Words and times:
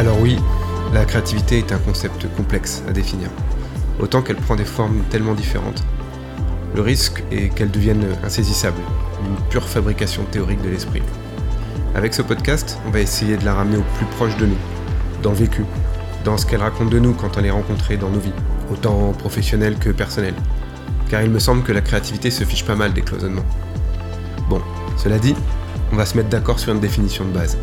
Alors 0.00 0.18
oui, 0.18 0.38
la 0.94 1.04
créativité 1.04 1.58
est 1.58 1.72
un 1.72 1.78
concept 1.78 2.26
complexe 2.34 2.82
à 2.88 2.92
définir, 2.92 3.28
autant 3.98 4.22
qu'elle 4.22 4.38
prend 4.38 4.56
des 4.56 4.64
formes 4.64 5.02
tellement 5.10 5.34
différentes. 5.34 5.84
Le 6.74 6.80
risque 6.80 7.22
est 7.30 7.54
qu'elle 7.54 7.70
devienne 7.70 8.06
insaisissable, 8.24 8.80
une 9.26 9.36
pure 9.50 9.68
fabrication 9.68 10.24
théorique 10.24 10.62
de 10.62 10.70
l'esprit. 10.70 11.02
Avec 11.94 12.14
ce 12.14 12.22
podcast, 12.22 12.78
on 12.86 12.90
va 12.90 13.00
essayer 13.00 13.36
de 13.36 13.44
la 13.44 13.52
ramener 13.52 13.76
au 13.76 13.84
plus 13.98 14.06
proche 14.06 14.34
de 14.38 14.46
nous, 14.46 14.56
dans 15.22 15.32
le 15.32 15.36
vécu, 15.36 15.66
dans 16.24 16.38
ce 16.38 16.46
qu'elle 16.46 16.62
raconte 16.62 16.88
de 16.88 16.98
nous 16.98 17.12
quand 17.12 17.36
on 17.36 17.44
est 17.44 17.50
rencontré 17.50 17.98
dans 17.98 18.08
nos 18.08 18.20
vies, 18.20 18.32
autant 18.72 19.12
professionnelles 19.12 19.76
que 19.76 19.90
personnelles. 19.90 20.40
Car 21.10 21.20
il 21.20 21.30
me 21.30 21.38
semble 21.38 21.62
que 21.62 21.72
la 21.72 21.82
créativité 21.82 22.30
se 22.30 22.44
fiche 22.44 22.64
pas 22.64 22.74
mal 22.74 22.94
des 22.94 23.02
cloisonnements. 23.02 23.44
Bon, 24.48 24.62
cela 24.96 25.18
dit, 25.18 25.34
on 25.92 25.96
va 25.96 26.06
se 26.06 26.16
mettre 26.16 26.30
d'accord 26.30 26.58
sur 26.58 26.72
une 26.72 26.80
définition 26.80 27.26
de 27.26 27.32
base. 27.32 27.58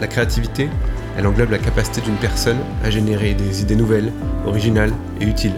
La 0.00 0.06
créativité, 0.06 0.70
elle 1.16 1.26
englobe 1.26 1.50
la 1.50 1.58
capacité 1.58 2.00
d'une 2.00 2.16
personne 2.16 2.58
à 2.82 2.90
générer 2.90 3.34
des 3.34 3.62
idées 3.62 3.76
nouvelles, 3.76 4.12
originales 4.46 4.92
et 5.20 5.24
utiles, 5.24 5.54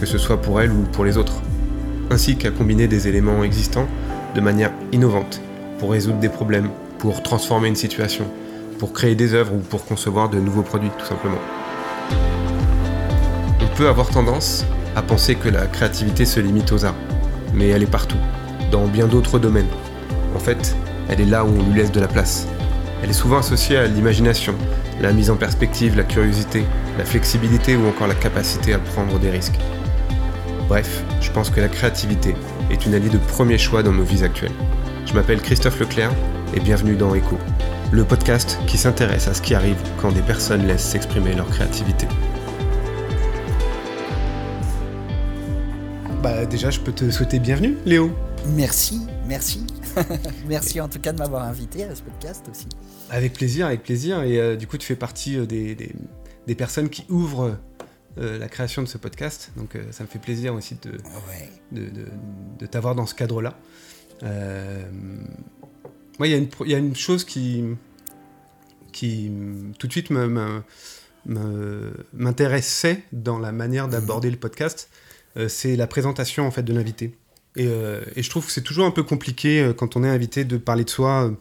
que 0.00 0.06
ce 0.06 0.18
soit 0.18 0.40
pour 0.40 0.60
elle 0.60 0.70
ou 0.70 0.82
pour 0.92 1.04
les 1.04 1.16
autres, 1.16 1.40
ainsi 2.10 2.36
qu'à 2.36 2.50
combiner 2.50 2.86
des 2.86 3.08
éléments 3.08 3.42
existants 3.42 3.86
de 4.34 4.40
manière 4.40 4.70
innovante 4.92 5.40
pour 5.78 5.92
résoudre 5.92 6.18
des 6.18 6.28
problèmes, 6.28 6.70
pour 6.98 7.22
transformer 7.22 7.68
une 7.68 7.76
situation, 7.76 8.24
pour 8.78 8.92
créer 8.92 9.14
des 9.14 9.34
œuvres 9.34 9.54
ou 9.54 9.58
pour 9.58 9.84
concevoir 9.84 10.28
de 10.28 10.38
nouveaux 10.38 10.62
produits 10.62 10.90
tout 10.98 11.06
simplement. 11.06 11.38
On 13.60 13.76
peut 13.76 13.88
avoir 13.88 14.08
tendance 14.08 14.64
à 14.94 15.02
penser 15.02 15.34
que 15.34 15.48
la 15.48 15.66
créativité 15.66 16.24
se 16.24 16.40
limite 16.40 16.70
aux 16.72 16.84
arts, 16.84 16.94
mais 17.54 17.68
elle 17.68 17.82
est 17.82 17.90
partout, 17.90 18.18
dans 18.70 18.86
bien 18.86 19.06
d'autres 19.06 19.38
domaines. 19.38 19.68
En 20.36 20.38
fait, 20.38 20.76
elle 21.08 21.20
est 21.20 21.26
là 21.26 21.44
où 21.44 21.48
on 21.48 21.70
lui 21.70 21.80
laisse 21.80 21.92
de 21.92 22.00
la 22.00 22.08
place. 22.08 22.46
Elle 23.02 23.10
est 23.10 23.14
souvent 23.14 23.38
associée 23.38 23.76
à 23.76 23.86
l'imagination, 23.86 24.54
la 25.00 25.12
mise 25.12 25.28
en 25.28 25.36
perspective, 25.36 25.96
la 25.96 26.04
curiosité, 26.04 26.64
la 26.98 27.04
flexibilité 27.04 27.74
ou 27.74 27.88
encore 27.88 28.06
la 28.06 28.14
capacité 28.14 28.74
à 28.74 28.78
prendre 28.78 29.18
des 29.18 29.30
risques. 29.30 29.58
Bref, 30.68 31.02
je 31.20 31.30
pense 31.32 31.50
que 31.50 31.60
la 31.60 31.68
créativité 31.68 32.36
est 32.70 32.86
une 32.86 32.94
alliée 32.94 33.08
de 33.08 33.18
premier 33.18 33.58
choix 33.58 33.82
dans 33.82 33.92
nos 33.92 34.04
vies 34.04 34.22
actuelles. 34.22 34.52
Je 35.04 35.14
m'appelle 35.14 35.42
Christophe 35.42 35.80
Leclerc 35.80 36.12
et 36.54 36.60
bienvenue 36.60 36.94
dans 36.94 37.12
Echo, 37.12 37.38
le 37.90 38.04
podcast 38.04 38.56
qui 38.68 38.78
s'intéresse 38.78 39.26
à 39.26 39.34
ce 39.34 39.42
qui 39.42 39.56
arrive 39.56 39.76
quand 40.00 40.12
des 40.12 40.22
personnes 40.22 40.64
laissent 40.64 40.88
s'exprimer 40.88 41.34
leur 41.34 41.48
créativité. 41.48 42.06
Bah 46.22 46.46
déjà, 46.46 46.70
je 46.70 46.78
peux 46.78 46.92
te 46.92 47.10
souhaiter 47.10 47.40
bienvenue, 47.40 47.76
Léo. 47.84 48.12
Merci, 48.46 49.00
merci. 49.26 49.66
merci 50.46 50.80
en 50.80 50.88
tout 50.88 50.98
cas 51.00 51.12
de 51.12 51.18
m'avoir 51.18 51.42
invité 51.42 51.84
à 51.84 51.94
ce 51.94 52.02
podcast 52.02 52.46
aussi. 52.50 52.66
Avec 53.10 53.32
plaisir, 53.32 53.66
avec 53.66 53.82
plaisir. 53.82 54.22
Et 54.22 54.38
euh, 54.38 54.56
du 54.56 54.66
coup, 54.66 54.78
tu 54.78 54.86
fais 54.86 54.96
partie 54.96 55.36
euh, 55.38 55.46
des, 55.46 55.74
des, 56.46 56.54
personnes 56.54 56.88
qui 56.88 57.04
ouvrent 57.08 57.58
euh, 58.18 58.38
la 58.38 58.48
création 58.48 58.82
de 58.82 58.88
ce 58.88 58.98
podcast. 58.98 59.52
Donc, 59.56 59.76
ça 59.90 60.04
me 60.04 60.08
fait 60.08 60.18
plaisir 60.18 60.54
aussi 60.54 60.76
de, 60.82 60.92
de, 61.72 61.90
de, 62.58 62.66
t'avoir 62.66 62.94
dans 62.94 63.06
ce 63.06 63.14
cadre-là. 63.14 63.58
Moi, 66.18 66.28
il 66.28 66.48
y, 66.66 66.70
y, 66.70 66.74
a 66.74 66.78
une 66.78 66.94
chose 66.94 67.24
qui, 67.24 67.64
qui 68.92 69.32
tout 69.78 69.86
de 69.86 69.92
suite 69.92 70.10
m'intéressait 72.12 73.02
dans 73.12 73.38
la 73.38 73.52
manière 73.52 73.88
d'aborder 73.88 74.30
le 74.30 74.36
podcast. 74.36 74.90
C'est 75.48 75.76
la 75.76 75.86
présentation 75.86 76.46
en 76.46 76.50
fait 76.50 76.62
de 76.62 76.74
l'invité. 76.74 77.16
Et, 77.56 77.68
et, 78.16 78.22
je 78.22 78.30
trouve 78.30 78.46
que 78.46 78.52
c'est 78.52 78.62
toujours 78.62 78.86
un 78.86 78.90
peu 78.90 79.02
compliqué 79.02 79.72
quand 79.76 79.96
on 79.96 80.04
est 80.04 80.08
invité 80.08 80.44
de 80.44 80.56
parler 80.56 80.84
de 80.84 80.90
soi 80.90 81.32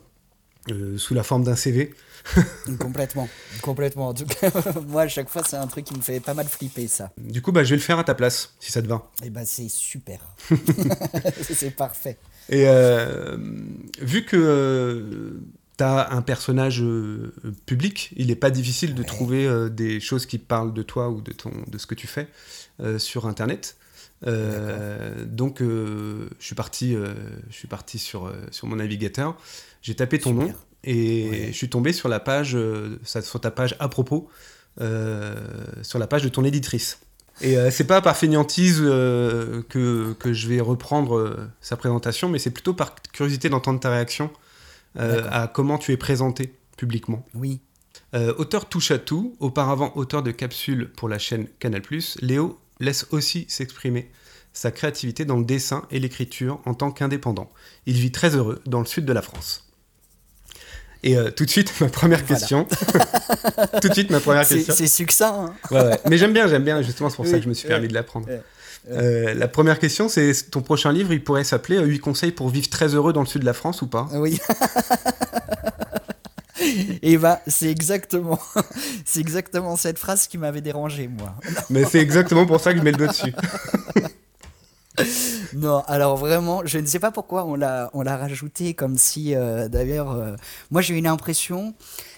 euh, 0.69 0.95
sous 0.99 1.15
la 1.15 1.23
forme 1.23 1.43
d'un 1.43 1.55
CV. 1.55 1.91
complètement, 2.79 3.27
complètement. 3.63 4.09
En 4.09 4.13
tout 4.13 4.25
cas, 4.25 4.51
moi, 4.87 5.03
à 5.03 5.07
chaque 5.07 5.27
fois, 5.27 5.41
c'est 5.43 5.55
un 5.55 5.65
truc 5.65 5.85
qui 5.85 5.95
me 5.95 6.01
fait 6.01 6.19
pas 6.19 6.35
mal 6.35 6.47
flipper, 6.47 6.87
ça. 6.87 7.11
Du 7.17 7.41
coup, 7.41 7.51
bah, 7.51 7.63
je 7.63 7.71
vais 7.71 7.77
le 7.77 7.81
faire 7.81 7.97
à 7.97 8.03
ta 8.03 8.13
place, 8.13 8.53
si 8.59 8.71
ça 8.71 8.83
te 8.83 8.87
va. 8.87 9.09
Et 9.23 9.27
eh 9.27 9.29
bah, 9.31 9.43
c'est 9.43 9.69
super. 9.69 10.19
c'est 11.41 11.71
parfait. 11.71 12.17
Et 12.49 12.67
euh, 12.67 13.37
vu 13.99 14.23
que 14.23 14.37
euh, 14.37 15.41
tu 15.79 15.83
as 15.83 16.11
un 16.11 16.21
personnage 16.21 16.83
public, 17.65 18.13
il 18.15 18.27
n'est 18.27 18.35
pas 18.35 18.51
difficile 18.51 18.93
de 18.93 19.01
trouver 19.01 19.49
des 19.71 19.99
choses 19.99 20.27
qui 20.27 20.37
parlent 20.37 20.75
de 20.75 20.83
toi 20.83 21.09
ou 21.09 21.21
de, 21.21 21.31
ton, 21.31 21.51
de 21.65 21.77
ce 21.79 21.87
que 21.87 21.95
tu 21.95 22.05
fais 22.05 22.27
sur 22.99 23.25
Internet. 23.25 23.77
Donc, 24.23 25.61
je 25.61 26.27
suis 26.39 26.55
parti, 26.55 26.93
je 26.93 27.55
suis 27.55 27.67
parti 27.67 27.99
sur, 27.99 28.31
sur 28.51 28.67
mon 28.67 28.75
navigateur. 28.75 29.35
J'ai 29.81 29.95
tapé 29.95 30.19
ton 30.19 30.33
nom 30.33 30.53
et 30.83 31.47
je 31.47 31.57
suis 31.57 31.69
tombé 31.69 31.93
sur 31.93 32.09
la 32.09 32.19
page, 32.19 32.55
euh, 32.55 32.99
sur 33.03 33.39
ta 33.39 33.51
page 33.51 33.75
à 33.79 33.87
propos, 33.87 34.29
euh, 34.79 35.35
sur 35.83 35.99
la 35.99 36.07
page 36.07 36.23
de 36.23 36.29
ton 36.29 36.43
éditrice. 36.43 36.99
Et 37.41 37.57
euh, 37.57 37.71
c'est 37.71 37.85
pas 37.85 38.01
par 38.01 38.17
fainéantise 38.17 38.79
que, 38.79 40.13
que, 40.13 40.33
je 40.33 40.47
vais 40.47 40.59
reprendre 40.59 41.37
sa 41.61 41.77
présentation, 41.77 42.29
mais 42.29 42.39
c'est 42.39 42.51
plutôt 42.51 42.73
par 42.73 42.95
curiosité 43.13 43.49
d'entendre 43.49 43.79
ta 43.79 43.89
réaction 43.89 44.31
à 44.95 45.49
comment 45.51 45.77
tu 45.77 45.91
es 45.93 45.97
présenté 45.97 46.53
publiquement. 46.77 47.25
Oui. 47.33 47.61
auteur 48.13 48.67
touche 48.67 48.91
à 48.91 48.97
tout, 48.97 49.35
auparavant 49.39 49.93
auteur 49.95 50.21
de 50.23 50.31
capsules 50.31 50.89
pour 50.91 51.07
la 51.07 51.17
chaîne 51.17 51.47
Canal+, 51.59 51.81
Léo 52.21 52.59
laisse 52.81 53.07
aussi 53.11 53.45
s'exprimer 53.47 54.11
sa 54.53 54.71
créativité 54.71 55.23
dans 55.23 55.37
le 55.37 55.45
dessin 55.45 55.83
et 55.91 55.99
l'écriture 55.99 56.59
en 56.65 56.73
tant 56.73 56.91
qu'indépendant. 56.91 57.49
Il 57.85 57.95
vit 57.95 58.11
très 58.11 58.35
heureux 58.35 58.61
dans 58.65 58.79
le 58.79 58.85
sud 58.85 59.05
de 59.05 59.13
la 59.13 59.21
France. 59.21 59.71
Et 61.03 61.17
euh, 61.17 61.31
tout 61.31 61.45
de 61.45 61.49
suite, 61.49 61.73
ma 61.81 61.87
première 61.87 62.25
question. 62.25 62.67
tout 63.81 63.87
de 63.87 63.93
suite, 63.93 64.11
ma 64.11 64.19
première 64.19 64.47
question. 64.47 64.73
C'est 64.75 64.87
succinct. 64.87 65.45
Hein. 65.45 65.53
ouais, 65.71 65.81
ouais. 65.81 65.99
Mais 66.09 66.17
j'aime 66.17 66.33
bien, 66.33 66.47
j'aime 66.47 66.63
bien. 66.63 66.81
Justement, 66.81 67.09
c'est 67.09 67.15
pour 67.15 67.27
ça 67.27 67.37
que 67.37 67.43
je 67.43 67.49
me 67.49 67.53
suis 67.53 67.67
permis 67.67 67.87
de 67.87 67.93
l'apprendre. 67.93 68.27
Euh, 68.89 69.33
la 69.33 69.47
première 69.47 69.79
question, 69.79 70.09
c'est 70.09 70.33
ton 70.49 70.61
prochain 70.61 70.91
livre, 70.91 71.13
il 71.13 71.23
pourrait 71.23 71.43
s'appeler 71.43 71.79
8 71.79 71.95
euh, 71.95 71.99
conseils 71.99 72.31
pour 72.31 72.49
vivre 72.49 72.67
très 72.69 72.95
heureux 72.95 73.13
dans 73.13 73.21
le 73.21 73.27
sud 73.27 73.41
de 73.41 73.45
la 73.45 73.53
France 73.53 73.81
ou 73.83 73.87
pas? 73.87 74.09
Oui. 74.13 74.39
Et 77.01 77.17
bah, 77.17 77.41
c'est 77.47 77.69
exactement, 77.69 78.39
c'est 79.05 79.19
exactement 79.19 79.75
cette 79.75 79.99
phrase 79.99 80.27
qui 80.27 80.37
m'avait 80.37 80.61
dérangé, 80.61 81.07
moi. 81.07 81.35
Mais 81.69 81.85
c'est 81.85 81.99
exactement 81.99 82.45
pour 82.45 82.59
ça 82.59 82.73
que 82.73 82.79
je 82.79 82.83
mets 82.83 82.91
le 82.91 82.97
doigt 82.97 83.07
dessus. 83.07 83.33
non, 85.55 85.83
alors 85.87 86.17
vraiment, 86.17 86.61
je 86.65 86.77
ne 86.77 86.85
sais 86.85 86.99
pas 86.99 87.11
pourquoi 87.11 87.45
on 87.45 87.55
l'a, 87.55 87.89
on 87.93 88.01
l'a 88.01 88.17
rajouté 88.17 88.73
comme 88.73 88.97
si, 88.97 89.35
euh, 89.35 89.67
d'ailleurs, 89.67 90.11
euh, 90.11 90.35
moi 90.69 90.81
j'ai 90.81 90.97
eu 90.97 91.01
l'impression 91.01 91.73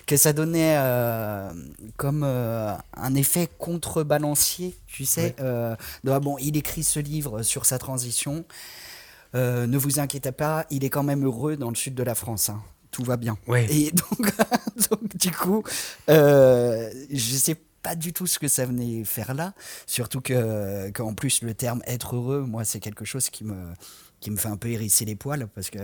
que 0.05 0.17
ça 0.17 0.33
donnait 0.33 0.75
euh, 0.77 1.49
comme 1.95 2.23
un 2.23 3.15
effet 3.15 3.47
contrebalancier, 3.57 4.75
tu 4.87 5.05
sais. 5.05 5.35
bon, 6.03 6.37
il 6.39 6.57
écrit 6.57 6.83
ce 6.83 6.99
livre 6.99 7.41
sur 7.43 7.65
sa 7.65 7.79
transition. 7.79 8.43
ne 9.33 9.77
vous 9.77 9.99
inquiétez 9.99 10.33
pas, 10.33 10.65
il 10.71 10.83
est 10.83 10.89
quand 10.89 11.03
même 11.03 11.23
heureux 11.23 11.55
dans 11.55 11.69
le 11.69 11.75
sud 11.75 11.95
de 11.95 12.03
la 12.03 12.15
France. 12.15 12.49
Hein. 12.49 12.61
Tout 12.93 13.03
va 13.03 13.17
bien. 13.17 13.37
Et 13.69 13.91
donc, 13.91 14.21
donc, 14.89 15.17
du 15.17 15.31
coup, 15.31 15.63
je 16.07 17.35
sais 17.35 17.57
pas 17.83 17.95
du 17.95 18.13
tout 18.13 18.25
ce 18.25 18.39
que 18.39 18.47
ça 18.47 18.65
venait 18.65 19.03
faire 19.03 19.33
là. 19.33 19.53
Surtout 19.85 20.21
que 20.21 20.89
qu'en 20.91 21.13
plus 21.13 21.41
le 21.41 21.53
terme 21.53 21.83
être 21.85 22.15
heureux, 22.15 22.41
moi 22.41 22.63
c'est 22.63 22.79
quelque 22.79 23.05
chose 23.05 23.29
qui 23.29 23.43
me 23.43 23.73
qui 24.21 24.31
me 24.31 24.37
fait 24.37 24.47
un 24.47 24.57
peu 24.57 24.69
hérisser 24.69 25.03
les 25.03 25.15
poils 25.15 25.47
parce 25.53 25.69
que 25.69 25.79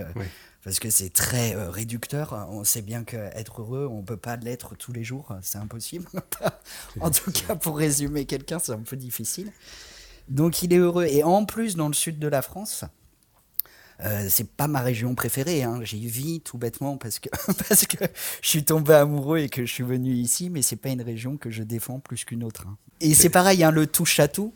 parce 0.64 0.78
que 0.78 0.90
c'est 0.90 1.10
très 1.10 1.54
euh, 1.54 1.70
réducteur. 1.70 2.48
On 2.50 2.64
sait 2.64 2.82
bien 2.82 3.04
qu'être 3.04 3.60
heureux, 3.62 3.86
on 3.90 4.02
peut 4.02 4.16
pas 4.16 4.36
l'être 4.36 4.74
tous 4.76 4.92
les 4.92 5.04
jours, 5.04 5.34
c'est 5.42 5.58
impossible. 5.58 6.06
en 7.00 7.10
tout 7.10 7.30
cas, 7.30 7.54
pour 7.54 7.78
résumer 7.78 8.24
quelqu'un, 8.24 8.58
c'est 8.58 8.72
un 8.72 8.78
peu 8.78 8.96
difficile. 8.96 9.52
Donc 10.28 10.62
il 10.62 10.72
est 10.72 10.78
heureux 10.78 11.04
et 11.04 11.22
en 11.22 11.44
plus 11.44 11.76
dans 11.76 11.88
le 11.88 11.94
sud 11.94 12.18
de 12.18 12.28
la 12.28 12.40
France. 12.42 12.84
Euh, 14.04 14.26
c'est 14.28 14.50
pas 14.50 14.66
ma 14.66 14.80
région 14.80 15.14
préférée. 15.14 15.62
Hein. 15.62 15.80
J'y 15.82 16.06
vis 16.06 16.40
tout 16.40 16.58
bêtement 16.58 16.96
parce 16.96 17.18
que, 17.18 17.28
parce 17.68 17.86
que 17.86 18.04
je 18.42 18.48
suis 18.48 18.64
tombé 18.64 18.94
amoureux 18.94 19.38
et 19.38 19.48
que 19.48 19.64
je 19.66 19.72
suis 19.72 19.84
venu 19.84 20.12
ici, 20.12 20.50
mais 20.50 20.62
c'est 20.62 20.76
pas 20.76 20.88
une 20.88 21.02
région 21.02 21.36
que 21.36 21.50
je 21.50 21.62
défends 21.62 22.00
plus 22.00 22.24
qu'une 22.24 22.44
autre. 22.44 22.64
Hein. 22.66 22.76
Et 23.00 23.14
c'est 23.14 23.30
pareil, 23.30 23.62
hein, 23.62 23.70
le 23.70 23.86
touche 23.86 24.20
à 24.20 24.28
tout. 24.28 24.52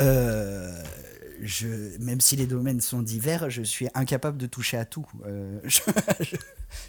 Euh, 0.00 0.82
je, 1.42 1.66
même 2.00 2.20
si 2.20 2.36
les 2.36 2.46
domaines 2.46 2.80
sont 2.80 3.02
divers, 3.02 3.50
je 3.50 3.62
suis 3.62 3.88
incapable 3.94 4.38
de 4.38 4.46
toucher 4.46 4.78
à 4.78 4.84
tout. 4.84 5.06
Euh, 5.26 5.58
je, 5.64 6.36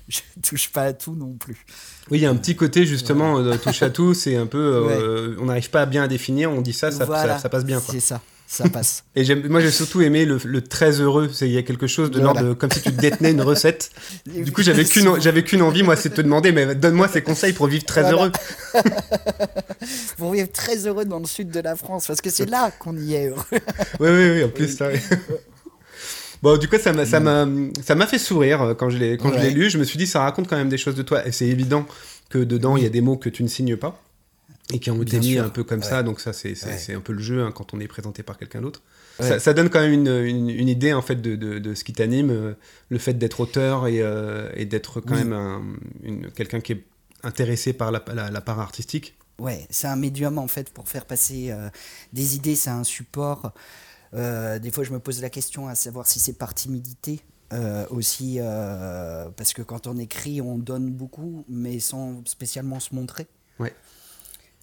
je, 0.08 0.20
touche 0.42 0.70
pas 0.70 0.84
à 0.84 0.94
tout 0.94 1.16
non 1.16 1.34
plus. 1.34 1.66
Oui, 2.10 2.20
il 2.20 2.22
y 2.22 2.26
a 2.26 2.30
un 2.30 2.36
petit 2.36 2.56
côté 2.56 2.86
justement 2.86 3.42
de 3.42 3.56
touche 3.58 3.82
à 3.82 3.90
tout. 3.90 4.14
C'est 4.14 4.38
un 4.38 4.48
peu, 4.48 5.36
on 5.40 5.46
n'arrive 5.46 5.70
pas 5.70 5.86
bien 5.86 6.04
à 6.04 6.08
définir. 6.08 6.52
On 6.52 6.62
dit 6.62 6.74
ça, 6.74 6.92
ça, 6.92 7.40
ça 7.40 7.50
passe 7.50 7.66
bien. 7.66 7.82
C'est 7.82 8.00
ça 8.00 8.22
ça 8.52 8.68
passe. 8.74 9.06
Et 9.16 9.24
moi, 9.48 9.62
j'ai 9.62 9.72
surtout 9.72 10.02
aimé 10.02 10.26
le, 10.26 10.62
très 10.62 11.00
heureux. 11.00 11.32
Il 11.42 11.48
y 11.48 11.58
a 11.58 11.64
quelque 11.64 11.88
chose 11.88 12.12
de 12.12 12.20
l'ordre 12.20 12.54
comme 12.54 12.70
si 12.70 12.82
tu 12.82 12.92
détenais 12.92 13.32
une 13.32 13.42
recette. 13.42 13.92
du 14.26 14.52
coup, 14.52 14.62
j'avais 14.62 14.84
qu'une, 14.84 15.22
j'avais 15.22 15.44
qu'une 15.44 15.62
envie, 15.62 15.84
moi, 15.84 15.96
c'est 15.96 16.10
de 16.10 16.16
te 16.16 16.22
demander, 16.22 16.52
mais 16.52 16.76
donne-moi 16.76 17.08
ces 17.08 17.22
conseils 17.22 17.54
pour 17.54 17.68
vivre 17.68 17.86
très 17.86 18.12
heureux. 18.12 18.32
pour 20.18 20.34
vivre 20.34 20.52
très 20.52 20.86
heureux 20.86 21.06
dans 21.06 21.20
le 21.20 21.26
sud 21.26 21.50
de 21.50 21.62
la 21.62 21.76
France, 21.78 22.08
parce 22.08 22.20
que 22.20 22.30
c'est 22.30 22.50
là 22.50 22.72
qu'on 22.78 22.98
y 22.98 23.14
est 23.14 23.30
heureux. 23.30 23.46
oui, 23.52 24.10
oui, 24.10 24.30
oui, 24.32 24.44
en 24.44 24.50
plus, 24.50 24.76
ça. 24.76 24.90
Bon, 26.42 26.58
du 26.58 26.68
coup, 26.68 26.78
ça 26.78 26.92
m'a, 26.92 27.06
ça 27.06 27.20
m'a, 27.20 27.48
ça 27.82 27.96
m'a 27.96 28.08
fait 28.08 28.20
sourire 28.20 28.76
quand 28.78 28.90
je 28.90 28.98
l'ai, 28.98 29.18
quand 29.18 29.32
je 29.32 29.40
l'ai 29.40 29.52
lu. 29.52 29.70
Je 29.70 29.78
me 29.78 29.86
suis 29.86 29.98
dit, 29.98 30.08
ça 30.08 30.22
raconte 30.22 30.50
quand 30.50 30.58
même 30.58 30.70
des 30.70 30.78
choses 30.78 30.96
de 30.96 31.04
toi. 31.04 31.26
Et 31.26 31.32
c'est 31.32 31.48
évident 31.48 31.86
que 32.30 32.40
dedans, 32.40 32.76
il 32.76 32.84
y 32.84 32.86
a 32.86 32.90
des 32.90 33.02
mots 33.02 33.18
que 33.18 33.30
tu 33.30 33.44
ne 33.44 33.48
signes 33.48 33.78
pas 33.78 34.02
et 34.72 34.80
qui 34.80 34.92
ont 34.92 35.02
été 35.02 35.20
mis 35.20 35.38
un 35.38 35.50
peu 35.50 35.64
comme 35.64 35.84
ça. 35.84 36.04
Donc 36.04 36.20
ça, 36.20 36.34
c'est, 36.34 36.56
c'est, 36.56 36.94
un 36.94 37.02
peu 37.02 37.14
le 37.14 37.22
jeu 37.22 37.44
hein, 37.44 37.52
quand 37.52 37.74
on 37.74 37.80
est 37.80 37.88
présenté 37.88 38.24
par 38.24 38.38
quelqu'un 38.38 38.62
d'autre. 38.62 38.82
Ça, 39.20 39.40
ça, 39.40 39.54
donne 39.54 39.70
quand 39.70 39.80
même 39.80 39.94
une, 39.94 40.08
une, 40.50 40.68
idée 40.68 40.94
en 40.94 41.02
fait 41.02 41.22
de, 41.22 41.36
de, 41.36 41.60
de 41.60 41.76
ce 41.76 41.84
qui 41.84 41.94
t'anime, 41.94 42.32
euh, 42.32 42.54
le 42.90 42.98
fait 42.98 43.14
d'être 43.14 43.40
auteur 43.40 43.88
et, 43.88 44.02
euh, 44.02 44.50
et 44.56 44.66
d'être 44.66 45.00
quand 45.00 45.16
même 45.16 45.34
un, 45.34 45.62
une, 46.04 46.32
quelqu'un 46.32 46.60
qui 46.60 46.74
est 46.74 46.84
intéressé 47.24 47.74
par 47.74 47.92
la, 47.92 48.04
la, 48.08 48.42
part 48.42 48.60
artistique. 48.60 49.16
Ouais, 49.38 49.68
c'est 49.70 49.88
un 49.88 49.96
médium 49.96 50.40
en 50.40 50.48
fait 50.48 50.72
pour 50.72 50.90
faire 50.90 51.06
passer 51.06 51.52
euh, 51.52 51.70
des 52.14 52.36
idées. 52.36 52.56
C'est 52.56 52.72
un 52.72 52.84
support. 52.84 53.54
des 54.14 54.72
fois, 54.72 54.84
je 54.84 54.92
me 54.92 55.00
pose 55.00 55.22
la 55.22 55.30
question 55.30 55.68
à 55.68 55.76
savoir 55.76 56.08
si 56.08 56.20
c'est 56.20 56.38
par 56.38 56.54
timidité. 56.54 57.22
aussi 57.90 58.40
parce 59.38 59.54
que 59.54 59.62
quand 59.62 59.86
on 59.86 59.98
écrit 59.98 60.42
on 60.42 60.58
donne 60.58 60.90
beaucoup 60.90 61.44
mais 61.50 61.80
sans 61.80 62.24
spécialement 62.26 62.80
se 62.80 62.96
montrer 62.96 63.28
ouais. 63.60 63.74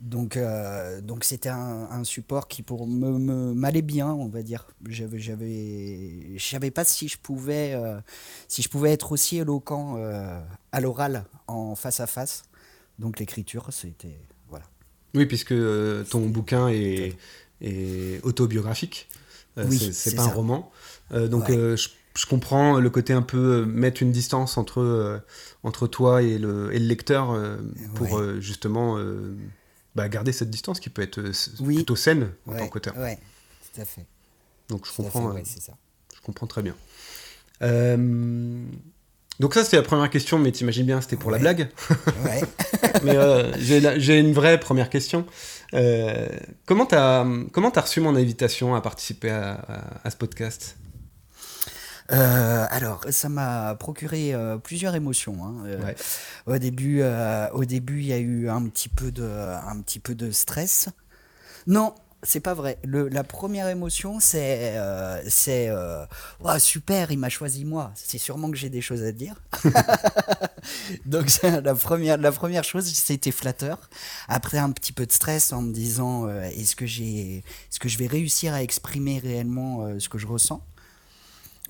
Donc, 0.01 0.37
euh, 0.37 1.01
donc 1.01 1.25
c'était 1.25 1.49
un, 1.49 2.05
support 2.05 2.47
qui 2.47 2.63
pour 2.63 2.87
me 2.87 3.53
m'allait 3.53 3.83
bien, 3.83 4.09
on 4.09 4.29
va 4.29 4.43
dire. 4.43 4.67
J'avais, 4.89 5.19
j'avais, 5.19 6.37
savais 6.39 6.71
pas 6.71 6.85
si 6.85 7.09
je 7.09 7.19
pouvais, 7.19 7.73
euh, 7.75 7.99
si 8.47 8.63
je 8.63 8.69
pouvais 8.69 8.93
être 8.93 9.11
aussi 9.11 9.39
éloquent 9.39 9.97
euh, 9.99 10.41
à 10.71 10.81
l'oral, 10.81 11.25
en 11.49 11.75
face 11.75 11.99
à 11.99 12.07
face. 12.07 12.45
Donc 13.01 13.19
l'écriture, 13.19 13.67
c'était 13.73 14.21
voilà. 14.49 14.67
Oui, 15.15 15.27
puisque 15.27 15.55
ton 16.11 16.27
bouquin 16.29 16.69
est, 16.69 17.17
est 17.61 18.25
autobiographique. 18.25 19.09
Oui, 19.57 19.91
c'est 19.93 20.15
pas 20.15 20.23
un 20.23 20.29
roman. 20.29 20.71
donc 21.11 21.51
je, 21.51 21.75
je, 22.15 22.27
comprends 22.27 22.79
le 22.79 22.91
côté 22.91 23.13
un 23.13 23.23
peu 23.23 23.65
mettre 23.65 24.05
une 24.05 24.13
distance 24.13 24.57
entre 24.57 25.21
entre 25.65 25.89
toi 25.89 26.23
et 26.23 26.39
le, 26.39 26.73
et 26.73 26.79
le 26.79 26.87
lecteur 26.87 27.37
pour 27.97 28.23
justement 28.41 28.97
bah, 29.99 30.09
garder 30.09 30.31
cette 30.31 30.49
distance 30.49 30.79
qui 30.79 30.91
peut 30.91 31.03
être 31.03 31.19
euh, 31.19 31.33
plutôt 31.65 31.97
saine 31.97 32.31
en 32.47 32.57
tant 32.57 32.69
qu'auteur. 32.69 32.95
Oui, 32.97 33.17
tout 33.17 33.81
à 33.81 33.85
fait. 33.85 34.07
Donc 34.69 34.87
je 34.87 34.93
comprends, 34.93 35.35
euh, 35.35 35.41
ça. 35.45 35.73
je 36.15 36.21
comprends 36.21 36.47
très 36.47 36.63
bien. 36.63 36.77
Euh, 37.63 38.63
donc 39.41 39.55
ça 39.55 39.65
c'était 39.65 39.79
la 39.79 39.83
première 39.83 40.09
question, 40.09 40.39
mais 40.39 40.53
t'imagines 40.53 40.87
bien 40.87 41.01
c'était 41.01 41.17
pour 41.17 41.33
la 41.33 41.39
blague. 41.39 41.69
Ouais. 42.25 42.43
mais 43.03 43.17
j'ai 43.59 44.21
une 44.21 44.33
vraie 44.33 44.61
première 44.61 44.89
question. 44.89 45.27
comment 46.65 46.87
t'as 46.87 47.27
comment 47.51 47.73
as 47.73 47.81
reçu 47.81 48.01
mon 48.01 48.15
invitation 48.15 48.77
à 48.77 48.81
participer 48.81 49.31
à 49.31 50.11
ce 50.11 50.17
podcast? 50.17 50.77
Euh, 52.11 52.67
alors, 52.71 53.05
ça 53.11 53.29
m'a 53.29 53.75
procuré 53.75 54.33
euh, 54.33 54.57
plusieurs 54.57 54.95
émotions. 54.95 55.45
Hein. 55.45 55.55
Euh, 55.67 55.93
au 56.47 56.59
début, 56.59 57.03
au 57.53 57.65
début, 57.65 58.01
il 58.01 58.07
y 58.07 58.13
a 58.13 58.19
eu 58.19 58.49
un 58.49 58.65
petit 58.67 58.89
peu 58.89 59.11
de, 59.13 59.25
un 59.25 59.81
petit 59.81 59.99
peu 59.99 60.15
de 60.15 60.31
stress. 60.31 60.89
Non, 61.67 61.95
c'est 62.23 62.41
pas 62.41 62.55
vrai. 62.55 62.79
Le, 62.83 63.09
la 63.09 63.25
première 63.25 63.69
émotion, 63.69 64.21
c'est 64.21 64.81
c'est 65.29 65.71
super, 66.59 67.11
il 67.11 67.19
m'a 67.19 67.29
choisi 67.29 67.65
moi. 67.65 67.93
C'est 67.95 68.19
sûrement 68.19 68.51
que 68.51 68.57
j'ai 68.57 68.71
des 68.71 68.81
choses 68.81 69.03
à 69.03 69.13
dire. 69.13 69.35
Donc 71.07 71.27
la 71.43 71.75
première 71.75 72.17
la 72.17 72.33
première 72.33 72.65
chose, 72.65 72.87
c'était 72.87 73.31
flatteur. 73.31 73.91
Après 74.29 74.59
un 74.59 74.71
petit 74.71 74.93
peu 74.93 75.05
de 75.05 75.13
stress 75.13 75.53
en 75.53 75.61
me 75.61 75.73
disant 75.73 76.29
est-ce 76.29 76.75
que 76.75 76.87
j'ai 76.87 77.45
est-ce 77.71 77.79
que 77.79 77.89
je 77.89 77.99
vais 77.99 78.07
réussir 78.07 78.55
à 78.55 78.63
exprimer 78.63 79.19
réellement 79.19 79.99
ce 79.99 80.09
que 80.09 80.17
je 80.19 80.27
ressens? 80.27 80.65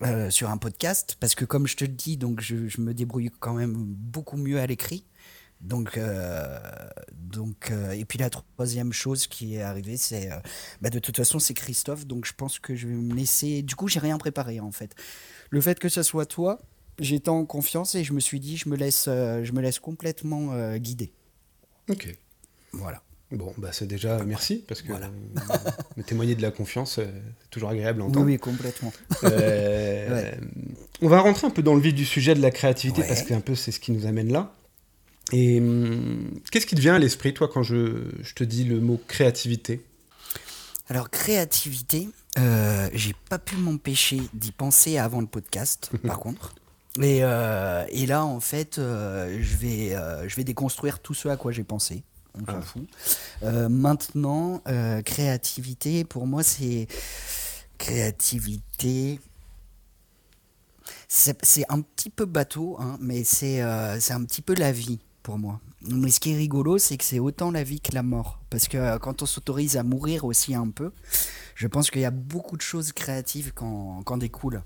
Euh, 0.02 0.30
sur 0.30 0.48
un 0.48 0.58
podcast 0.58 1.16
parce 1.18 1.34
que 1.34 1.44
comme 1.44 1.66
je 1.66 1.76
te 1.76 1.84
le 1.84 1.90
dis 1.90 2.16
donc 2.16 2.40
je, 2.40 2.80
me 2.80 2.94
débrouille 2.94 3.30
quand 3.40 3.54
même 3.54 3.74
beaucoup 3.74 4.36
mieux 4.36 4.60
à 4.60 4.66
l'écrit. 4.66 5.04
Donc 5.60 5.96
euh, 5.96 6.60
donc 7.12 7.72
euh, 7.72 7.90
et 7.90 8.04
puis 8.04 8.16
la 8.16 8.30
troisième 8.30 8.92
chose 8.92 9.26
qui 9.26 9.56
est 9.56 9.62
arrivée 9.62 9.96
c'est 9.96 10.30
bah, 10.80 10.88
de 10.88 11.00
toute 11.00 11.16
façon 11.16 11.40
c'est 11.40 11.54
Christophe 11.54 12.06
donc 12.06 12.26
je 12.26 12.32
pense 12.32 12.60
que 12.60 12.76
je 12.76 12.86
vais 12.86 12.94
me 12.94 13.12
laisser. 13.14 13.62
Du 13.62 13.74
coup 13.74 13.88
j'ai 13.88 13.98
rien 13.98 14.18
préparé 14.18 14.60
en 14.60 14.70
fait. 14.70 14.94
Le 15.50 15.60
fait 15.60 15.80
que 15.80 15.88
ce 15.88 16.04
soit 16.04 16.26
toi 16.26 16.60
j'étais 17.00 17.30
en 17.30 17.44
confiance 17.44 17.96
et 17.96 18.04
je 18.04 18.12
me 18.12 18.20
suis 18.20 18.38
dit 18.38 18.56
je 18.56 18.68
me 18.68 18.76
laisse 18.76 19.06
je 19.06 19.52
me 19.52 19.60
laisse 19.60 19.80
complètement 19.80 20.76
guider. 20.76 21.12
Ok. 21.88 22.16
Voilà. 22.72 23.02
Bon, 23.30 23.52
bah 23.58 23.68
c'est 23.72 23.86
déjà 23.86 24.24
merci, 24.24 24.64
parce 24.66 24.80
que 24.80 24.90
témoigner 26.06 26.34
de 26.34 26.40
la 26.40 26.50
confiance, 26.50 26.94
c'est 26.94 27.50
toujours 27.50 27.68
agréable 27.68 28.00
à 28.00 28.04
entendre. 28.06 28.24
Oui, 28.24 28.38
complètement. 28.38 28.90
Euh, 29.24 29.87
on 31.00 31.08
va 31.08 31.20
rentrer 31.20 31.46
un 31.46 31.50
peu 31.50 31.62
dans 31.62 31.74
le 31.74 31.80
vif 31.80 31.94
du 31.94 32.04
sujet 32.04 32.34
de 32.34 32.40
la 32.40 32.50
créativité, 32.50 33.02
parce 33.06 33.22
que 33.22 33.34
un 33.34 33.40
peu 33.40 33.54
c'est 33.54 33.72
ce 33.72 33.80
qui 33.80 33.92
nous 33.92 34.06
amène 34.06 34.32
là. 34.32 34.54
Et 35.32 35.60
hum, 35.60 36.40
qu'est-ce 36.50 36.66
qui 36.66 36.74
te 36.74 36.80
vient 36.80 36.94
à 36.94 36.98
l'esprit, 36.98 37.34
toi, 37.34 37.48
quand 37.52 37.62
je, 37.62 38.10
je, 38.22 38.34
te 38.34 38.44
dis 38.44 38.64
le 38.64 38.80
mot 38.80 39.00
créativité? 39.08 39.84
Alors, 40.88 41.10
créativité, 41.10 42.08
euh, 42.38 42.88
j'ai 42.94 43.14
pas 43.28 43.38
pu 43.38 43.56
m'empêcher 43.56 44.22
d'y 44.32 44.52
penser 44.52 44.96
avant 44.96 45.20
le 45.20 45.26
podcast, 45.26 45.90
par 46.06 46.18
contre. 46.18 46.54
Et, 47.02 47.20
euh, 47.22 47.84
et, 47.90 48.06
là, 48.06 48.24
en 48.24 48.40
fait, 48.40 48.76
je, 48.76 49.56
vais, 49.56 49.94
je 50.26 50.34
vais 50.34 50.44
déconstruire 50.44 51.00
tout 51.00 51.12
ce 51.12 51.28
à 51.28 51.36
quoi 51.36 51.52
j'ai 51.52 51.64
pensé 51.64 52.02
on 52.34 52.46
s'en 52.46 52.58
ah. 52.58 52.62
fout. 52.62 52.88
Euh, 53.42 53.68
maintenant, 53.68 54.62
euh, 54.68 55.02
créativité, 55.02 56.04
pour 56.04 56.26
moi, 56.26 56.42
c'est 56.42 56.86
créativité. 57.78 59.20
C'est 61.08 61.64
un 61.68 61.80
petit 61.80 62.10
peu 62.10 62.24
bateau, 62.24 62.76
hein, 62.80 62.98
mais 63.00 63.22
euh, 63.42 63.96
c'est 64.00 64.12
un 64.12 64.24
petit 64.24 64.42
peu 64.42 64.54
la 64.54 64.72
vie 64.72 65.00
pour 65.22 65.38
moi. 65.38 65.60
Mais 65.82 66.10
ce 66.10 66.20
qui 66.20 66.32
est 66.32 66.36
rigolo, 66.36 66.78
c'est 66.78 66.96
que 66.96 67.04
c'est 67.04 67.18
autant 67.18 67.50
la 67.50 67.62
vie 67.62 67.80
que 67.80 67.94
la 67.94 68.02
mort. 68.02 68.40
Parce 68.50 68.66
que 68.68 68.98
quand 68.98 69.22
on 69.22 69.26
s'autorise 69.26 69.76
à 69.76 69.82
mourir 69.82 70.24
aussi 70.24 70.54
un 70.54 70.68
peu, 70.70 70.92
je 71.54 71.66
pense 71.66 71.90
qu'il 71.90 72.00
y 72.00 72.06
a 72.06 72.10
beaucoup 72.10 72.56
de 72.56 72.62
choses 72.62 72.92
créatives 72.92 73.52
quand, 73.54 74.02
quand 74.04 74.16
découlent. 74.16 74.62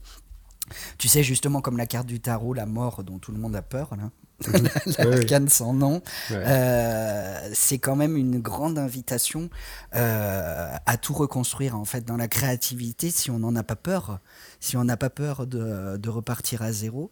Tu 0.98 1.08
sais, 1.08 1.22
justement, 1.22 1.60
comme 1.60 1.76
la 1.76 1.86
carte 1.86 2.06
du 2.06 2.20
tarot, 2.20 2.54
la 2.54 2.66
mort 2.66 3.04
dont 3.04 3.18
tout 3.18 3.32
le 3.32 3.38
monde 3.38 3.56
a 3.56 3.62
peur, 3.62 3.94
là. 3.96 4.10
la 4.98 5.48
sans 5.48 5.72
nom, 5.72 6.02
euh, 6.32 7.50
c'est 7.54 7.78
quand 7.78 7.94
même 7.94 8.16
une 8.16 8.40
grande 8.40 8.78
invitation 8.78 9.50
euh, 9.94 10.74
à 10.84 10.96
tout 10.96 11.14
reconstruire 11.14 11.76
en 11.76 11.84
fait 11.84 12.04
dans 12.04 12.16
la 12.16 12.26
créativité 12.26 13.10
si 13.10 13.30
on 13.30 13.38
n'en 13.38 13.54
a 13.54 13.62
pas 13.62 13.76
peur, 13.76 14.18
si 14.62 14.76
on 14.76 14.84
n'a 14.84 14.96
pas 14.96 15.10
peur 15.10 15.46
de, 15.46 15.96
de, 15.96 16.08
repartir 16.08 16.62
à 16.62 16.72
zéro. 16.72 17.10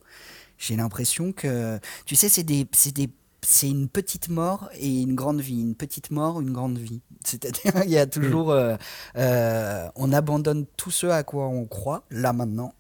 J'ai 0.57 0.76
l'impression 0.76 1.33
que, 1.33 1.78
tu 2.07 2.14
sais, 2.16 2.28
c'est 2.28 2.45
des, 2.45 2.66
des 2.95 3.11
c'est 3.42 3.69
une 3.69 3.88
petite 3.88 4.28
mort 4.28 4.69
et 4.75 5.00
une 5.00 5.14
grande 5.14 5.40
vie, 5.40 5.61
une 5.61 5.75
petite 5.75 6.11
mort, 6.11 6.40
une 6.40 6.52
grande 6.52 6.78
vie. 6.78 7.02
C'est-à-dire, 7.25 7.73
il 7.85 7.90
y 7.90 7.99
a 7.99 8.07
toujours, 8.07 8.54
mm. 8.54 8.78
euh, 9.16 9.88
on 9.97 10.12
abandonne 10.12 10.66
tout 10.76 10.90
ce 10.90 11.07
à 11.07 11.23
quoi 11.23 11.49
on 11.49 11.66
croit, 11.66 12.04
là 12.11 12.33
maintenant, 12.33 12.75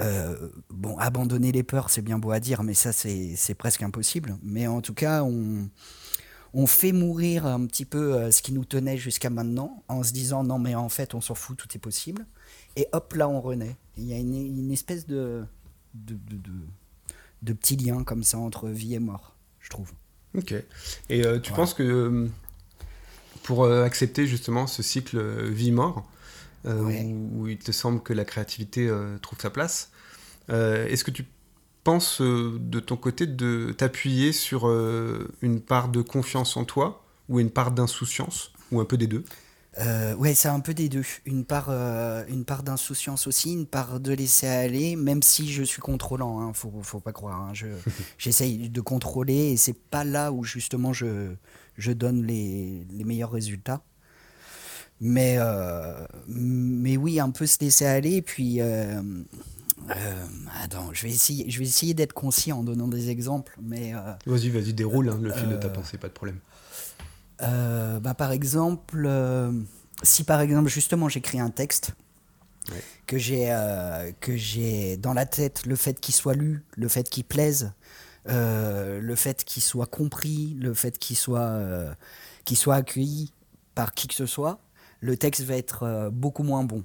euh, 0.00 0.48
bon, 0.70 0.96
abandonner 0.98 1.52
les 1.52 1.62
peurs, 1.62 1.90
c'est 1.90 2.02
bien 2.02 2.18
beau 2.18 2.30
à 2.30 2.40
dire, 2.40 2.62
mais 2.62 2.74
ça, 2.74 2.92
c'est 2.92 3.54
presque 3.54 3.82
impossible. 3.82 4.36
Mais 4.42 4.66
en 4.66 4.80
tout 4.80 4.94
cas, 4.94 5.22
on, 5.22 5.68
on 6.54 6.66
fait 6.66 6.92
mourir 6.92 7.46
un 7.46 7.66
petit 7.66 7.84
peu 7.84 8.14
euh, 8.14 8.30
ce 8.30 8.42
qui 8.42 8.52
nous 8.52 8.64
tenait 8.64 8.96
jusqu'à 8.96 9.30
maintenant, 9.30 9.84
en 9.88 10.02
se 10.02 10.12
disant 10.12 10.44
non, 10.44 10.58
mais 10.58 10.74
en 10.74 10.88
fait, 10.88 11.14
on 11.14 11.20
s'en 11.20 11.34
fout, 11.34 11.56
tout 11.56 11.68
est 11.74 11.80
possible. 11.80 12.26
Et 12.76 12.88
hop, 12.92 13.12
là, 13.14 13.28
on 13.28 13.40
renaît. 13.40 13.76
Il 13.96 14.04
y 14.04 14.14
a 14.14 14.18
une, 14.18 14.34
une 14.34 14.72
espèce 14.72 15.06
de 15.06 15.44
de, 15.94 16.14
de, 16.14 16.38
de, 17.42 17.52
petit 17.52 17.76
lien 17.76 18.02
comme 18.02 18.24
ça 18.24 18.38
entre 18.38 18.68
vie 18.68 18.94
et 18.94 18.98
mort, 18.98 19.36
je 19.60 19.68
trouve. 19.68 19.92
Ok. 20.34 20.54
Et 21.10 21.26
euh, 21.26 21.38
tu 21.38 21.52
penses 21.52 21.74
que 21.74 22.28
pour 23.42 23.66
accepter 23.66 24.26
justement 24.26 24.66
ce 24.66 24.82
cycle 24.82 25.50
vie-mort, 25.50 26.08
euh, 26.64 27.02
où, 27.34 27.48
il 27.48 27.58
te 27.58 27.72
semble 27.72 28.00
que 28.02 28.12
la 28.12 28.24
créativité 28.24 28.88
euh, 28.88 29.18
trouve 29.18 29.40
sa 29.40 29.50
place. 29.50 29.90
Euh, 30.50 30.86
est-ce 30.86 31.02
que 31.02 31.10
tu 31.10 31.24
penses 31.82 32.20
de 32.22 32.80
ton 32.80 32.96
côté 32.96 33.26
de 33.26 33.74
t'appuyer 33.76 34.32
sur 34.32 34.66
une 35.42 35.60
part 35.60 35.88
de 35.88 36.00
confiance 36.00 36.56
en 36.56 36.64
toi 36.64 37.04
ou 37.28 37.40
une 37.40 37.50
part 37.50 37.72
d'insouciance 37.72 38.52
ou 38.70 38.80
un 38.80 38.84
peu 38.84 38.96
des 38.96 39.08
deux? 39.08 39.24
Euh, 39.78 40.14
ouais, 40.16 40.34
c'est 40.34 40.48
un 40.48 40.60
peu 40.60 40.74
des 40.74 40.88
deux. 40.88 41.04
Une 41.24 41.44
part, 41.44 41.70
une 41.70 42.44
part 42.44 42.62
d'insouciance 42.62 43.26
aussi, 43.26 43.52
une 43.52 43.66
part 43.66 44.00
de 44.00 44.12
laisser 44.12 44.46
aller, 44.46 44.96
même 44.96 45.22
si 45.22 45.50
je 45.50 45.62
suis 45.62 45.80
contrôlant. 45.80 46.40
Hein, 46.40 46.52
faut, 46.52 46.72
faut 46.82 47.00
pas 47.00 47.12
croire. 47.12 47.40
Hein, 47.40 47.52
j'essaye 48.18 48.68
de 48.68 48.80
contrôler 48.80 49.52
et 49.52 49.56
c'est 49.56 49.78
pas 49.78 50.04
là 50.04 50.32
où 50.32 50.44
justement 50.44 50.92
je, 50.92 51.34
je 51.78 51.92
donne 51.92 52.26
les, 52.26 52.86
les 52.90 53.04
meilleurs 53.04 53.32
résultats. 53.32 53.82
Mais, 55.04 55.34
euh, 55.38 56.06
mais 56.28 56.96
oui, 56.96 57.18
un 57.18 57.30
peu 57.30 57.44
se 57.44 57.58
laisser 57.60 57.84
aller. 57.86 58.14
Et 58.14 58.22
puis, 58.22 58.60
euh, 58.60 59.02
euh, 59.90 60.26
attends, 60.62 60.90
je 60.92 61.02
vais 61.02 61.12
essayer, 61.12 61.50
je 61.50 61.58
vais 61.58 61.64
essayer 61.64 61.92
d'être 61.92 62.12
concis 62.12 62.52
en 62.52 62.62
donnant 62.62 62.86
des 62.86 63.10
exemples. 63.10 63.58
Mais 63.60 63.92
vas-y, 64.26 64.48
vas-y, 64.50 64.72
déroule 64.72 65.08
hein, 65.08 65.18
le 65.20 65.32
fil 65.32 65.48
de 65.48 65.56
ta 65.56 65.68
pensée, 65.68 65.98
pas 65.98 66.06
de 66.06 66.12
problème. 66.12 66.38
Bah, 67.42 68.14
par 68.16 68.32
exemple, 68.32 69.08
si 70.02 70.24
par 70.24 70.40
exemple 70.40 70.68
justement 70.68 71.08
j'écris 71.08 71.40
un 71.40 71.50
texte 71.50 71.92
que 73.06 73.18
j'ai 73.18 73.52
que 74.20 74.36
j'ai 74.36 74.96
dans 74.96 75.12
la 75.12 75.26
tête 75.26 75.66
le 75.66 75.76
fait 75.76 76.00
qu'il 76.00 76.14
soit 76.14 76.34
lu, 76.34 76.64
le 76.76 76.88
fait 76.88 77.08
qu'il 77.08 77.24
plaise, 77.24 77.72
le 78.26 79.14
fait 79.16 79.44
qu'il 79.44 79.62
soit 79.62 79.86
compris, 79.86 80.56
le 80.60 80.72
fait 80.74 80.98
qu'il 80.98 81.16
soit 81.16 81.60
qu'il 82.44 82.56
soit 82.56 82.76
accueilli 82.76 83.32
par 83.74 83.94
qui 83.94 84.08
que 84.08 84.14
ce 84.14 84.26
soit, 84.26 84.60
le 85.00 85.16
texte 85.16 85.42
va 85.42 85.56
être 85.56 86.10
beaucoup 86.12 86.44
moins 86.44 86.62
bon. 86.62 86.84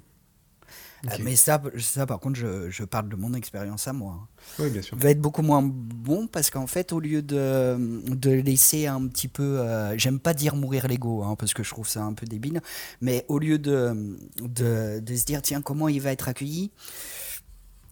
Euh, 1.06 1.16
mais 1.22 1.36
ça, 1.36 1.62
ça, 1.78 2.06
par 2.06 2.18
contre, 2.18 2.38
je, 2.38 2.70
je 2.70 2.84
parle 2.84 3.08
de 3.08 3.16
mon 3.16 3.34
expérience 3.34 3.86
à 3.86 3.92
moi. 3.92 4.28
Oui, 4.58 4.68
bien 4.70 4.82
sûr. 4.82 4.96
Va 4.96 5.10
être 5.10 5.20
beaucoup 5.20 5.42
moins 5.42 5.62
bon 5.62 6.26
parce 6.26 6.50
qu'en 6.50 6.66
fait, 6.66 6.92
au 6.92 7.00
lieu 7.00 7.22
de, 7.22 7.76
de 8.08 8.30
laisser 8.30 8.86
un 8.86 9.06
petit 9.06 9.28
peu. 9.28 9.60
Euh, 9.60 9.96
j'aime 9.96 10.18
pas 10.18 10.34
dire 10.34 10.56
mourir 10.56 10.88
l'ego, 10.88 11.22
hein, 11.22 11.36
parce 11.38 11.54
que 11.54 11.62
je 11.62 11.70
trouve 11.70 11.88
ça 11.88 12.02
un 12.02 12.14
peu 12.14 12.26
débile. 12.26 12.60
Mais 13.00 13.24
au 13.28 13.38
lieu 13.38 13.58
de, 13.58 14.18
de, 14.40 15.00
de 15.00 15.16
se 15.16 15.24
dire, 15.24 15.40
tiens, 15.42 15.62
comment 15.62 15.88
il 15.88 16.00
va 16.00 16.12
être 16.12 16.28
accueilli 16.28 16.72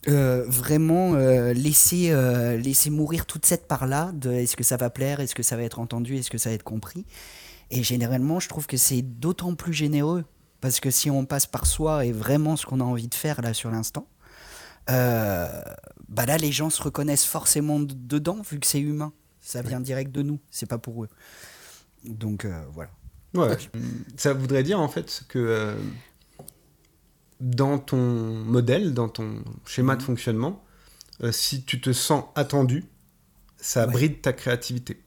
euh, 0.08 0.44
vraiment 0.46 1.14
laisser, 1.14 2.14
laisser 2.58 2.90
mourir 2.90 3.26
toute 3.26 3.44
cette 3.46 3.66
part-là 3.66 4.12
de 4.14 4.30
est-ce 4.30 4.56
que 4.56 4.64
ça 4.64 4.76
va 4.76 4.90
plaire, 4.90 5.20
est-ce 5.20 5.34
que 5.34 5.42
ça 5.42 5.56
va 5.56 5.62
être 5.62 5.80
entendu, 5.80 6.16
est-ce 6.16 6.30
que 6.30 6.38
ça 6.38 6.50
va 6.50 6.54
être 6.54 6.62
compris. 6.62 7.04
Et 7.70 7.82
généralement, 7.82 8.38
je 8.38 8.48
trouve 8.48 8.66
que 8.66 8.76
c'est 8.76 9.02
d'autant 9.02 9.54
plus 9.54 9.72
généreux 9.72 10.24
parce 10.66 10.80
que 10.80 10.90
si 10.90 11.10
on 11.12 11.24
passe 11.24 11.46
par 11.46 11.64
soi 11.64 12.06
et 12.06 12.10
vraiment 12.10 12.56
ce 12.56 12.66
qu'on 12.66 12.80
a 12.80 12.82
envie 12.82 13.06
de 13.06 13.14
faire 13.14 13.40
là 13.40 13.54
sur 13.54 13.70
l'instant, 13.70 14.08
euh, 14.90 15.62
bah 16.08 16.26
là 16.26 16.38
les 16.38 16.50
gens 16.50 16.70
se 16.70 16.82
reconnaissent 16.82 17.24
forcément 17.24 17.78
dedans 17.78 18.42
vu 18.42 18.58
que 18.58 18.66
c'est 18.66 18.80
humain. 18.80 19.12
Ça 19.40 19.62
vient 19.62 19.78
direct 19.78 20.10
de 20.10 20.22
nous, 20.22 20.40
c'est 20.50 20.66
pas 20.66 20.78
pour 20.78 21.04
eux. 21.04 21.08
Donc 22.02 22.44
euh, 22.44 22.64
voilà. 22.72 22.90
Ouais. 23.34 23.56
Ça 24.16 24.32
voudrait 24.32 24.64
dire 24.64 24.80
en 24.80 24.88
fait 24.88 25.22
que 25.28 25.38
euh, 25.38 25.76
dans 27.38 27.78
ton 27.78 28.34
modèle, 28.34 28.92
dans 28.92 29.08
ton 29.08 29.44
schéma 29.66 29.94
de 29.94 30.00
mhm. 30.00 30.06
fonctionnement, 30.06 30.64
si 31.30 31.62
tu 31.62 31.80
te 31.80 31.92
sens 31.92 32.24
attendu, 32.34 32.86
ça 33.56 33.86
bride 33.86 34.20
ta 34.20 34.32
créativité. 34.32 35.00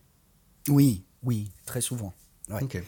Oui, 0.70 1.04
oui, 1.22 1.52
très 1.66 1.82
souvent. 1.82 2.14
Ok. 2.50 2.82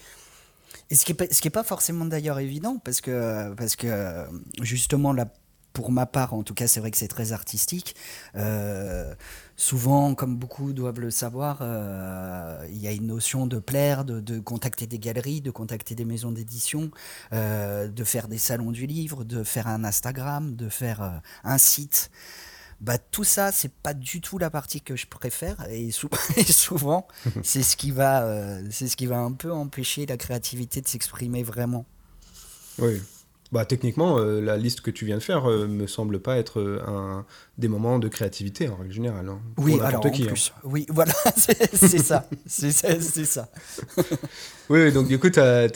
Ce 0.92 1.06
qui 1.06 1.14
n'est 1.14 1.50
pas, 1.52 1.64
forcément 1.64 2.06
d'ailleurs 2.06 2.40
évident, 2.40 2.78
parce 2.84 3.02
que, 3.02 3.54
parce 3.54 3.76
que 3.76 4.26
justement, 4.62 5.14
là, 5.14 5.26
pour 5.74 5.92
ma 5.92 6.06
part, 6.06 6.34
en 6.34 6.44
tout 6.44 6.54
cas, 6.54 6.68
c'est 6.68 6.80
vrai 6.80 6.92
que 6.92 6.98
c'est 6.98 7.08
très 7.08 7.32
artistique. 7.32 7.96
Euh, 8.36 9.14
souvent, 9.56 10.16
comme 10.16 10.36
beaucoup 10.38 10.74
doivent 10.74 11.00
le 11.00 11.12
savoir, 11.12 11.60
euh, 11.62 12.66
il 12.70 12.78
y 12.78 12.88
a 12.88 12.92
une 12.92 13.08
notion 13.08 13.48
de 13.48 13.60
plaire, 13.60 14.06
de, 14.06 14.20
de, 14.20 14.40
contacter 14.40 14.88
des 14.88 15.00
galeries, 15.00 15.42
de 15.42 15.52
contacter 15.52 15.96
des 15.96 16.06
maisons 16.06 16.32
d'édition, 16.32 16.92
euh, 17.34 17.88
de 17.88 18.04
faire 18.04 18.28
des 18.28 18.38
salons 18.38 18.72
du 18.72 18.86
livre, 18.86 19.24
de 19.24 19.44
faire 19.44 19.68
un 19.68 19.84
Instagram, 19.84 20.56
de 20.56 20.70
faire 20.70 21.22
un 21.44 21.58
site 21.58 22.12
bah, 22.82 22.98
tout 22.98 23.24
ça, 23.24 23.52
c'est 23.52 23.72
pas 23.72 23.94
du 23.94 24.22
tout 24.22 24.40
la 24.40 24.50
partie 24.50 24.82
que 24.82 24.96
je 24.96 25.06
préfère. 25.06 25.56
Et, 25.70 25.92
souvent, 26.50 27.08
c'est 27.44 27.62
ce, 27.64 27.78
qui 27.78 27.92
va, 27.92 28.24
euh, 28.24 28.62
c'est 28.72 28.88
ce 28.88 28.98
qui 28.98 29.06
va 29.06 29.20
un 29.20 29.32
peu 29.32 29.52
empêcher 29.52 30.06
la 30.08 30.18
créativité 30.18 30.82
de 30.82 30.88
s'exprimer 30.88 31.44
vraiment. 31.44 31.86
Oui. 32.80 33.00
Bah, 33.52 33.66
techniquement, 33.66 34.18
euh, 34.18 34.40
la 34.40 34.56
liste 34.56 34.80
que 34.80 34.90
tu 34.90 35.06
viens 35.06 35.18
de 35.18 35.24
faire 35.24 35.48
euh, 35.48 35.68
me 35.68 35.86
semble 35.86 36.22
pas 36.22 36.38
être 36.38 36.82
un, 36.88 37.26
des 37.58 37.68
moments 37.68 38.00
de 38.00 38.08
créativité 38.08 38.70
en 38.70 38.78
règle 38.78 38.94
générale. 38.94 39.28
Hein, 39.28 39.42
oui, 39.58 39.78
alors 39.82 40.04
en 40.04 40.08
hein. 40.08 40.12
plus. 40.26 40.54
Oui, 40.64 40.86
voilà, 40.90 41.14
c'est 41.36 42.00
ça. 42.00 42.28
C'est 42.48 42.72
ça. 42.72 43.50
oui, 44.70 44.92
donc 44.92 45.08
du 45.08 45.20
coup, 45.20 45.30
tu 45.30 45.40
as, 45.40 45.68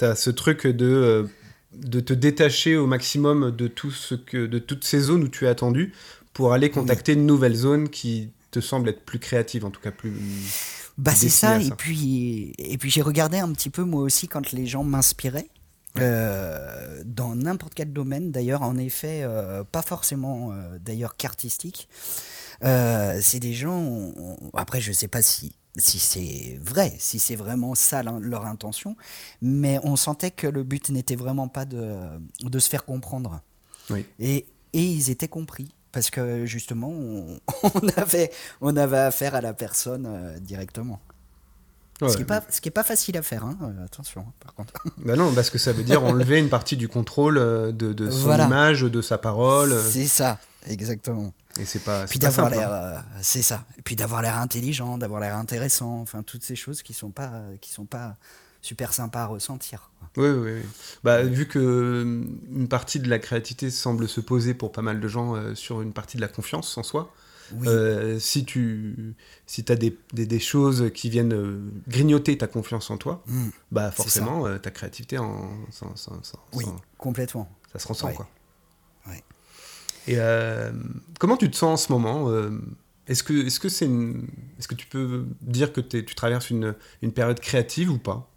as, 0.00 0.14
ce 0.14 0.30
truc 0.30 0.66
de 0.66 1.28
de 1.76 2.00
te 2.00 2.12
détacher 2.12 2.76
au 2.76 2.86
maximum 2.86 3.50
de, 3.50 3.68
tout 3.68 3.90
ce 3.90 4.14
que, 4.14 4.46
de 4.46 4.58
toutes 4.58 4.84
ces 4.84 5.00
zones 5.00 5.24
où 5.24 5.28
tu 5.28 5.44
es 5.44 5.48
attendu 5.48 5.92
pour 6.32 6.52
aller 6.52 6.70
contacter 6.70 7.12
une 7.12 7.26
nouvelle 7.26 7.54
zone 7.54 7.88
qui 7.88 8.30
te 8.50 8.60
semble 8.60 8.88
être 8.88 9.04
plus 9.04 9.18
créative, 9.18 9.64
en 9.64 9.70
tout 9.70 9.80
cas 9.80 9.90
plus. 9.90 10.12
Bah 10.96 11.12
c'est 11.14 11.28
ça, 11.28 11.60
et 11.60 11.70
puis, 11.70 12.52
et 12.58 12.78
puis 12.78 12.90
j'ai 12.90 13.02
regardé 13.02 13.38
un 13.38 13.52
petit 13.52 13.70
peu 13.70 13.82
moi 13.82 14.02
aussi 14.02 14.28
quand 14.28 14.52
les 14.52 14.66
gens 14.66 14.84
m'inspiraient. 14.84 15.48
Euh, 15.98 17.02
dans 17.04 17.36
n'importe 17.36 17.74
quel 17.74 17.92
domaine, 17.92 18.32
d'ailleurs, 18.32 18.62
en 18.62 18.76
effet, 18.76 19.20
euh, 19.22 19.62
pas 19.62 19.82
forcément 19.82 20.50
euh, 20.52 20.78
d'ailleurs 20.80 21.16
qu'artistique. 21.16 21.88
c'est 22.62 23.40
des 23.40 23.54
gens. 23.54 24.12
après, 24.54 24.80
je 24.80 24.92
sais 24.92 25.08
pas 25.08 25.22
si 25.22 25.54
si 25.76 25.98
c'est 25.98 26.58
vrai, 26.62 26.94
si 26.98 27.18
c'est 27.18 27.36
vraiment 27.36 27.74
ça 27.74 28.02
leur 28.02 28.46
intention, 28.46 28.96
mais 29.42 29.80
on 29.82 29.96
sentait 29.96 30.30
que 30.30 30.46
le 30.46 30.62
but 30.62 30.90
n'était 30.90 31.16
vraiment 31.16 31.48
pas 31.48 31.64
de, 31.64 31.96
de, 32.42 32.58
se 32.58 32.68
faire 32.68 32.84
comprendre. 32.84 33.40
Et, 34.20 34.46
et, 34.72 34.82
ils 34.82 35.10
étaient 35.10 35.28
compris, 35.28 35.74
parce 35.92 36.10
que 36.10 36.46
justement, 36.46 36.90
on, 37.62 37.88
avait, 37.96 38.30
on 38.60 38.76
avait 38.76 38.98
affaire 38.98 39.34
à 39.34 39.40
la 39.40 39.52
personne 39.52 40.06
euh, 40.06 40.38
directement. 40.38 41.00
ce 42.00 42.12
qui 42.12 42.18
n'est 42.20 42.24
pas, 42.24 42.40
pas, 42.74 42.84
facile 42.84 43.16
à 43.18 43.22
faire, 43.22 43.44
hein, 43.44 43.58
euh, 43.62 43.84
attention, 43.84 44.22
hein, 44.28 44.32
par 44.40 44.54
contre. 44.54 44.72
Bah 44.98 45.16
non, 45.16 45.34
parce 45.34 45.50
que 45.50 45.58
ça 45.58 45.72
veut 45.72 45.82
dire 45.82 46.04
enlever 46.04 46.38
une 46.38 46.50
partie 46.50 46.76
du 46.76 46.86
contrôle 46.88 47.36
euh, 47.36 47.72
de, 47.72 47.92
de 47.92 48.10
son 48.10 48.32
image, 48.32 48.82
de 48.82 49.02
sa 49.02 49.18
parole. 49.18 49.76
C'est 49.90 50.06
ça, 50.06 50.38
exactement. 50.66 51.32
Et 51.58 51.64
c'est 51.64 51.80
pas. 51.80 52.06
Puis 52.06 52.18
d'avoir 52.18 52.50
l'air, 52.50 52.72
hein. 52.72 52.76
euh, 52.76 53.18
c'est 53.22 53.42
ça. 53.42 53.64
Et 53.78 53.82
puis 53.82 53.96
d'avoir 53.96 54.22
l'air 54.22 54.38
intelligent, 54.38 54.98
d'avoir 54.98 55.20
l'air 55.20 55.36
intéressant, 55.36 56.00
enfin 56.00 56.22
toutes 56.22 56.42
ces 56.42 56.56
choses 56.56 56.82
qui 56.82 56.92
sont 56.92 57.10
pas, 57.10 57.42
qui 57.60 57.70
sont 57.70 57.86
pas 57.86 58.16
super 58.60 58.92
sympas 58.92 59.22
à 59.22 59.26
ressentir. 59.26 59.90
Oui, 60.16 60.28
oui, 60.28 60.52
oui. 60.52 60.62
Bah, 61.02 61.22
vu 61.22 61.46
que 61.46 61.58
euh, 61.58 62.24
une 62.50 62.68
partie 62.68 62.98
de 62.98 63.08
la 63.08 63.18
créativité 63.18 63.70
semble 63.70 64.08
se 64.08 64.20
poser 64.20 64.54
pour 64.54 64.72
pas 64.72 64.82
mal 64.82 65.00
de 65.00 65.08
gens 65.08 65.34
euh, 65.34 65.54
sur 65.54 65.82
une 65.82 65.92
partie 65.92 66.16
de 66.16 66.22
la 66.22 66.28
confiance 66.28 66.76
en 66.78 66.82
soi. 66.82 67.12
si 68.18 68.44
tu 68.44 69.14
si 69.46 69.64
as 69.68 69.76
des, 69.76 69.96
des, 70.12 70.40
choses 70.40 70.90
qui 70.94 71.10
viennent 71.10 71.70
grignoter 71.86 72.38
ta 72.38 72.46
confiance 72.46 72.90
en 72.90 72.96
toi, 72.96 73.22
mmh. 73.26 73.48
bah 73.70 73.90
forcément 73.90 74.58
ta 74.58 74.70
créativité 74.70 75.18
en, 75.18 75.50
oui, 76.54 76.64
complètement. 76.96 77.48
Ça 77.72 77.78
se 77.78 77.88
ressent 77.88 78.12
quoi. 78.12 78.28
Et 80.06 80.16
euh, 80.18 80.72
comment 81.18 81.36
tu 81.36 81.50
te 81.50 81.56
sens 81.56 81.82
en 81.82 81.86
ce 81.86 81.92
moment 81.92 82.30
euh, 82.30 82.50
Est-ce 83.08 83.22
que, 83.22 83.32
est 83.32 83.48
-ce 83.48 83.60
que, 83.60 83.68
est 83.68 84.62
-ce 84.62 84.68
que 84.68 84.74
tu 84.74 84.86
peux 84.86 85.26
dire 85.40 85.72
que 85.72 85.80
tu 85.80 86.14
traverses 86.14 86.50
une, 86.50 86.74
une 87.02 87.12
période 87.12 87.40
créative 87.40 87.90
ou 87.90 87.98
pas? 87.98 88.30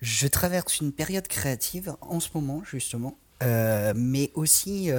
Je 0.00 0.26
traverse 0.26 0.80
une 0.80 0.92
période 0.92 1.28
créative 1.28 1.94
en 2.00 2.20
ce 2.20 2.28
moment, 2.34 2.62
justement. 2.64 3.18
Euh, 3.42 3.92
mais 3.96 4.30
aussi 4.34 4.90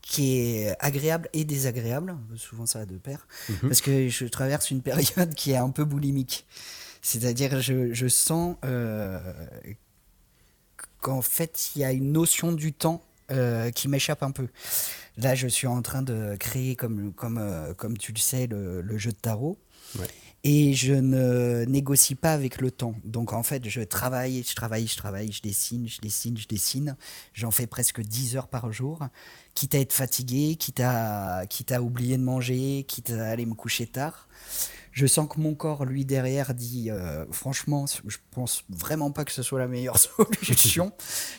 qui 0.00 0.38
est 0.38 0.74
agréable 0.78 1.28
et 1.32 1.44
désagréable. 1.44 2.16
Souvent, 2.36 2.66
ça 2.66 2.78
va 2.80 2.86
de 2.86 2.96
pair. 2.96 3.26
Mhm. 3.48 3.68
Parce 3.68 3.80
que 3.80 4.08
je 4.08 4.24
traverse 4.26 4.70
une 4.70 4.80
période 4.80 5.34
qui 5.34 5.50
est 5.52 5.56
un 5.56 5.70
peu 5.70 5.84
boulimique. 5.84 6.46
C'est-à-dire, 7.02 7.60
je, 7.60 7.92
je 7.92 8.08
sens 8.08 8.56
qu'en 11.00 11.20
fait, 11.20 11.72
il 11.76 11.80
y 11.80 11.84
a 11.84 11.92
une 11.92 12.12
notion 12.12 12.52
du 12.52 12.72
temps 12.72 13.02
euh, 13.30 13.70
qui 13.70 13.88
m'échappe 13.88 14.22
un 14.22 14.30
peu. 14.30 14.48
Là, 15.16 15.34
je 15.34 15.46
suis 15.46 15.66
en 15.66 15.80
train 15.82 16.02
de 16.02 16.36
créer, 16.36 16.76
comme, 16.76 17.12
comme, 17.12 17.38
euh, 17.38 17.72
comme 17.74 17.96
tu 17.96 18.12
le 18.12 18.18
sais, 18.18 18.46
le, 18.46 18.98
jeu 18.98 19.12
de 19.12 19.16
tarot. 19.16 19.58
Et 20.46 20.74
je 20.74 20.92
ne 20.92 21.64
négocie 21.64 22.16
pas 22.16 22.34
avec 22.34 22.60
le 22.60 22.70
temps. 22.70 22.94
Donc 23.02 23.32
en 23.32 23.42
fait, 23.42 23.66
je 23.66 23.80
travaille, 23.80 24.44
je 24.46 24.54
travaille, 24.54 24.86
je 24.86 24.96
travaille, 24.96 25.32
je 25.32 25.40
dessine, 25.40 25.88
je 25.88 26.00
dessine, 26.02 26.36
je 26.36 26.46
dessine. 26.46 26.96
J'en 27.32 27.50
fais 27.50 27.66
presque 27.66 28.02
10 28.02 28.36
heures 28.36 28.48
par 28.48 28.70
jour. 28.70 29.00
Quitte 29.54 29.74
à 29.74 29.78
être 29.78 29.94
fatigué, 29.94 30.56
quitte 30.56 30.80
à, 30.80 31.44
quitte 31.48 31.72
à 31.72 31.80
oublier 31.80 32.18
de 32.18 32.22
manger, 32.22 32.84
quitte 32.86 33.10
à 33.10 33.28
aller 33.28 33.46
me 33.46 33.54
coucher 33.54 33.86
tard 33.86 34.28
je 34.94 35.08
sens 35.08 35.28
que 35.28 35.40
mon 35.40 35.56
corps, 35.56 35.84
lui, 35.84 36.04
derrière, 36.04 36.54
dit 36.54 36.88
euh, 36.88 37.26
franchement, 37.32 37.84
je 38.06 38.16
pense 38.30 38.62
vraiment 38.68 39.10
pas 39.10 39.24
que 39.24 39.32
ce 39.32 39.42
soit 39.42 39.58
la 39.58 39.66
meilleure 39.66 39.98
solution. 40.46 40.92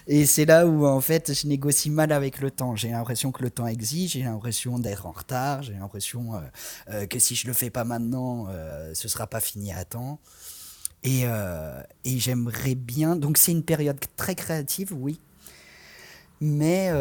et 0.08 0.26
c'est 0.26 0.44
là 0.44 0.68
où, 0.68 0.86
en 0.86 1.00
fait, 1.00 1.34
je 1.34 1.48
négocie 1.48 1.90
mal 1.90 2.12
avec 2.12 2.42
le 2.42 2.52
temps. 2.52 2.76
J'ai 2.76 2.90
l'impression 2.90 3.32
que 3.32 3.42
le 3.42 3.50
temps 3.50 3.66
exige, 3.66 4.12
j'ai 4.12 4.24
l'impression 4.24 4.78
d'être 4.78 5.06
en 5.06 5.14
retard, 5.14 5.64
j'ai 5.64 5.72
l'impression 5.74 6.36
euh, 6.36 6.40
euh, 6.90 7.06
que 7.08 7.18
si 7.18 7.34
je 7.34 7.48
le 7.48 7.54
fais 7.54 7.70
pas 7.70 7.86
maintenant, 7.86 8.48
ce 8.94 9.08
sera 9.08 9.26
pas 9.26 9.40
fini 9.40 9.72
à 9.72 9.86
temps. 9.86 10.20
Et, 11.04 11.24
et 11.24 12.20
j'aimerais 12.20 12.76
bien. 12.76 13.16
Donc, 13.16 13.38
c'est 13.38 13.52
une 13.52 13.64
période 13.64 14.00
très 14.18 14.36
créative, 14.36 14.92
oui. 14.92 15.22
Mais, 16.42 16.92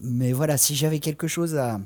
mais 0.00 0.32
voilà, 0.32 0.56
si 0.56 0.74
j'avais 0.74 1.00
quelque 1.00 1.28
chose 1.28 1.56
à 1.56 1.80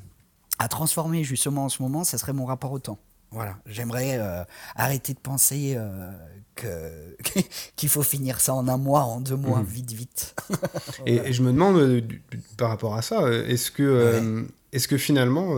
à 0.58 0.68
transformer 0.68 1.24
justement 1.24 1.64
en 1.64 1.68
ce 1.68 1.82
moment, 1.82 2.04
ça 2.04 2.18
serait 2.18 2.32
mon 2.32 2.44
rapport 2.44 2.72
au 2.72 2.78
temps. 2.78 2.98
Voilà, 3.34 3.58
j'aimerais 3.66 4.16
euh, 4.18 4.44
arrêter 4.76 5.12
de 5.12 5.18
penser 5.18 5.74
euh, 5.76 6.12
que 6.54 7.16
qu'il 7.76 7.88
faut 7.88 8.04
finir 8.04 8.40
ça 8.40 8.54
en 8.54 8.68
un 8.68 8.76
mois, 8.76 9.02
en 9.02 9.20
deux 9.20 9.34
mois, 9.34 9.58
mmh. 9.58 9.66
vite, 9.66 9.92
vite. 9.92 10.36
et, 11.06 11.32
je 11.32 11.42
me 11.42 11.50
demande 11.50 11.76
euh, 11.76 12.00
par 12.56 12.68
rapport 12.68 12.94
à 12.94 13.02
ça, 13.02 13.28
est-ce 13.28 13.72
que, 13.72 14.46
est-ce 14.72 14.86
que 14.86 14.96
finalement 14.96 15.56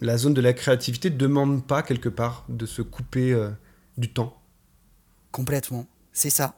la 0.00 0.18
zone 0.18 0.34
de 0.34 0.40
la 0.40 0.52
créativité 0.52 1.10
ne 1.10 1.16
demande 1.16 1.64
pas 1.64 1.84
quelque 1.84 2.08
part 2.08 2.44
de 2.48 2.66
se 2.66 2.82
couper 2.82 3.40
du 3.96 4.12
temps? 4.12 4.36
Complètement, 5.30 5.86
c'est 6.12 6.30
ça. 6.30 6.54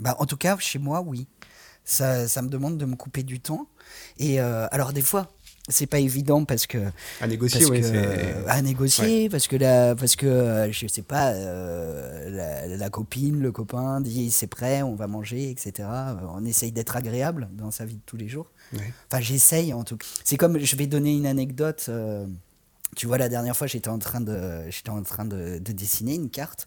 Bah, 0.00 0.16
en 0.20 0.24
tout 0.24 0.38
cas, 0.38 0.56
chez 0.58 0.78
moi, 0.78 1.02
oui. 1.02 1.26
Ça, 1.84 2.28
ça 2.28 2.40
me 2.40 2.48
demande 2.48 2.78
de 2.78 2.84
me 2.84 2.96
couper 2.96 3.22
du 3.22 3.40
temps. 3.40 3.66
Et 4.18 4.40
alors, 4.40 4.94
des 4.94 5.02
fois, 5.02 5.30
c'est 5.68 5.86
pas 5.86 5.98
évident 5.98 6.44
parce 6.44 6.66
que 6.66 6.78
à 7.20 7.26
négocier 7.26 7.60
parce 7.60 7.70
oui, 7.70 7.80
que, 7.82 8.48
à 8.48 8.62
négocier 8.62 9.28
parce 9.28 9.48
que 9.48 9.56
la 9.56 9.94
parce 9.94 10.16
que 10.16 10.26
euh, 10.26 10.72
je 10.72 10.86
sais 10.86 11.02
pas 11.02 11.32
euh, 11.32 12.30
la, 12.30 12.76
la 12.76 12.90
copine 12.90 13.40
le 13.40 13.52
copain 13.52 14.00
dit 14.00 14.30
c'est 14.30 14.46
prêt 14.46 14.82
on 14.82 14.94
va 14.94 15.06
manger 15.06 15.50
etc 15.50 15.88
Euh, 15.88 16.14
on 16.34 16.44
essaye 16.44 16.72
d'être 16.72 16.96
agréable 16.96 17.48
dans 17.52 17.70
sa 17.70 17.84
vie 17.84 17.96
de 17.96 18.02
tous 18.06 18.16
les 18.16 18.28
jours. 18.28 18.50
Ouais. 18.72 18.92
enfin 19.10 19.20
j'essaye 19.20 19.72
en 19.72 19.84
tout 19.84 19.96
cas 19.96 20.06
c'est 20.24 20.36
comme 20.36 20.58
je 20.58 20.76
vais 20.76 20.86
donner 20.86 21.16
une 21.16 21.26
anecdote 21.26 21.86
euh, 21.88 22.26
tu 22.96 23.06
vois 23.06 23.18
la 23.18 23.28
dernière 23.28 23.56
fois 23.56 23.66
j'étais 23.66 23.90
en 23.90 23.98
train 23.98 24.20
de 24.20 24.62
j'étais 24.70 24.90
en 24.90 25.02
train 25.02 25.24
de, 25.24 25.58
de 25.58 25.72
dessiner 25.72 26.14
une 26.14 26.30
carte. 26.30 26.66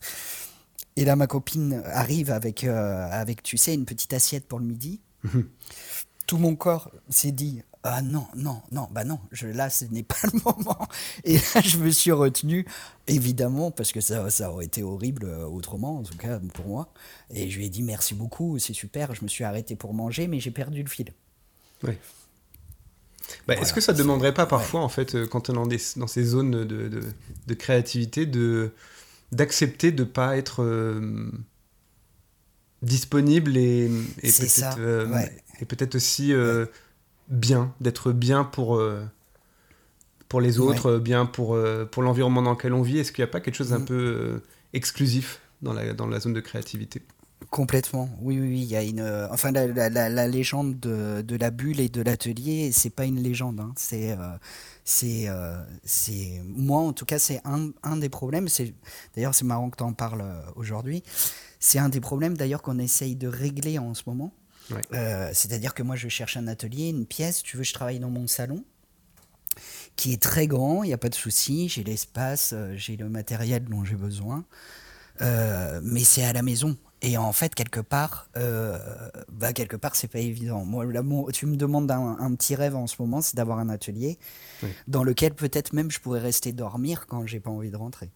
Et 0.97 1.05
là 1.05 1.15
ma 1.15 1.25
copine 1.25 1.81
arrive 1.85 2.31
avec 2.31 2.63
euh, 2.63 3.07
avec 3.11 3.41
tu 3.43 3.57
sais 3.57 3.73
une 3.73 3.85
petite 3.85 4.13
assiette 4.13 4.45
pour 4.47 4.59
le 4.59 4.65
midi. 4.65 4.99
Tout 6.27 6.37
mon 6.37 6.55
corps 6.55 6.91
s'est 7.09 7.31
dit 7.31 7.61
ah 7.83 8.01
non 8.03 8.27
non 8.35 8.61
non 8.71 8.87
bah 8.91 9.03
non 9.03 9.19
je, 9.31 9.47
là 9.47 9.69
ce 9.69 9.85
n'est 9.85 10.03
pas 10.03 10.15
le 10.33 10.39
moment. 10.45 10.87
Et 11.23 11.35
là 11.37 11.61
je 11.63 11.77
me 11.77 11.89
suis 11.89 12.11
retenu 12.11 12.65
évidemment 13.07 13.71
parce 13.71 13.91
que 13.91 14.01
ça, 14.01 14.29
ça 14.29 14.51
aurait 14.51 14.65
été 14.65 14.83
horrible 14.83 15.25
euh, 15.25 15.45
autrement 15.45 15.99
en 15.99 16.03
tout 16.03 16.17
cas 16.17 16.39
pour 16.53 16.67
moi. 16.67 16.93
Et 17.31 17.49
je 17.49 17.57
lui 17.57 17.65
ai 17.65 17.69
dit 17.69 17.83
merci 17.83 18.13
beaucoup 18.15 18.59
c'est 18.59 18.73
super 18.73 19.15
je 19.15 19.23
me 19.23 19.27
suis 19.29 19.43
arrêté 19.43 19.75
pour 19.75 19.93
manger 19.93 20.27
mais 20.27 20.39
j'ai 20.39 20.51
perdu 20.51 20.83
le 20.83 20.89
fil. 20.89 21.13
Ouais. 21.83 21.97
Bah, 23.47 23.55
Est-ce 23.55 23.73
que 23.73 23.81
ça 23.81 23.93
ne 23.93 23.97
demanderait 23.97 24.33
pas 24.33 24.45
parfois, 24.45 24.81
en 24.81 24.89
fait, 24.89 25.15
euh, 25.15 25.25
quand 25.27 25.49
on 25.49 25.53
est 25.53 25.55
dans, 25.55 25.67
des- 25.67 25.79
dans 25.95 26.07
ces 26.07 26.23
zones 26.23 26.51
de, 26.51 26.87
de- 26.87 27.03
de 27.47 27.53
créativité, 27.53 28.25
d'accepter 29.31 29.91
de 29.91 30.03
ne 30.03 30.09
pas 30.09 30.37
être 30.37 30.63
euh, 30.63 31.31
disponible 32.81 33.57
et, 33.57 33.89
peut-être 34.21 34.77
euh, 34.79 35.07
ouais. 35.07 35.95
aussi 35.95 36.33
euh, 36.33 36.65
bien, 37.31 37.73
d'être 37.81 38.11
bien 38.13 38.43
pour, 38.45 38.77
euh, 38.77 39.03
pour 40.29 40.41
les 40.41 40.59
autres, 40.59 40.97
bien 40.97 41.25
pour, 41.25 41.55
euh, 41.55 41.85
pour 41.85 42.03
l'environnement 42.03 42.41
dans 42.41 42.51
lequel 42.51 42.73
on 42.73 42.81
vit 42.81 42.99
Est-ce 42.99 43.11
qu'il 43.11 43.23
n'y 43.23 43.29
a 43.29 43.31
pas 43.31 43.41
quelque 43.41 43.55
chose 43.55 43.69
d'un 43.69 43.79
Mhm. 43.79 43.85
peu 43.85 43.93
euh, 43.95 44.43
exclusif 44.73 45.41
dans 45.61 45.73
la, 45.73 45.93
dans 45.93 46.07
la 46.07 46.19
zone 46.19 46.33
de 46.33 46.39
créativité? 46.41 47.01
Complètement, 47.49 48.07
oui, 48.21 48.39
oui, 48.39 48.47
oui, 48.49 48.59
il 48.61 48.65
y 48.65 48.75
a 48.77 48.83
une... 48.83 48.99
euh, 49.01 49.27
enfin, 49.31 49.51
la, 49.51 49.67
la- 49.67 49.89
la- 49.89 50.09
la 50.09 50.27
légende 50.27 50.79
de, 50.79 51.21
de 51.21 51.35
la 51.35 51.49
bulle 51.51 51.79
et 51.81 51.89
de 51.89 52.01
l'atelier, 52.01 52.71
c'est 52.71 52.91
pas 52.91 53.05
une 53.05 53.19
légende, 53.21 53.59
hein, 53.59 53.73
c'est... 53.75 54.11
euh, 54.11 54.37
c'est, 54.85 55.27
euh, 55.27 55.59
c'est... 55.83 56.41
Moi, 56.45 56.79
en 56.81 56.93
tout 56.93 57.05
cas, 57.05 57.19
c'est 57.19 57.41
un, 57.43 57.71
un 57.83 57.97
des 57.97 58.09
problèmes, 58.09 58.47
c'est... 58.47 58.73
D'ailleurs, 59.15 59.35
c'est 59.35 59.43
marrant 59.45 59.69
que 59.69 59.77
tu 59.77 59.83
en 59.83 59.93
parles 59.93 60.23
aujourd'hui. 60.55 61.03
C'est 61.59 61.79
un 61.79 61.89
des 61.89 62.01
problèmes, 62.01 62.37
d'ailleurs, 62.37 62.61
qu'on 62.61 62.79
essaye 62.79 63.15
de 63.15 63.27
régler 63.27 63.79
en 63.79 63.93
ce 63.95 64.03
moment. 64.07 64.33
Ouais. 64.73 64.81
Euh, 64.93 65.29
c'est-à-dire 65.33 65.73
que 65.73 65.83
moi, 65.83 65.95
je 65.95 66.07
cherche 66.07 66.37
un 66.37 66.47
atelier, 66.47 66.89
une 66.89 67.05
pièce, 67.05 67.43
tu 67.43 67.57
veux, 67.57 67.63
je 67.63 67.73
travaille 67.73 67.99
dans 67.99 68.09
mon 68.09 68.27
salon, 68.27 68.63
qui 69.95 70.13
est 70.13 70.21
très 70.21 70.47
grand, 70.47 70.83
il 70.83 70.87
n'y 70.87 70.93
a 70.93 70.97
pas 70.97 71.09
de 71.09 71.15
souci, 71.15 71.67
j'ai 71.69 71.83
l'espace, 71.83 72.51
euh, 72.53 72.73
j'ai 72.75 72.95
le 72.97 73.09
matériel 73.09 73.65
dont 73.65 73.83
j'ai 73.83 73.95
besoin, 73.95 74.45
Euh, 75.21 75.79
mais 75.83 76.03
c'est 76.03 76.23
à 76.23 76.33
la 76.33 76.41
maison. 76.41 76.77
Et 77.03 77.15
en 77.17 77.31
fait, 77.31 77.53
quelque 77.53 77.79
part, 77.81 78.29
euh, 78.37 78.79
bah, 79.31 79.53
quelque 79.53 79.75
part, 79.75 79.95
c'est 79.95 80.07
pas 80.07 80.19
évident. 80.19 80.65
Moi, 80.65 80.85
là, 80.85 81.03
tu 81.31 81.45
me 81.45 81.57
demandes 81.57 81.91
un, 81.91 82.17
un 82.19 82.33
petit 82.33 82.55
rêve 82.55 82.75
en 82.75 82.87
ce 82.87 82.95
moment, 82.99 83.21
c'est 83.21 83.35
d'avoir 83.35 83.59
un 83.59 83.69
atelier 83.69 84.17
Oui. 84.63 84.69
dans 84.87 85.03
lequel 85.03 85.33
peut-être 85.35 85.73
même 85.73 85.91
je 85.91 85.99
pourrais 85.99 86.21
rester 86.21 86.53
dormir 86.53 87.05
quand 87.07 87.27
j'ai 87.27 87.39
pas 87.39 87.51
envie 87.51 87.69
de 87.69 87.77
rentrer. 87.77 88.09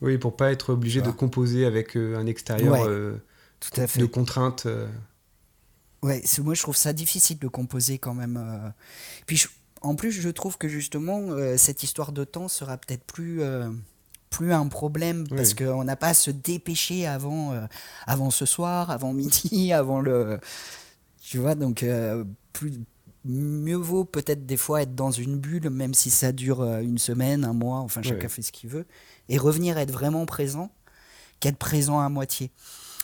Oui, 0.00 0.16
pour 0.16 0.36
pas 0.36 0.52
être 0.52 0.70
obligé 0.72 1.02
de 1.02 1.10
composer 1.10 1.66
avec 1.66 1.96
un 1.96 2.24
extérieur 2.26 2.72
Ouais, 2.72 2.86
euh, 2.86 3.18
Tout 3.58 3.78
à 3.80 3.86
fait. 3.86 3.98
de 4.00 4.06
contraintes. 4.06 4.66
Ouais, 6.02 6.22
moi 6.42 6.54
je 6.54 6.62
trouve 6.62 6.76
ça 6.76 6.92
difficile 6.92 7.38
de 7.38 7.48
composer 7.48 7.98
quand 7.98 8.14
même. 8.14 8.36
euh. 8.38 8.70
Puis 9.26 9.36
je- 9.36 9.48
en 9.82 9.94
plus, 9.94 10.12
je 10.12 10.28
trouve 10.28 10.58
que 10.58 10.68
justement, 10.68 11.20
euh, 11.30 11.56
cette 11.56 11.82
histoire 11.82 12.12
de 12.12 12.24
temps 12.24 12.48
sera 12.48 12.76
peut-être 12.78 13.04
plus, 13.04 13.42
euh, 13.42 13.70
plus 14.30 14.52
un 14.52 14.66
problème 14.68 15.24
Oui. 15.30 15.36
parce 15.36 15.54
qu'on 15.54 15.84
n'a 15.84 15.96
pas 15.96 16.08
à 16.08 16.14
se 16.14 16.30
dépêcher 16.30 17.06
avant, 17.06 17.52
euh, 17.52 17.66
avant 18.06 18.30
ce 18.30 18.46
soir, 18.46 18.90
avant 18.90 19.12
midi, 19.12 19.72
avant 19.72 20.00
le. 20.00 20.38
Tu 21.22 21.38
vois, 21.38 21.54
donc 21.54 21.84
plus, 22.52 22.80
mieux 23.24 23.76
vaut 23.76 24.04
peut-être 24.04 24.46
des 24.46 24.56
fois 24.56 24.82
être 24.82 24.94
dans 24.94 25.10
une 25.10 25.38
bulle, 25.38 25.68
même 25.70 25.92
si 25.94 26.10
ça 26.10 26.32
dure 26.32 26.64
une 26.78 26.98
semaine, 26.98 27.44
un 27.44 27.52
mois, 27.52 27.78
enfin 27.80 28.00
chacun 28.02 28.28
fait 28.28 28.42
ce 28.42 28.52
qu'il 28.52 28.70
veut, 28.70 28.86
et 29.28 29.36
revenir 29.38 29.76
être 29.78 29.92
vraiment 29.92 30.24
présent 30.26 30.70
qu'être 31.40 31.58
présent 31.58 32.00
à 32.00 32.08
moitié. 32.08 32.50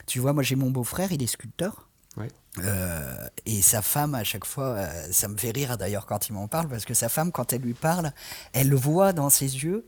Tu 0.07 0.19
vois, 0.19 0.33
moi 0.33 0.43
j'ai 0.43 0.57
mon 0.57 0.71
beau-frère, 0.71 1.13
il 1.13 1.23
est 1.23 1.27
sculpteur. 1.27 1.89
Ouais. 2.17 2.29
Euh, 2.61 3.15
et 3.45 3.61
sa 3.63 3.83
femme, 3.83 4.15
à 4.15 4.25
chaque 4.25 4.45
fois, 4.47 4.69
euh, 4.77 4.87
ça 5.11 5.29
me 5.29 5.37
fait 5.37 5.51
rire 5.51 5.77
d'ailleurs 5.77 6.07
quand 6.07 6.29
il 6.29 6.33
m'en 6.33 6.49
parle, 6.49 6.69
parce 6.69 6.85
que 6.85 6.95
sa 6.95 7.09
femme, 7.09 7.31
quand 7.33 7.53
elle 7.53 7.61
lui 7.61 7.75
parle, 7.75 8.13
elle 8.53 8.73
voit 8.75 9.13
dans 9.13 9.29
ses 9.31 9.45
yeux 9.65 9.85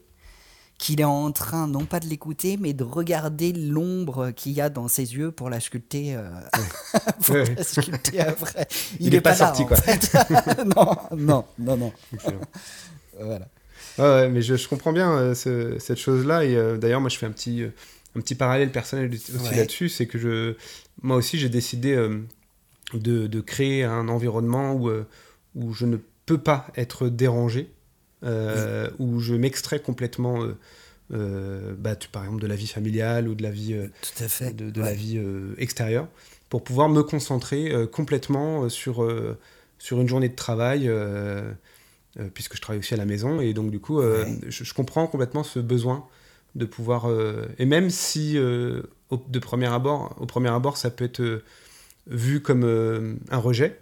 qu'il 0.76 1.00
est 1.00 1.04
en 1.04 1.33
train, 1.33 1.66
non 1.66 1.87
pas 1.87 1.98
de 1.98 2.07
l'écouter, 2.07 2.57
mais 2.61 2.72
de 2.72 2.85
regarder 2.85 3.52
l'ombre 3.52 4.31
qu'il 4.31 4.52
y 4.52 4.61
a 4.61 4.68
dans 4.68 4.87
ses 4.87 5.14
yeux 5.14 5.33
pour 5.33 5.50
la 5.50 5.59
sculpter, 5.61 6.14
euh, 6.14 6.31
pour 7.26 7.37
la 7.37 7.64
sculpter 7.64 8.20
après. 8.20 8.68
Il 9.00 9.14
est 9.14 9.20
pas 9.20 9.35
sorti, 9.35 9.66
quoi. 9.66 9.76
fait. 9.76 10.12
non, 10.76 10.94
non, 11.16 11.44
non, 11.59 11.76
non. 11.76 11.92
Voilà. 13.20 13.48
Ouais, 13.98 14.28
mais 14.28 14.42
je, 14.42 14.54
je 14.54 14.68
comprends 14.68 14.92
bien 14.92 15.35
ce- 15.35 15.76
cette 15.81 15.98
chose-là. 15.98 16.44
Et 16.44 16.78
d'ailleurs, 16.78 17.00
moi, 17.00 17.11
je 17.11 17.18
fais 17.18 17.26
un 17.26 17.33
petit, 17.33 17.64
un 18.14 18.20
petit 18.20 18.37
parallèle 18.37 18.70
personnel 18.70 19.11
aussi 19.12 19.33
Ouais. 19.50 19.57
là-dessus. 19.57 19.88
C'est 19.88 20.07
que 20.07 20.18
je, 20.18 20.54
moi 21.02 21.16
aussi, 21.16 21.37
j'ai 21.38 21.48
décidé 21.48 21.94
euh, 21.96 22.22
de, 22.94 23.27
de 23.27 23.40
créer 23.40 23.85
un 23.85 24.09
environnement 24.09 24.72
où, 24.74 24.88
euh, 24.88 25.05
où 25.55 25.72
je 25.72 25.87
ne 25.87 25.96
peux 26.27 26.38
pas 26.38 26.66
être 26.77 27.09
dérangé, 27.09 27.70
euh, 28.24 28.90
où 28.98 29.20
je 29.20 29.35
m'extrais 29.35 29.81
complètement, 29.81 30.42
euh, 30.42 30.57
euh, 31.12 31.74
bah, 31.79 31.96
tu- 31.96 32.09
par 32.09 32.24
exemple, 32.24 32.42
de 32.42 32.46
la 32.46 32.57
vie 32.57 32.66
familiale 32.66 33.29
ou 33.29 33.35
de 33.35 33.42
la 33.42 33.51
vie, 33.51 33.77
Tout 34.03 34.24
à 34.24 34.29
fait. 34.29 34.55
de, 34.55 34.70
de 34.70 34.81
Ouais. 34.81 34.87
la 34.88 34.94
vie 34.94 35.20
extérieure, 35.59 36.09
pour 36.48 36.64
pouvoir 36.64 36.88
me 36.88 37.03
concentrer 37.03 37.72
complètement 37.92 38.68
sur, 38.68 39.07
sur 39.79 40.01
une 40.01 40.09
journée 40.09 40.29
de 40.29 40.35
travail. 40.37 40.90
puisque 42.35 42.57
je 42.57 42.61
travaille 42.61 42.81
aussi 42.81 42.94
à 42.94 42.96
la 42.96 43.05
maison 43.05 43.40
et 43.40 43.53
donc 43.55 43.70
du 43.70 43.79
coup 43.79 44.01
Ouais. 44.01 44.27
je, 44.48 44.64
je 44.64 44.74
comprends 44.74 45.07
complètement 45.07 45.44
ce 45.44 45.61
besoin 45.61 46.05
de 46.57 46.64
pouvoir 46.64 47.07
et 47.59 47.66
même 47.66 47.90
si 47.90 48.37
au, 48.38 49.16
de 49.29 49.38
premier 49.38 49.66
abord 49.66 50.16
au 50.18 50.27
premier 50.27 50.48
abord 50.48 50.77
ça 50.79 50.90
peut 50.90 51.05
être 51.05 51.42
vu 52.09 52.40
comme 52.42 52.64
euh, 52.64 53.14
un 53.31 53.38
rejet 53.38 53.79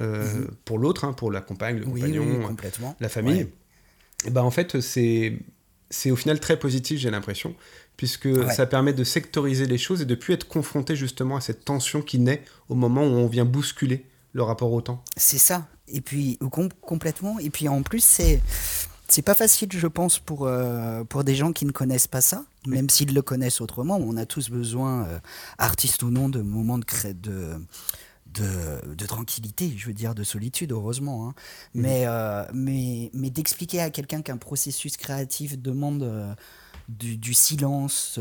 euh, 0.00 0.34
Mhm. 0.34 0.50
pour 0.64 0.78
l'autre 0.78 1.04
hein, 1.04 1.12
pour 1.12 1.30
la 1.30 1.40
compagne 1.40 1.78
le 1.78 1.86
Oui, 1.86 2.00
compagnon 2.00 2.22
oui, 2.26 2.36
euh, 2.44 2.46
complètement. 2.46 2.96
la 3.00 3.08
famille 3.08 3.42
Ouais. 3.44 3.52
et 4.26 4.30
ben 4.30 4.42
en 4.42 4.50
fait 4.50 4.80
c'est 4.80 5.38
c'est 5.90 6.10
au 6.10 6.16
final 6.16 6.40
très 6.40 6.58
positif 6.58 6.98
j'ai 7.00 7.10
l'impression 7.10 7.54
puisque 7.96 8.24
Ouais. 8.26 8.50
ça 8.54 8.64
permet 8.66 8.92
de 8.92 9.04
sectoriser 9.04 9.66
les 9.66 9.76
choses 9.78 10.00
et 10.02 10.04
de 10.06 10.14
plus 10.14 10.34
être 10.34 10.48
confronté 10.48 10.96
justement 10.96 11.36
à 11.36 11.40
cette 11.40 11.64
tension 11.64 12.00
qui 12.02 12.18
naît 12.18 12.42
au 12.68 12.74
moment 12.74 13.02
où 13.02 13.10
on 13.10 13.26
vient 13.26 13.44
bousculer 13.44 14.06
le 14.32 14.42
rapport 14.42 14.72
au 14.72 14.80
temps 14.80 15.04
C'est 15.16 15.38
ça. 15.38 15.66
Et 15.92 16.00
puis, 16.00 16.38
com- 16.52 16.68
complètement. 16.80 17.38
Et 17.40 17.50
puis, 17.50 17.66
en 17.68 17.82
plus, 17.82 18.02
c'est. 18.02 18.40
C'est 19.08 19.22
pas 19.22 19.34
facile, 19.34 19.68
je 19.72 19.88
pense, 19.88 20.20
pour, 20.20 20.46
euh, 20.46 21.02
pour 21.02 21.24
des 21.24 21.34
gens 21.34 21.52
qui 21.52 21.66
ne 21.66 21.72
connaissent 21.72 22.06
pas 22.06 22.20
ça, 22.20 22.44
même 22.66 22.88
s'ils 22.90 23.14
le 23.14 23.22
connaissent 23.22 23.60
autrement. 23.60 23.96
On 23.96 24.16
a 24.16 24.26
tous 24.26 24.50
besoin, 24.50 25.06
euh, 25.06 25.18
artistes 25.58 26.02
ou 26.02 26.10
non, 26.10 26.28
de 26.28 26.40
moments 26.40 26.78
de, 26.78 26.84
cré- 26.84 27.14
de, 27.14 27.54
de, 28.34 28.94
de 28.94 29.06
tranquillité, 29.06 29.72
je 29.76 29.86
veux 29.86 29.94
dire, 29.94 30.14
de 30.14 30.22
solitude, 30.24 30.72
heureusement. 30.72 31.28
hein. 31.28 31.34
Mais, 31.74 32.04
euh, 32.06 32.44
mais, 32.52 33.10
mais 33.14 33.30
d'expliquer 33.30 33.80
à 33.80 33.90
quelqu'un 33.90 34.22
qu'un 34.22 34.36
processus 34.36 34.96
créatif 34.96 35.58
demande 35.58 36.02
euh, 36.02 36.34
du, 36.88 37.16
du 37.18 37.34
silence. 37.34 38.18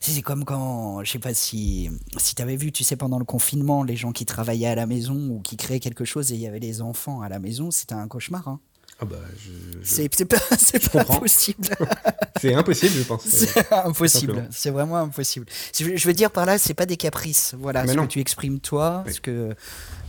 c'est 0.00 0.12
c'est 0.12 0.22
comme 0.22 0.44
quand, 0.44 1.02
je 1.04 1.10
sais 1.12 1.18
pas 1.18 1.34
si, 1.34 1.90
si 2.18 2.34
tu 2.34 2.42
avais 2.42 2.56
vu, 2.56 2.72
tu 2.72 2.84
sais, 2.84 2.96
pendant 2.96 3.18
le 3.18 3.24
confinement, 3.24 3.82
les 3.82 3.96
gens 3.96 4.12
qui 4.12 4.24
travaillaient 4.26 4.68
à 4.68 4.74
la 4.76 4.86
maison 4.86 5.16
ou 5.28 5.40
qui 5.40 5.56
créaient 5.56 5.80
quelque 5.80 6.04
chose 6.04 6.32
et 6.32 6.36
il 6.36 6.40
y 6.40 6.46
avait 6.46 6.60
les 6.60 6.82
enfants 6.82 7.20
à 7.20 7.28
la 7.28 7.38
maison, 7.40 7.70
c'était 7.72 7.94
un 7.94 8.08
cauchemar. 8.08 8.46
hein. 8.48 8.60
Ah 9.00 9.04
bah 9.04 9.16
je- 9.36 9.78
je- 9.82 9.84
C'est 9.84 10.24
pas, 10.24 10.38
pas 11.04 11.04
possible. 11.18 11.68
c'est 12.40 12.54
impossible 12.54 12.92
je 12.96 13.02
pense 13.02 13.24
C'est 13.26 13.72
impossible. 13.72 14.32
simplement. 14.32 14.48
C'est 14.52 14.70
vraiment 14.70 14.96
impossible. 14.98 15.46
Je 15.78 16.06
veux 16.06 16.12
dire 16.12 16.30
par 16.30 16.46
là, 16.46 16.58
c'est 16.58 16.74
pas 16.74 16.86
des 16.86 16.96
caprices. 16.96 17.54
Voilà, 17.58 17.82
Mais 17.84 17.92
ce 17.92 17.96
non. 17.96 18.06
que 18.06 18.12
tu 18.12 18.20
exprimes 18.20 18.60
toi, 18.60 19.02
Oui. 19.06 19.12
ce 19.14 19.20
que 19.20 19.54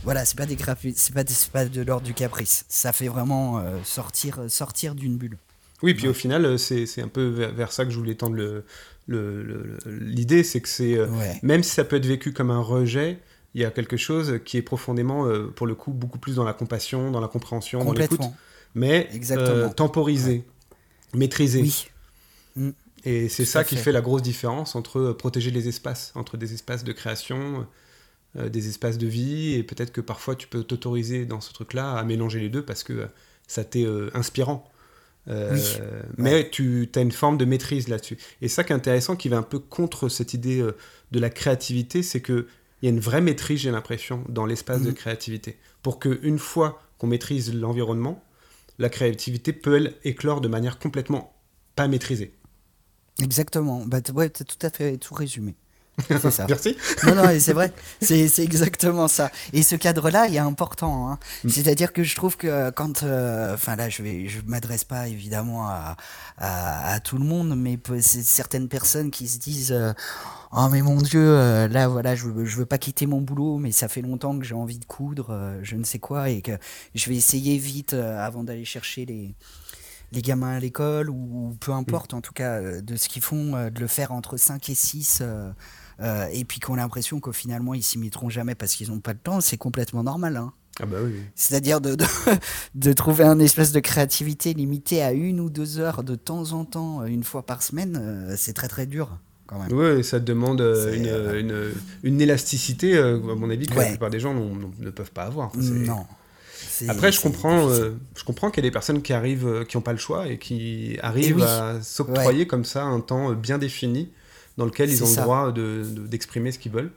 voilà, 0.04 0.24
c'est 0.24 0.36
pas 0.36 0.46
des 0.46 0.56
c'est 0.94 1.12
pas, 1.50 1.64
de 1.64 1.82
l'ordre 1.82 2.06
du 2.06 2.14
caprice. 2.14 2.64
Ça 2.68 2.92
fait 2.92 3.08
vraiment 3.08 3.58
euh, 3.58 3.76
sortir, 3.84 4.40
sortir 4.48 4.94
d'une 4.94 5.16
bulle. 5.16 5.36
Oui, 5.82 5.92
puis 5.94 6.08
au 6.08 6.14
final, 6.14 6.44
euh, 6.46 6.56
c'est 6.56 7.02
un 7.02 7.08
peu 7.08 7.26
vers, 7.26 7.72
ça 7.72 7.84
que 7.84 7.90
je 7.90 7.98
voulais 7.98 8.14
tendre 8.14 8.36
le- 8.36 8.64
le- 9.08 9.42
le- 9.42 9.78
le- 9.84 9.98
l'idée, 9.98 10.42
c'est 10.42 10.60
que 10.60 10.68
c'est 10.68 10.96
euh, 10.96 11.06
Ouais. 11.08 11.38
même 11.42 11.62
si 11.62 11.70
ça 11.70 11.84
peut 11.84 11.96
être 11.96 12.06
vécu 12.06 12.32
comme 12.32 12.50
un 12.50 12.60
rejet, 12.60 13.18
il 13.54 13.60
y 13.60 13.64
a 13.64 13.70
quelque 13.70 13.96
chose 13.96 14.38
qui 14.44 14.56
est 14.58 14.62
profondément, 14.62 15.26
euh, 15.26 15.48
pour 15.54 15.66
le 15.66 15.74
coup, 15.74 15.92
beaucoup 15.92 16.18
plus 16.18 16.36
dans 16.36 16.44
la 16.44 16.52
compassion, 16.54 17.10
dans 17.10 17.20
la 17.20 17.28
compréhension, 17.28 17.84
dans 17.84 17.92
l'écoute. 17.92 18.20
Mais 18.76 19.08
Exactement. 19.12 19.48
euh, 19.48 19.68
temporisé, 19.68 20.44
maîtrisé. 21.14 21.62
Oui. 21.62 22.72
Et 23.04 23.28
c'est 23.28 23.44
ça 23.44 23.64
qui 23.64 23.76
fait. 23.76 23.92
la 23.92 24.00
grosse 24.00 24.22
différence 24.22 24.76
entre 24.76 25.12
protéger 25.12 25.50
les 25.50 25.68
espaces, 25.68 26.12
entre 26.14 26.36
des 26.36 26.54
espaces 26.54 26.84
de 26.84 26.92
création, 26.92 27.66
des 28.34 28.68
espaces 28.68 28.98
de 28.98 29.06
vie, 29.06 29.54
et 29.54 29.62
peut-être 29.62 29.92
que 29.92 30.00
parfois 30.00 30.34
tu 30.34 30.48
peux 30.48 30.64
t'autoriser 30.64 31.24
dans 31.24 31.40
ce 31.40 31.52
truc-là 31.52 31.92
à 31.92 32.02
mélanger 32.02 32.40
les 32.40 32.48
deux 32.48 32.62
parce 32.62 32.82
que 32.82 33.06
ça 33.46 33.62
t'est 33.64 33.86
inspirant. 34.12 34.68
Mais 36.16 36.50
tu 36.50 36.90
as 36.96 37.00
une 37.00 37.12
forme 37.12 37.38
de 37.38 37.44
maîtrise 37.44 37.86
là-dessus. 37.86 38.18
Et 38.42 38.48
ça 38.48 38.64
qui 38.64 38.72
est 38.72 38.76
intéressant, 38.76 39.14
qui 39.14 39.28
va 39.28 39.36
un 39.36 39.42
peu 39.42 39.60
contre 39.60 40.08
cette 40.08 40.34
idée 40.34 40.66
de 41.12 41.20
la 41.20 41.30
créativité, 41.30 42.02
c'est 42.02 42.20
que 42.20 42.48
il 42.82 42.86
y 42.86 42.88
a 42.88 42.92
une 42.92 43.00
vraie 43.00 43.20
maîtrise, 43.20 43.60
j'ai 43.60 43.70
l'impression, 43.70 44.24
dans 44.28 44.46
l'espace 44.46 44.82
de 44.82 44.88
mhm. 44.88 44.94
créativité. 44.94 45.56
Pour 45.82 45.98
qu'une 45.98 46.38
fois 46.38 46.82
qu'on 46.98 47.06
maîtrise 47.06 47.54
l'environnement, 47.54 48.22
la 48.78 48.88
créativité 48.88 49.52
peut, 49.52 49.76
elle, 49.76 49.94
éclore 50.04 50.40
de 50.40 50.48
manière 50.48 50.78
complètement 50.78 51.32
pas 51.74 51.88
maîtrisée. 51.88 52.34
Exactement. 53.22 53.84
Bah, 53.86 53.98
ouais, 54.14 54.30
tu 54.30 54.42
as 54.42 54.44
tout 54.44 54.58
à 54.66 54.70
fait 54.70 54.98
tout 54.98 55.14
résumé. 55.14 55.54
C'est 56.08 56.30
ça. 56.30 56.46
Merci. 56.48 56.76
Non, 57.04 57.14
non, 57.14 57.28
c'est 57.38 57.52
vrai. 57.52 57.72
C'est 58.00 58.38
exactement 58.38 59.08
ça. 59.08 59.30
Et 59.52 59.62
ce 59.62 59.76
cadre-là, 59.76 60.26
il 60.28 60.34
est 60.34 60.38
important. 60.38 61.10
Hein. 61.10 61.18
Mm. 61.44 61.48
C'est-à-dire 61.48 61.92
que 61.92 62.02
je 62.02 62.14
trouve 62.14 62.36
que 62.36 62.70
quand. 62.70 63.02
Euh, 63.02 63.54
enfin, 63.54 63.76
là, 63.76 63.88
je 63.88 64.02
ne 64.02 64.28
je 64.28 64.40
m'adresse 64.46 64.84
pas 64.84 65.08
évidemment 65.08 65.68
à, 65.68 65.96
à, 66.38 67.00
tout 67.00 67.18
le 67.18 67.24
monde, 67.24 67.56
mais 67.56 67.78
c'est 68.00 68.22
certaines 68.22 68.68
personnes 68.68 69.10
qui 69.10 69.28
se 69.28 69.38
disent. 69.38 69.72
Euh, 69.72 69.92
oh 70.52 70.68
mais 70.70 70.82
mon 70.82 70.96
Dieu, 70.96 71.20
euh, 71.20 71.68
là 71.68 71.88
voilà, 71.88 72.14
je 72.14 72.26
veux, 72.26 72.44
je 72.44 72.56
veux 72.56 72.66
pas 72.66 72.78
quitter 72.78 73.06
mon 73.06 73.20
boulot, 73.20 73.58
mais 73.58 73.72
ça 73.72 73.88
fait 73.88 74.02
longtemps 74.02 74.38
que 74.38 74.44
j'ai 74.44 74.54
envie 74.54 74.78
de 74.78 74.84
coudre, 74.84 75.58
je 75.62 75.76
ne 75.76 75.84
sais 75.84 75.98
quoi, 75.98 76.28
et 76.28 76.42
que 76.42 76.52
je 76.94 77.08
vais 77.08 77.16
essayer 77.16 77.58
vite 77.58 77.94
avant 77.94 78.44
d'aller 78.44 78.64
chercher 78.64 79.06
les, 79.06 79.34
les 80.12 80.22
gamins 80.22 80.56
à 80.56 80.60
l'école, 80.60 81.10
ou, 81.10 81.56
peu 81.60 81.72
importe 81.72 82.14
en 82.14 82.20
tout 82.20 82.32
cas 82.32 82.60
de 82.80 82.96
ce 82.96 83.08
qu'ils 83.08 83.22
font, 83.22 83.70
de 83.70 83.80
le 83.80 83.86
faire 83.86 84.12
entre 84.12 84.36
5 84.36 84.68
et 84.68 84.74
6 84.74 85.22
euh, 86.00 86.26
et 86.32 86.44
puis 86.44 86.60
qu'on 86.60 86.74
a 86.74 86.78
l'impression 86.78 87.20
qu'au 87.20 87.32
finalement 87.32 87.72
ils 87.72 87.82
s'y 87.82 87.98
mettront 87.98 88.28
jamais 88.28 88.54
parce 88.54 88.74
qu'ils 88.74 88.90
n'ont 88.90 89.00
pas 89.00 89.12
le 89.12 89.18
temps, 89.18 89.40
c'est 89.40 89.56
complètement 89.56 90.02
normal. 90.02 90.36
Hein. 90.36 90.52
Ah 90.80 90.84
bah 90.84 90.98
oui. 91.02 91.14
C'est-à-dire 91.34 91.80
de, 91.80 91.96
de, 92.74 92.92
trouver 92.92 93.24
un 93.24 93.38
espèce 93.38 93.72
de 93.72 93.80
créativité 93.80 94.52
limitée 94.52 95.02
à 95.02 95.12
une 95.12 95.40
ou 95.40 95.48
deux 95.48 95.78
heures 95.78 96.04
de 96.04 96.14
temps 96.14 96.52
en 96.52 96.66
temps, 96.66 97.04
une 97.06 97.24
fois 97.24 97.44
par 97.44 97.62
semaine, 97.62 97.98
euh, 97.98 98.34
c'est 98.36 98.52
très 98.52 98.68
très 98.68 98.84
dur. 98.84 99.18
Quand 99.46 99.58
même. 99.58 99.72
Oui, 99.72 100.02
ça 100.02 100.18
demande 100.18 100.60
euh, 100.60 100.92
une, 100.92 101.38
une, 101.38 101.72
une, 102.02 102.20
élasticité, 102.20 102.98
à 102.98 103.14
mon 103.14 103.48
avis, 103.48 103.68
que 103.68 103.76
la 103.76 103.86
plupart 103.86 104.10
des 104.10 104.18
gens 104.18 104.34
ne 104.34 104.90
peuvent 104.90 105.12
pas 105.12 105.22
avoir. 105.22 105.52
Non. 105.56 106.04
Après, 106.88 107.12
je 107.12 107.20
comprends, 107.20 107.68
je 107.70 108.24
comprends 108.24 108.50
qu'il 108.50 108.64
y 108.64 108.66
a 108.66 108.68
des 108.68 108.72
personnes 108.72 109.02
qui 109.02 109.12
arrivent, 109.12 109.64
qui 109.68 109.76
n'ont 109.76 109.82
pas 109.82 109.92
le 109.92 109.98
choix 109.98 110.26
et 110.26 110.36
qui 110.36 110.98
arrivent 111.00 111.42
à 111.42 111.80
s'octroyer 111.80 112.48
comme 112.48 112.64
ça 112.64 112.82
un 112.82 113.00
temps 113.00 113.32
bien 113.32 113.56
défini 113.56 114.10
dans 114.56 114.64
lequel 114.64 114.90
ils 114.90 115.02
ont 115.04 115.08
le 115.08 115.16
droit 115.16 115.52
d'exprimer 115.52 116.52
ce 116.52 116.58
qu'ils 116.58 116.72
veulent. 116.72 116.92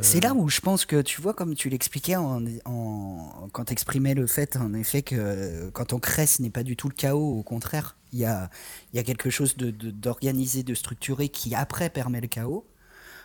C'est 0.00 0.20
là 0.20 0.32
où 0.32 0.48
je 0.48 0.60
pense 0.60 0.86
que 0.86 1.02
tu 1.02 1.20
vois, 1.20 1.34
comme 1.34 1.54
tu 1.54 1.68
l'expliquais 1.68 2.16
en, 2.16 2.42
en, 2.64 3.48
quand 3.52 3.66
tu 3.66 3.72
exprimais 3.72 4.14
le 4.14 4.26
fait, 4.26 4.56
en 4.56 4.72
effet, 4.72 5.02
que 5.02 5.68
quand 5.70 5.92
on 5.92 5.98
crée, 5.98 6.26
ce 6.26 6.40
n'est 6.40 6.50
pas 6.50 6.62
du 6.62 6.74
tout 6.74 6.88
le 6.88 6.94
chaos, 6.94 7.38
au 7.38 7.42
contraire, 7.42 7.96
il 8.12 8.18
y 8.18 8.24
a, 8.24 8.50
y 8.94 8.98
a 8.98 9.02
quelque 9.02 9.28
chose 9.30 9.56
d'organisé, 9.56 10.62
de, 10.62 10.70
de, 10.70 10.74
structuré 10.74 11.28
qui 11.28 11.54
après 11.54 11.90
permet 11.90 12.20
le 12.20 12.28
chaos. 12.28 12.66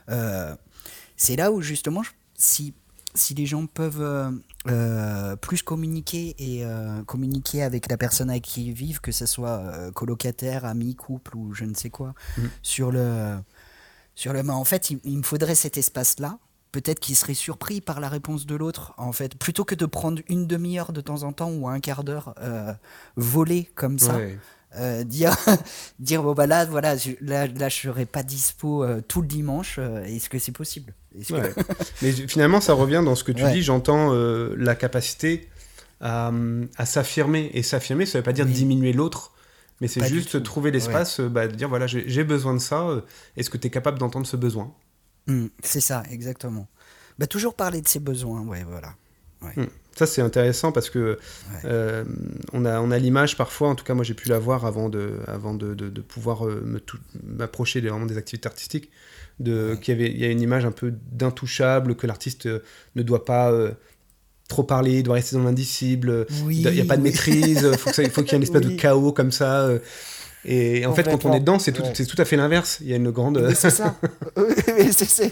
Euh, 0.09 0.53
c'est 1.15 1.37
là 1.37 1.51
où 1.51 1.61
justement, 1.61 2.01
si 2.35 2.73
si 3.15 3.33
les 3.33 3.45
gens 3.45 3.65
peuvent 3.65 4.01
euh, 4.01 4.31
euh, 4.67 5.35
plus 5.35 5.61
communiquer 5.61 6.35
et 6.37 6.65
euh, 6.65 7.03
communiquer 7.03 7.63
avec 7.63 7.89
la 7.89 7.97
personne 7.97 8.29
avec 8.29 8.43
qui 8.43 8.67
ils 8.67 8.73
vivent, 8.73 9.01
que 9.01 9.11
ce 9.11 9.25
soit 9.25 9.91
colocataire, 9.93 10.65
ami, 10.65 10.95
couple 10.95 11.35
ou 11.35 11.53
je 11.53 11.65
ne 11.65 11.73
sais 11.73 11.89
quoi, 11.89 12.13
mhm. 12.37 12.49
sur 12.61 12.91
le. 12.91 13.37
Sur 14.15 14.31
le 14.31 14.47
en 14.47 14.63
fait, 14.63 14.91
il, 14.91 15.17
me 15.17 15.23
faudrait 15.23 15.55
cet 15.55 15.75
espace-là. 15.75 16.37
Peut-être 16.71 16.99
qu'il 16.99 17.15
serait 17.15 17.33
surpris 17.33 17.81
par 17.81 17.99
la 17.99 18.09
réponse 18.09 18.45
de 18.45 18.53
l'autre, 18.53 18.93
en 18.97 19.11
fait. 19.11 19.35
Plutôt 19.35 19.65
que 19.65 19.73
de 19.73 19.87
prendre 19.87 20.21
une 20.27 20.45
demi-heure 20.45 20.93
de 20.93 21.01
temps 21.01 21.23
en 21.23 21.33
temps 21.33 21.49
ou 21.49 21.67
un 21.67 21.79
quart 21.79 22.03
d'heure 22.03 22.35
volé 23.15 23.71
comme 23.75 23.97
ça. 23.97 24.19
Euh, 24.75 25.03
dire 25.03 25.35
dire 25.99 26.23
bon 26.23 26.33
bah 26.33 26.47
là 26.47 26.65
voilà 26.65 26.97
je, 26.97 27.11
là, 27.21 27.45
là 27.45 27.69
je 27.69 27.75
serai 27.75 28.07
pas 28.07 28.23
dispo 28.23 28.83
euh, 28.83 29.01
tout 29.07 29.21
le 29.21 29.27
dimanche 29.27 29.75
euh, 29.77 30.03
est-ce 30.03 30.29
que 30.29 30.39
c'est 30.39 30.51
possible? 30.51 30.95
Mais 32.01 32.11
finalement 32.11 32.61
ça 32.61 32.73
revient 32.73 33.01
dans 33.05 33.15
ce 33.15 33.23
que 33.23 33.31
tu 33.31 33.43
dis 33.51 33.61
j'entends 33.61 34.13
la 34.13 34.75
capacité 34.75 35.49
à, 36.01 36.31
à 36.77 36.85
s'affirmer. 36.85 37.51
Et 37.53 37.63
s'affirmer 37.63 38.05
ça 38.05 38.19
veut 38.19 38.23
pas 38.23 38.33
dire 38.33 38.45
diminuer 38.45 38.93
l'autre 38.93 39.31
mais 39.81 39.87
c'est 39.87 40.05
juste 40.07 40.43
trouver 40.43 40.71
l'espace 40.71 41.19
bah, 41.19 41.47
de 41.47 41.55
dire 41.55 41.69
voilà 41.69 41.87
j'ai 41.87 42.23
besoin 42.23 42.53
de 42.53 42.59
ça 42.59 42.87
est-ce 43.37 43.49
que 43.49 43.57
tu 43.57 43.67
es 43.67 43.69
capable 43.69 43.99
d'entendre 43.99 44.27
ce 44.27 44.37
besoin? 44.37 44.73
Mmh, 45.27 45.47
c'est 45.63 45.81
ça 45.81 46.03
exactement. 46.11 46.67
Bah, 47.17 47.27
toujours 47.27 47.55
parler 47.55 47.81
de 47.81 47.87
ses 47.87 47.99
besoins 47.99 48.41
ouais 48.41 48.63
voilà. 48.67 48.95
Mmh. 49.41 49.63
Ça, 49.95 50.07
c'est 50.07 50.21
intéressant 50.21 50.71
parce 50.71 50.89
que 50.89 51.19
euh, 51.65 52.03
on 52.51 52.65
a, 52.65 52.79
on 52.79 52.89
a 52.89 52.97
l'image 52.97 53.37
parfois, 53.37 53.69
en 53.69 53.75
tout 53.75 53.85
cas, 53.85 53.93
moi 53.93 54.03
j'ai 54.03 54.15
pu 54.15 54.29
la 54.29 54.39
voir 54.39 54.65
avant 54.65 54.89
de, 54.89 55.19
avant 55.27 55.53
de, 55.53 55.75
de, 55.75 56.01
pouvoir 56.01 56.47
euh, 56.47 56.63
m'approcher 57.23 57.79
des, 57.81 57.89
vraiment 57.89 58.07
des 58.07 58.17
activités 58.17 58.47
artistiques, 58.47 58.89
de, 59.39 59.75
qu'il 59.75 59.93
y, 59.93 59.97
avait, 59.97 60.11
il 60.11 60.19
y 60.19 60.25
a 60.25 60.29
une 60.29 60.41
image 60.41 60.65
un 60.65 60.71
peu 60.71 60.93
d'intouchable, 61.11 61.95
que 61.95 62.07
l'artiste 62.07 62.47
euh, 62.47 62.59
ne 62.95 63.03
doit 63.03 63.23
pas 63.23 63.53
trop 64.47 64.63
parler, 64.63 64.99
il 64.99 65.03
doit 65.03 65.15
rester 65.15 65.35
dans 65.35 65.43
l'indicible, 65.43 66.25
il 66.49 66.67
n'y 66.67 66.81
a 66.81 66.85
pas 66.85 66.97
de 66.97 67.03
maîtrise, 67.03 67.71
faut 67.77 67.91
il 68.01 68.09
faut 68.09 68.23
qu'il 68.23 68.31
y 68.31 68.35
ait 68.35 68.37
une 68.37 68.43
espèce 68.43 68.61
de 68.61 68.75
chaos 68.75 69.13
comme 69.13 69.31
ça. 69.31 69.69
Et 70.45 70.85
en 70.85 70.93
fait, 70.93 71.03
quand 71.03 71.25
on 71.25 71.33
est 71.33 71.39
dedans, 71.39 71.59
c'est 71.59 71.71
tout, 71.71 71.83
tout 71.83 72.21
à 72.21 72.25
fait 72.25 72.35
l'inverse. 72.35 72.79
Il 72.81 72.87
y 72.87 72.93
a 72.93 72.97
une 72.97 73.11
grande. 73.11 73.51
C'est 73.55 73.69
ça. 73.69 73.95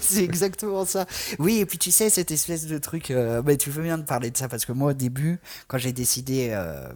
c'est 0.00 0.24
exactement 0.24 0.84
ça. 0.84 1.06
Oui, 1.38 1.58
et 1.58 1.66
puis 1.66 1.78
tu 1.78 1.90
sais, 1.90 2.08
cette 2.08 2.30
espèce 2.30 2.66
de 2.66 2.78
truc. 2.78 3.10
Euh, 3.10 3.42
bah, 3.42 3.56
tu 3.56 3.70
veux 3.70 3.82
bien 3.82 3.98
de 3.98 4.04
parler 4.04 4.30
de 4.30 4.36
ça 4.36 4.48
parce 4.48 4.64
que 4.64 4.72
moi, 4.72 4.90
au 4.90 4.94
début, 4.94 5.38
quand 5.68 5.78
j'ai 5.78 5.92
décidé 5.92 6.50
euh, 6.52 6.88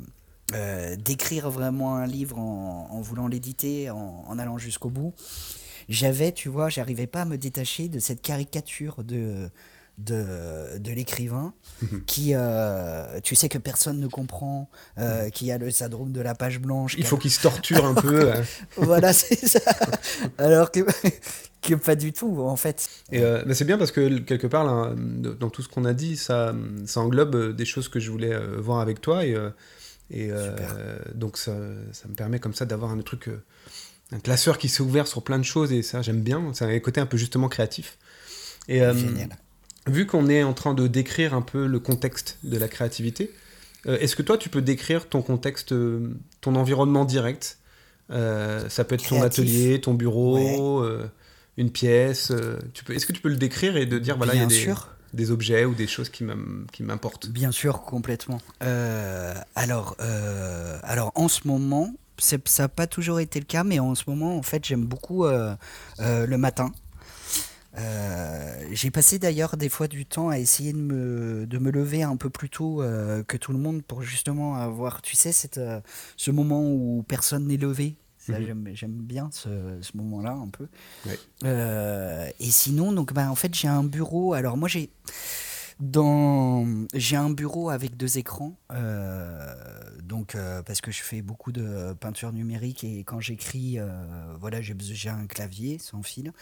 euh, 0.55 0.97
d'écrire 0.97 1.51
vraiment 1.51 1.97
un 1.97 2.07
livre 2.07 2.39
en, 2.39 3.01
voulant 3.01 3.29
l'éditer, 3.29 3.91
en, 3.91 4.25
en, 4.27 4.39
allant 4.39 4.59
jusqu'au 4.59 4.89
bout, 4.89 5.13
j'avais, 5.89 6.33
tu 6.33 6.49
vois, 6.49 6.69
j'arrivais 6.69 7.07
pas 7.07 7.23
à 7.23 7.25
me 7.25 7.37
détacher 7.37 7.89
de 7.89 7.99
cette 7.99 8.23
caricature 8.23 9.05
de 9.05 9.51
de, 9.99 10.79
de 10.79 10.93
l'écrivain 10.93 11.55
mhm. 11.81 12.05
qui, 12.05 12.33
euh, 12.35 13.21
tu 13.23 13.35
sais 13.35 13.49
que 13.49 13.59
personne 13.59 13.99
ne 13.99 14.07
comprend, 14.09 14.69
euh, 14.99 15.31
qui 15.31 15.51
a 15.51 15.59
le 15.59 15.71
syndrome 15.71 16.13
de 16.13 16.21
la 16.21 16.35
page 16.35 16.61
blanche. 16.61 16.95
Il 16.99 17.07
faut 17.07 17.17
qu'il 17.17 17.31
se 17.31 17.41
torture 17.41 17.85
un 17.85 17.95
peu. 18.01 18.33
Hein. 18.33 18.43
voilà, 18.77 19.13
c'est 19.13 19.47
ça. 19.47 19.61
Alors 20.39 20.71
que, 20.71 20.81
que 21.63 21.75
pas 21.75 21.95
du 21.95 22.13
tout, 22.13 22.41
en 22.41 22.57
fait. 22.57 22.89
Et 23.11 23.21
euh, 23.21 23.43
c'est 23.55 23.65
bien 23.65 23.79
parce 23.79 23.91
que 23.91 24.19
quelque 24.19 24.47
part, 24.47 24.95
dans 24.97 25.51
tout 25.51 25.63
ce 25.63 25.69
qu'on 25.69 25.85
a 25.85 25.95
dit, 25.95 26.17
ça, 26.17 26.55
ça 26.85 27.01
englobe 27.01 27.55
des 27.57 27.65
choses 27.65 27.89
que 27.89 27.99
je 27.99 28.11
voulais 28.11 28.37
voir 28.59 28.81
avec 28.81 29.01
toi. 29.01 29.25
Et, 29.25 29.37
et 30.11 30.31
donc 31.15 31.39
ça, 31.39 31.57
ça, 31.93 32.07
me 32.09 32.15
permet 32.15 32.39
comme 32.39 32.55
ça 32.55 32.67
d'avoir 32.67 32.91
un 32.91 33.01
truc, 33.01 33.31
un 34.13 34.19
classeur 34.19 34.59
qui 34.59 34.69
s'est 34.69 34.83
ouvert 34.83 35.07
sur 35.07 35.23
plein 35.23 35.39
de 35.39 35.45
choses. 35.45 35.73
Et 35.73 35.81
ça, 35.81 36.03
j'aime 36.03 36.21
bien. 36.21 36.53
C'est 36.53 36.67
un 36.67 36.79
côté 36.81 37.01
un 37.01 37.07
peu 37.07 37.17
justement 37.17 37.49
créatif. 37.49 37.97
Et, 38.69 38.81
Génial 38.81 39.31
vu 39.87 40.07
qu'on 40.07 40.29
est 40.29 40.43
en 40.43 40.53
train 40.53 40.75
de 40.75 40.87
décrire 40.87 41.35
un 41.35 41.43
peu 41.43 41.67
le 41.67 41.79
contexte 41.79 42.39
de 42.43 42.59
la 42.59 42.69
créativité, 42.69 43.33
euh, 43.87 43.99
est-ce 43.99 44.17
que 44.17 44.23
toi 44.23 44.39
tu 44.39 44.49
peux 44.49 44.63
décrire 44.63 45.09
ton 45.09 45.23
contexte, 45.23 45.73
euh, 45.73 46.15
ton 46.41 46.55
environnement 46.57 47.05
direct? 47.05 47.59
Euh, 48.11 48.69
Ça 48.69 48.85
peut 48.85 48.95
être 48.95 49.09
ton 49.09 49.23
atelier, 49.23 49.81
ton 49.81 49.95
bureau, 49.95 50.85
une 51.57 51.71
pièce. 51.71 52.33
tu 52.75 52.85
peux, 52.85 52.95
est-ce 52.95 53.07
que 53.07 53.13
tu 53.13 53.21
peux 53.21 53.29
le 53.29 53.37
décrire 53.37 53.77
et 53.77 53.87
de 53.87 53.99
dire 53.99 54.17
voilà 54.17 54.35
il 54.35 54.41
y 54.41 54.45
a 54.45 54.47
des, 54.47 54.75
des, 55.15 55.31
objets 55.31 55.65
ou 55.65 55.75
des 55.75 55.87
choses 55.87 56.09
qui 56.11 56.25
m'importent? 56.83 57.29
Bien 57.29 57.53
sûr, 57.53 57.83
complètement. 57.83 58.41
alors, 59.55 59.97
alors 60.83 61.13
en 61.15 61.29
ce 61.29 61.47
moment, 61.47 61.95
ça 62.19 62.39
n'a 62.59 62.69
pas 62.69 62.87
toujours 62.87 63.21
été 63.21 63.39
le 63.39 63.47
cas, 63.47 63.65
mais 63.65 63.79
en 63.79 63.95
ce 63.95 64.05
moment, 64.07 64.37
en 64.37 64.43
fait, 64.43 64.65
j'aime 64.65 64.85
beaucoup 64.85 65.27
le 65.27 66.37
matin. 66.37 66.73
Euh, 67.79 68.67
j'ai 68.73 68.91
passé 68.91 69.19
d'ailleurs 69.19 69.57
des 69.57 69.69
fois 69.69 69.89
du 69.89 70.07
temps 70.07 70.29
à 70.29 70.39
essayer 70.39 70.73
de 70.73 70.79
me, 70.79 71.47
de 71.47 71.59
me 71.59 71.71
lever 71.71 72.03
un 72.03 72.17
peu 72.17 72.31
plus 72.31 72.49
tôt 72.49 72.83
euh, 72.83 73.23
que 73.23 73.37
tout 73.37 73.53
le 73.53 73.59
monde 73.59 73.83
pour 73.83 74.03
justement 74.03 74.57
avoir, 74.57 75.03
tu 75.03 75.17
sais, 75.17 75.33
cette, 75.33 75.59
euh, 75.59 75.81
ce 76.17 76.31
moment 76.31 76.63
où 76.63 77.05
personne 77.07 77.47
n'est 77.47 77.57
levé. 77.57 77.97
Mhm. 78.29 78.75
J'aime 78.75 78.93
bien 78.93 79.29
ce, 79.31 79.79
ce 79.81 79.97
moment-là 79.97 80.33
un 80.33 80.49
peu. 80.49 80.67
et 81.45 82.51
sinon, 82.51 82.93
donc, 82.93 83.13
bah, 83.13 83.31
en 83.31 83.37
fait, 83.37 83.55
j'ai 83.55 83.69
un 83.69 83.85
bureau. 83.85 84.33
Alors 84.35 84.57
moi, 84.57 84.69
j'ai 84.69 84.91
dans... 85.81 86.67
J'ai 86.95 87.17
un 87.17 87.31
bureau 87.31 87.69
avec 87.69 87.97
deux 87.97 88.19
écrans, 88.19 88.57
euh, 88.73 89.55
donc 90.03 90.35
euh, 90.35 90.63
parce 90.63 90.81
que 90.81 90.91
je 90.91 91.03
fais 91.03 91.21
beaucoup 91.21 91.53
de 91.53 91.93
peinture 92.01 92.33
numérique 92.33 92.83
et 92.85 93.05
quand 93.05 93.21
j'écris, 93.21 93.79
euh, 93.79 93.87
voilà, 94.41 94.63
j'ai 94.63 94.75
j'ai 94.79 95.11
un 95.11 95.27
clavier 95.27 95.79
sans 95.79 96.03
fil. 96.03 96.33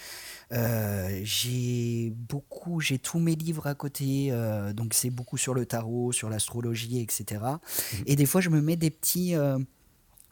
j'ai 0.50 2.12
beaucoup, 2.14 2.80
j'ai 2.80 2.98
tous 2.98 3.18
mes 3.18 3.34
livres 3.34 3.66
à 3.66 3.74
côté, 3.74 4.32
donc 4.74 4.94
c'est 4.94 5.10
beaucoup 5.10 5.36
sur 5.36 5.54
le 5.54 5.66
tarot, 5.66 6.12
sur 6.12 6.30
l'astrologie, 6.30 7.00
etc. 7.00 7.40
Mmh. 7.42 7.96
Et 8.06 8.16
des 8.16 8.26
fois, 8.26 8.40
je 8.40 8.50
me 8.50 8.60
mets 8.60 8.76
des 8.76 8.90
petits 8.90 9.34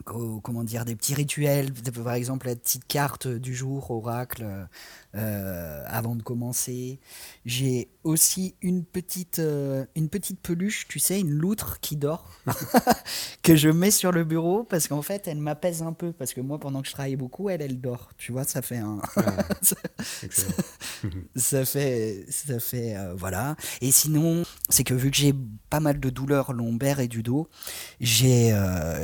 comment 0.05 0.65
dire, 0.65 0.85
des 0.85 0.97
petits 0.97 1.15
rituels, 1.15 1.73
par 1.73 2.15
exemple 2.15 2.47
la 2.47 2.57
petite 2.57 2.87
carte 2.87 3.29
du 3.29 3.55
jour, 3.55 3.91
oracle, 3.91 4.69
euh, 5.15 5.83
avant 5.89 6.17
de 6.17 6.23
commencer. 6.23 6.99
J'ai 7.45 7.91
aussi 8.03 8.55
une 8.63 8.83
petite, 8.83 9.41
euh, 9.41 9.85
une 9.95 10.09
petite 10.09 10.41
peluche, 10.41 10.89
tu 10.89 10.99
sais, 10.99 11.21
une 11.21 11.33
loutre 11.33 11.81
qui 11.81 11.97
dort, 11.97 12.31
que 13.43 13.55
je 13.55 13.69
mets 13.69 13.91
sur 13.91 14.11
le 14.11 14.25
bureau 14.25 14.65
parce 14.65 14.89
qu'en 14.89 15.03
fait, 15.03 15.29
elle 15.29 15.37
m'apaise 15.37 15.83
un 15.83 15.93
peu. 15.93 16.13
Parce 16.13 16.33
que 16.33 16.41
moi, 16.41 16.59
pendant 16.59 16.81
que 16.81 16.89
je 16.89 16.93
travaille 16.93 17.17
beaucoup, 17.17 17.51
elle, 17.51 17.61
elle 17.61 17.79
dort. 17.79 18.13
Tu 18.17 18.33
vois, 18.33 18.45
ça 18.45 18.63
fait 18.63 18.79
un. 18.79 19.03
ça, 21.37 21.67
fait. 21.67 22.25
Ça 22.31 22.59
fait. 22.59 22.97
Euh, 22.97 23.13
voilà. 23.15 23.57
Et 23.83 23.91
sinon, 23.91 24.45
c'est 24.71 24.85
que 24.85 24.95
vu 24.95 25.11
que 25.11 25.17
j'ai 25.19 25.35
pas 25.69 25.81
mal 25.81 26.01
de 26.01 26.09
douleurs 26.09 26.55
lombaires 26.55 27.01
et 27.01 27.09
du 27.09 27.23
dos, 27.23 27.49
j'ai 28.01 28.59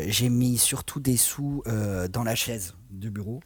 j'ai 0.07 0.31
mis 0.31 0.57
surtout 0.57 0.88
des 0.99 1.17
sous 1.17 1.63
dans 2.11 2.25
la 2.25 2.35
chaise 2.35 2.75
du 2.91 3.11
bureau. 3.11 3.41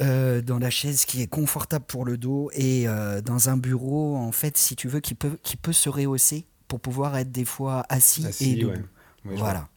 Euh, 0.00 0.42
dans 0.42 0.58
la 0.58 0.70
chaise 0.70 1.04
qui 1.04 1.22
est 1.22 1.28
confortable 1.28 1.84
pour 1.84 2.04
le 2.04 2.18
dos 2.18 2.50
et 2.52 2.88
euh, 2.88 3.20
dans 3.20 3.48
un 3.48 3.56
bureau, 3.56 4.16
en 4.16 4.32
fait, 4.32 4.56
si 4.56 4.74
tu 4.74 4.88
veux, 4.88 4.98
qui 4.98 5.14
peut, 5.14 5.38
qui 5.44 5.56
peut 5.56 5.72
se 5.72 5.88
rehausser 5.88 6.46
pour 6.66 6.80
pouvoir 6.80 7.16
être 7.16 7.30
des 7.30 7.44
fois 7.44 7.86
assis, 7.88 8.26
et 8.40 8.56
debout. 8.56 8.72
voilà. 9.24 9.68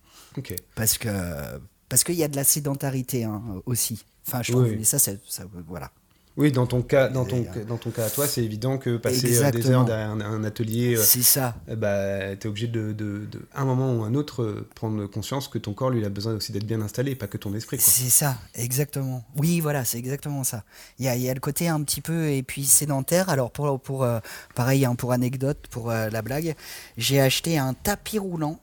Parce 0.74 0.98
que 0.98 1.10
parce 1.88 2.04
qu'il 2.04 2.16
y 2.16 2.24
a 2.24 2.28
de 2.28 2.36
la 2.36 2.44
sédentarité 2.44 3.26
hein, 3.26 3.62
aussi. 3.68 4.06
Enfin, 4.26 4.42
je 4.42 4.54
trouve, 4.54 4.72
mais 4.72 4.84
ça, 4.84 4.98
ça, 4.98 5.12
voilà. 5.68 5.92
Oui, 6.38 6.52
dans 6.52 6.68
ton 6.68 6.84
cas, 6.84 7.10
dans 7.10 7.26
ton, 7.26 7.44
euh, 7.56 7.66
dans 7.66 7.78
ton 7.78 7.90
cas 7.90 8.06
à 8.06 8.10
toi, 8.12 8.28
c'est 8.28 8.44
évident 8.44 8.78
que 8.78 8.98
passer 8.98 9.44
euh, 9.44 9.50
des 9.50 9.72
heures 9.72 9.86
derrière 9.86 10.12
un, 10.12 10.44
atelier, 10.44 10.96
euh, 10.96 11.02
c'est 11.02 11.24
ça. 11.24 11.56
Bah, 11.68 12.36
tu 12.36 12.46
es 12.46 12.48
obligé 12.48 12.68
de, 12.68 12.92
de, 12.92 13.26
de, 13.26 13.48
un 13.56 13.66
moment 13.66 13.92
ou 13.96 14.04
un 14.04 14.14
autre, 14.14 14.68
prendre 14.76 15.08
conscience 15.08 15.48
que 15.48 15.58
ton 15.58 15.74
corps, 15.74 15.90
lui, 15.90 16.00
il 16.00 16.06
a 16.06 16.10
besoin 16.10 16.36
aussi 16.36 16.52
d'être 16.52 16.68
bien 16.68 16.80
installé, 16.82 17.16
pas 17.16 17.26
que 17.26 17.38
ton 17.38 17.56
esprit. 17.56 17.80
C'est 17.80 18.12
ça, 18.12 18.38
exactement. 18.54 19.26
Oui, 19.36 19.62
voilà, 19.62 19.84
c'est 19.84 19.98
exactement 19.98 20.44
ça. 20.44 20.64
Il 21.00 21.06
y 21.06 21.08
a, 21.10 21.16
y 21.16 21.28
a, 21.28 21.34
le 21.34 21.40
côté 21.40 21.70
un 21.70 21.82
petit 21.82 22.02
peu, 22.02 22.30
et 22.30 22.44
puis 22.44 22.66
sédentaire. 22.66 23.30
Alors, 23.30 23.50
pour, 23.50 23.80
pour 23.82 24.08
pareil, 24.54 24.86
hein, 24.86 24.94
pour 24.94 25.14
anecdote, 25.14 25.66
pour 25.72 25.90
la 25.90 26.22
blague, 26.22 26.56
j'ai 26.98 27.20
acheté 27.20 27.58
un 27.58 27.74
tapis 27.74 28.20
roulant 28.20 28.60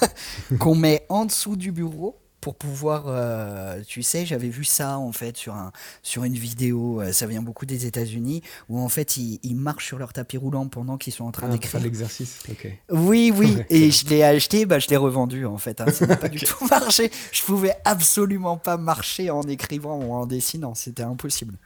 qu'on 0.58 0.74
met 0.74 1.06
en 1.08 1.24
dessous 1.24 1.56
du 1.56 1.72
bureau 1.72 2.18
pour 2.46 2.54
pouvoir, 2.54 3.06
euh, 3.08 3.82
tu 3.84 4.04
sais, 4.04 4.24
j'avais 4.24 4.48
vu 4.48 4.62
ça 4.62 5.00
en 5.00 5.10
fait 5.10 5.36
sur, 5.36 5.52
un, 5.54 5.72
sur 6.04 6.22
une 6.22 6.34
vidéo, 6.34 7.00
euh, 7.00 7.10
ça 7.10 7.26
vient 7.26 7.42
beaucoup 7.42 7.66
des 7.66 7.86
États-Unis, 7.86 8.40
où 8.68 8.78
en 8.78 8.88
fait 8.88 9.16
ils, 9.16 9.56
marchent 9.56 9.86
sur 9.86 9.98
leur 9.98 10.12
tapis 10.12 10.36
roulant 10.36 10.68
pendant 10.68 10.96
qu'ils 10.96 11.12
sont 11.12 11.24
en 11.24 11.32
train 11.32 11.48
ah, 11.48 11.52
d'écrire. 11.52 11.80
l'exercice, 11.80 12.38
ok. 12.48 12.68
Oui, 12.90 13.32
oui, 13.36 13.56
et 13.68 13.90
je 13.90 14.06
l'ai 14.06 14.22
acheté, 14.22 14.64
bah, 14.64 14.78
je 14.78 14.86
l'ai 14.86 14.96
revendu 14.96 15.44
en 15.44 15.58
fait. 15.58 15.80
Hein. 15.80 15.90
ça 15.90 16.06
n'a 16.06 16.14
pas 16.14 16.28
du 16.28 16.38
tout 16.44 16.64
marché. 16.68 17.10
Je 17.32 17.42
pouvais 17.42 17.74
absolument 17.84 18.58
pas 18.58 18.76
marcher 18.76 19.28
en 19.28 19.42
écrivant 19.42 19.98
ou 19.98 20.12
en 20.12 20.24
dessinant, 20.24 20.76
c'était 20.76 21.02
impossible. 21.02 21.58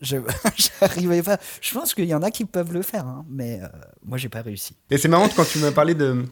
Je 0.00 0.16
n'arrivais 0.80 1.22
pas. 1.22 1.36
Je 1.60 1.74
pense 1.74 1.92
qu'il 1.92 2.06
y 2.06 2.14
en 2.14 2.22
a 2.22 2.30
qui 2.30 2.46
peuvent 2.46 2.72
le 2.72 2.80
faire, 2.80 3.06
hein, 3.06 3.26
mais 3.28 3.60
euh, 3.60 3.68
moi 4.02 4.16
j'ai 4.16 4.30
pas 4.30 4.40
réussi. 4.40 4.74
Et 4.88 4.96
c'est 4.96 5.08
marrant 5.08 5.28
quand 5.28 5.44
tu 5.44 5.58
m'as 5.58 5.72
parlé 5.72 5.94
de 5.94 6.24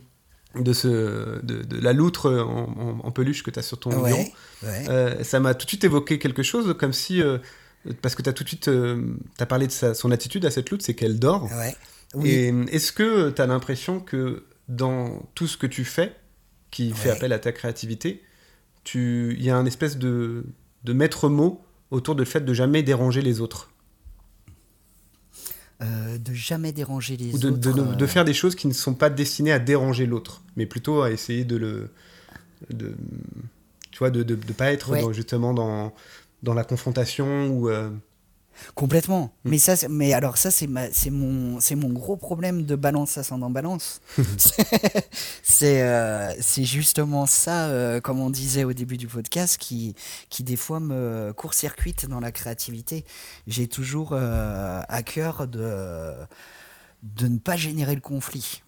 de, 0.55 0.73
ce, 0.73 1.45
de, 1.45 1.81
la 1.81 1.93
loutre 1.93 2.31
en, 2.31 3.11
peluche 3.11 3.43
que 3.43 3.51
tu 3.51 3.59
as 3.59 3.63
sur 3.63 3.79
ton 3.79 3.91
bureau. 3.91 4.25
Euh, 4.65 5.23
ça 5.23 5.41
m'a 5.41 5.55
tout 5.55 5.65
de 5.65 5.71
suite 5.71 5.85
évoqué 5.85 6.19
quelque 6.19 6.43
chose, 6.43 6.75
comme 6.79 6.93
si. 6.93 7.23
Euh, 7.23 7.39
parce 8.03 8.15
que 8.15 8.23
tu 8.23 8.29
as 8.29 8.33
tout 8.33 8.45
de 8.45 8.49
suite 8.49 8.69
euh, 8.69 9.15
as 9.39 9.47
parlé 9.47 9.67
de 9.67 9.73
son 9.73 10.11
attitude 10.11 10.45
à 10.45 10.51
cette 10.51 10.71
loutre, 10.71 10.85
c'est 10.85 10.95
qu'elle 10.95 11.19
dort. 11.19 11.49
Et 12.25 12.49
est-ce 12.71 12.93
que 12.93 13.31
tu 13.31 13.41
as 13.41 13.47
l'impression 13.47 14.01
que 14.01 14.45
dans 14.69 15.29
tout 15.35 15.47
ce 15.47 15.57
que 15.57 15.67
tu 15.67 15.85
fais, 15.85 16.15
qui 16.71 16.93
fait 16.93 17.11
appel 17.11 17.33
à 17.33 17.39
ta 17.39 17.53
créativité, 17.53 18.23
il 18.95 19.43
y 19.43 19.51
a 19.51 19.57
un 19.57 19.67
espèce 19.67 19.99
de, 19.99 20.45
de 20.85 20.93
maître 20.93 21.29
mot 21.29 21.65
autour 21.91 22.15
du 22.15 22.25
fait 22.25 22.41
de 22.41 22.55
jamais 22.55 22.83
déranger 22.83 23.23
les 23.23 23.41
autres? 23.41 23.70
Euh, 25.83 26.19
de 26.19 26.35
jamais 26.35 26.73
déranger 26.73 27.17
les 27.17 27.33
de, 27.33 27.49
autres. 27.49 27.97
De, 27.97 28.05
euh. 28.05 28.07
faire 28.07 28.25
des 28.25 28.35
choses 28.35 28.55
qui 28.55 28.67
ne 28.67 28.73
sont 28.73 28.95
pas 28.95 29.09
destinées 29.09 29.53
à 29.53 29.59
déranger 29.59 30.07
l'autre, 30.07 30.43
mais 30.57 30.67
plutôt 30.67 31.03
à 31.03 31.11
essayer 31.11 31.45
de 31.45 31.57
le. 31.57 31.91
De, 32.69 32.95
tu 33.91 33.99
vois, 33.99 34.11
de 34.11 34.23
ne 34.23 34.53
pas 34.53 34.73
être 34.73 35.13
justement 35.13 35.55
dans, 35.55 35.95
dans 36.43 36.55
la 36.55 36.65
confrontation 36.65 37.49
ou. 37.49 37.69
Euh, 37.69 37.91
Complètement. 38.75 39.33
Mm. 39.45 39.51
Mais 39.51 39.59
ça, 39.59 39.89
mais 39.89 40.13
alors 40.13 40.37
ça, 40.37 40.51
c'est 40.51 40.69
c'est 40.93 41.11
mon, 41.11 41.61
c'est 41.61 41.75
mon 41.75 41.89
gros 41.91 42.17
problème 42.17 42.65
de 42.65 42.77
balance 42.77 43.19
ascendant 43.19 43.51
balance. 43.51 44.01
c'est, 45.43 45.83
euh, 45.83 46.33
c'est 46.41 46.65
justement 46.65 47.27
ça, 47.27 47.67
euh, 47.69 48.01
comme 48.01 48.21
on 48.21 48.31
disait 48.31 48.65
au 48.65 48.73
début 48.73 48.97
du 48.97 49.07
podcast, 49.07 49.59
qui, 49.59 49.95
qui 50.29 50.43
des 50.43 50.57
fois 50.57 50.81
me 50.81 51.33
court-circuite 51.33 52.07
dans 52.07 52.21
la 52.21 52.33
créativité. 52.33 53.05
J'ai 53.47 53.69
toujours 53.69 54.11
euh, 54.13 54.83
à 54.89 55.03
cœur 55.03 55.47
de, 55.47 56.13
de 57.03 57.29
ne 57.29 57.39
pas 57.39 57.57
générer 57.57 57.95
le 57.95 58.01
conflit. 58.01 58.63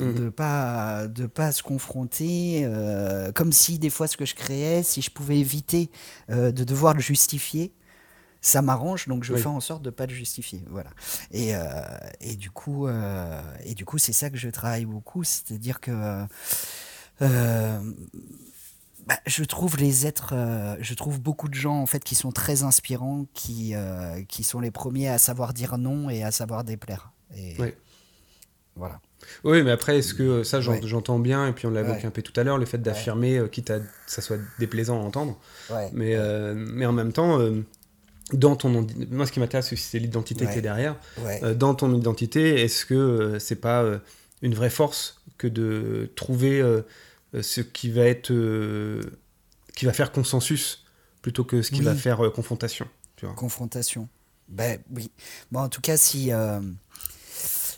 Mm. 0.00 0.14
de 0.14 0.28
pas 0.28 1.08
de 1.08 1.26
pas 1.26 1.50
se 1.50 1.60
confronter 1.60 2.64
comme 3.34 3.50
si 3.50 3.80
des 3.80 3.90
fois 3.90 4.06
ce 4.06 4.16
que 4.16 4.24
je 4.24 4.36
créais 4.36 4.84
si 4.84 5.02
je 5.02 5.10
pouvais 5.10 5.40
éviter 5.40 5.90
de 6.28 6.52
devoir 6.52 6.94
le 6.94 7.00
justifier 7.00 7.72
ça 8.48 8.62
m'arrange, 8.62 9.06
donc 9.06 9.24
je 9.24 9.34
fais 9.34 9.46
en 9.46 9.60
sorte 9.60 9.82
de 9.82 9.90
pas 9.90 10.06
le 10.06 10.14
justifier. 10.14 10.62
Voilà. 10.70 10.90
Et, 11.30 11.54
euh, 11.54 11.60
et 12.20 12.34
du 12.34 12.50
coup, 12.50 12.86
euh, 12.86 13.40
et 13.64 13.74
du 13.74 13.84
coup, 13.84 13.98
c'est 13.98 14.12
ça 14.12 14.30
que 14.30 14.36
je 14.36 14.48
travaille 14.48 14.86
beaucoup, 14.86 15.22
c'est-à-dire 15.22 15.80
que 15.80 15.90
euh, 17.22 17.78
bah, 19.06 19.18
je 19.26 19.44
trouve 19.44 19.76
les 19.76 20.06
êtres, 20.06 20.34
je 20.80 20.94
trouve 20.94 21.20
beaucoup 21.20 21.48
de 21.48 21.54
gens 21.54 21.78
en 21.78 21.86
fait 21.86 22.02
qui 22.02 22.14
sont 22.14 22.32
très 22.32 22.62
inspirants, 22.62 23.26
qui 23.34 23.74
qui 24.28 24.44
sont 24.44 24.60
les 24.60 24.70
premiers 24.70 25.08
à 25.08 25.18
savoir 25.18 25.52
dire 25.52 25.78
non 25.78 26.10
et 26.10 26.22
à 26.22 26.30
savoir 26.30 26.64
déplaire. 26.64 27.12
Et 27.36 27.56
voilà. 28.76 29.00
Oui, 29.42 29.64
mais 29.64 29.72
après, 29.72 29.98
est-ce 29.98 30.14
que 30.14 30.44
ça, 30.44 30.60
j'entends 30.60 31.18
bien, 31.18 31.48
et 31.48 31.52
puis 31.52 31.66
on 31.66 31.70
l'a 31.70 31.80
évoqué 31.80 32.06
un 32.06 32.10
peu 32.10 32.22
tout 32.22 32.38
à 32.40 32.44
l'heure, 32.44 32.56
le 32.56 32.66
fait 32.66 32.78
d'affirmer, 32.78 33.42
quitte 33.50 33.70
à 33.70 33.80
que 33.80 33.86
ça 34.06 34.22
soit 34.22 34.38
déplaisant 34.58 35.02
à 35.02 35.04
entendre. 35.04 35.38
Mais, 35.92 36.16
mais 36.54 36.86
en 36.86 36.92
même 36.92 37.12
temps, 37.12 37.38
dans 38.32 38.56
ton 38.56 38.86
moi 39.10 39.26
ce 39.26 39.32
qui 39.32 39.40
m'intéresse 39.40 39.74
c'est 39.74 39.98
l'identité 39.98 40.46
qui 40.46 40.58
est 40.58 40.62
derrière. 40.62 40.96
Euh, 41.26 41.54
dans 41.54 41.74
ton 41.74 41.94
identité 41.94 42.62
est-ce 42.62 42.84
que 42.84 42.94
euh, 42.94 43.38
c'est 43.38 43.56
pas 43.56 43.82
euh, 43.82 43.98
une 44.42 44.54
vraie 44.54 44.70
force 44.70 45.22
que 45.38 45.46
de 45.46 46.10
trouver 46.16 46.62
ce 47.40 47.60
qui 47.60 47.90
va 47.90 48.04
être 48.04 48.32
qui 49.74 49.86
va 49.86 49.92
faire 49.92 50.12
consensus 50.12 50.84
plutôt 51.22 51.44
que 51.44 51.62
ce 51.62 51.70
qui 51.70 51.82
va 51.82 51.94
faire 51.94 52.18
confrontation 52.34 52.88
tu 53.16 53.26
vois? 53.26 53.34
confrontation. 53.34 54.08
Ben 54.48 54.80
oui. 54.94 55.10
Bon 55.52 55.60
en 55.60 55.68
tout 55.68 55.80
cas 55.80 55.96
si 55.96 56.30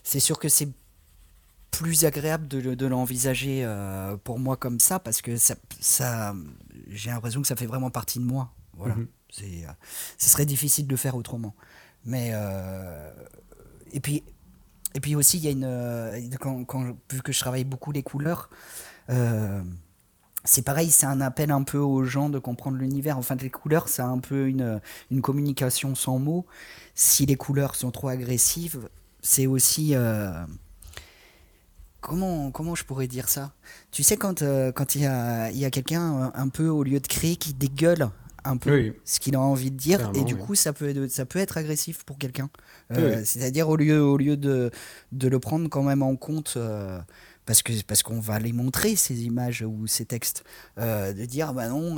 c'est 0.03 0.21
sûr 0.21 0.39
que 0.39 0.49
c'est 0.49 0.69
plus 1.71 2.05
agréable 2.05 2.49
de, 2.49 2.75
de 2.75 2.87
l'envisager 2.87 3.67
pour 4.25 4.39
moi 4.39 4.57
comme 4.57 4.81
ça 4.81 4.99
parce 4.99 5.23
que 5.23 5.37
ça, 5.37 5.55
ça 5.81 6.35
j'ai 6.89 7.11
l'impression 7.11 7.41
que 7.43 7.47
ça 7.47 7.57
fait 7.57 7.67
vraiment 7.67 7.91
partie 7.91 8.19
de 8.19 8.25
moi. 8.25 8.53
Voilà. 8.77 8.97
Mhm. 8.97 9.07
Euh, 9.43 9.66
ce 10.19 10.29
serait 10.29 10.47
difficile 10.47 10.87
de 10.87 10.97
faire 10.97 11.16
autrement. 11.16 11.55
Mais 12.05 12.31
euh, 12.33 13.11
et 13.93 14.01
puis 14.01 14.23
et 14.95 15.01
puis 15.01 15.14
aussi 15.14 15.38
il 15.38 15.45
y 15.45 15.49
a 15.49 15.51
une 15.51 15.64
euh, 15.64 16.21
quand, 16.40 16.97
vu 17.11 17.23
que 17.23 17.33
je 17.33 17.40
travaille 17.40 17.64
beaucoup 17.64 17.93
les 17.93 18.03
couleurs. 18.03 18.51
c'est 20.45 20.62
pareil, 20.62 20.90
c'est 20.90 21.07
un 21.07 21.21
appel 21.21 21.51
un 21.51 21.62
peu 21.62 21.79
aux 21.79 22.05
gens 22.05 22.31
de 22.31 22.38
comprendre 22.38 22.79
l'univers. 22.79 23.19
Enfin, 23.19 23.37
les 23.37 23.51
couleurs, 23.51 23.88
c'est 23.88 24.03
un 24.03 24.19
peu 24.19 24.49
une, 24.49 24.81
une, 25.11 25.21
communication 25.21 25.95
sans 25.95 26.19
mots. 26.19 26.47
Si 26.95 27.27
les 27.27 27.37
couleurs 27.37 27.75
sont 27.75 27.90
trop 27.90 28.09
agressives, 28.09 28.88
c'est 29.21 29.47
aussi. 29.47 29.95
comment, 32.01 32.51
comment 32.51 32.75
je 32.75 32.85
pourrais 32.85 33.07
dire 33.07 33.29
ça? 33.29 33.53
Tu 33.90 34.03
sais, 34.03 34.16
quand 34.16 34.40
il 34.40 35.03
y 35.03 35.07
a, 35.07 35.51
y 35.51 35.64
a 35.66 35.71
quelqu'un 35.71 36.33
un 36.35 36.49
peu, 36.49 36.69
au 36.69 36.85
lieu 36.85 37.01
de 37.01 37.07
crier, 37.07 37.37
qui 37.37 37.53
dégueule 37.53 38.11
un 38.44 38.57
peu 38.57 38.92
ce 39.05 39.20
qu'il 39.20 39.37
a 39.37 39.40
envie 39.40 39.70
de 39.70 39.76
dire 39.76 40.11
et 40.14 40.24
du 40.24 40.37
coup 40.37 40.55
ça 40.55 40.72
peut 40.72 40.88
être, 40.88 41.11
ça 41.11 41.24
peut 41.26 41.38
être 41.38 41.57
agressif 41.57 42.05
pour 42.05 42.18
quelqu'un. 42.18 42.50
Euh, 42.92 43.22
c'est-à-dire 43.24 43.68
au 43.68 43.76
lieu 43.76 44.03
au 44.03 44.16
lieu 44.16 44.37
de, 44.37 44.70
de 45.12 45.29
le 45.29 45.38
prendre 45.38 45.68
quand 45.68 45.83
même 45.83 46.03
en 46.03 46.16
compte 46.16 46.55
euh, 46.57 46.98
parce 47.46 47.62
que 47.62 47.72
parce 47.87 48.03
qu'on 48.03 48.20
va 48.20 48.38
les 48.38 48.53
montrer 48.53 48.96
ces 48.96 49.22
images 49.24 49.62
ou 49.62 49.87
ces 49.87 50.05
textes 50.05 50.44
euh, 50.79 51.12
de 51.12 51.24
dire 51.24 51.53
bah 51.53 51.68
non 51.68 51.96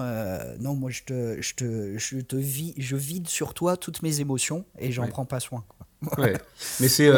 non 0.61 0.75
moi 0.75 0.91
je 0.91 1.03
te 1.05 1.41
je 1.41 1.55
te 1.55 1.99
je 1.99 2.19
te 2.19 2.37
vis 2.37 2.75
je 2.77 2.97
vide 2.97 3.29
sur 3.29 3.55
toi 3.55 3.77
toutes 3.77 4.03
mes 4.03 4.21
émotions 4.21 4.65
et 4.79 4.93
j'en 4.93 5.07
prends 5.07 5.27
pas 5.27 5.41
soin 5.41 5.65
Ouais. 6.19 6.35
Mais 6.81 6.89
c'est, 6.89 7.09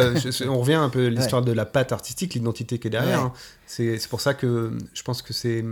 on 0.47 0.61
revient 0.61 0.75
un 0.75 0.91
peu 0.91 1.07
à 1.07 1.09
l'histoire 1.09 1.41
de 1.41 1.53
la 1.53 1.65
patte 1.65 1.93
artistique, 1.93 2.35
l'identité 2.35 2.79
qui 2.79 2.89
est 2.89 2.91
derrière. 2.91 3.21
Hein. 3.21 3.33
C'est, 3.67 3.99
pour 4.09 4.21
ça 4.21 4.35
que 4.35 4.77
je 4.93 5.03
pense 5.03 5.23
que 5.23 5.33
c'est 5.33 5.65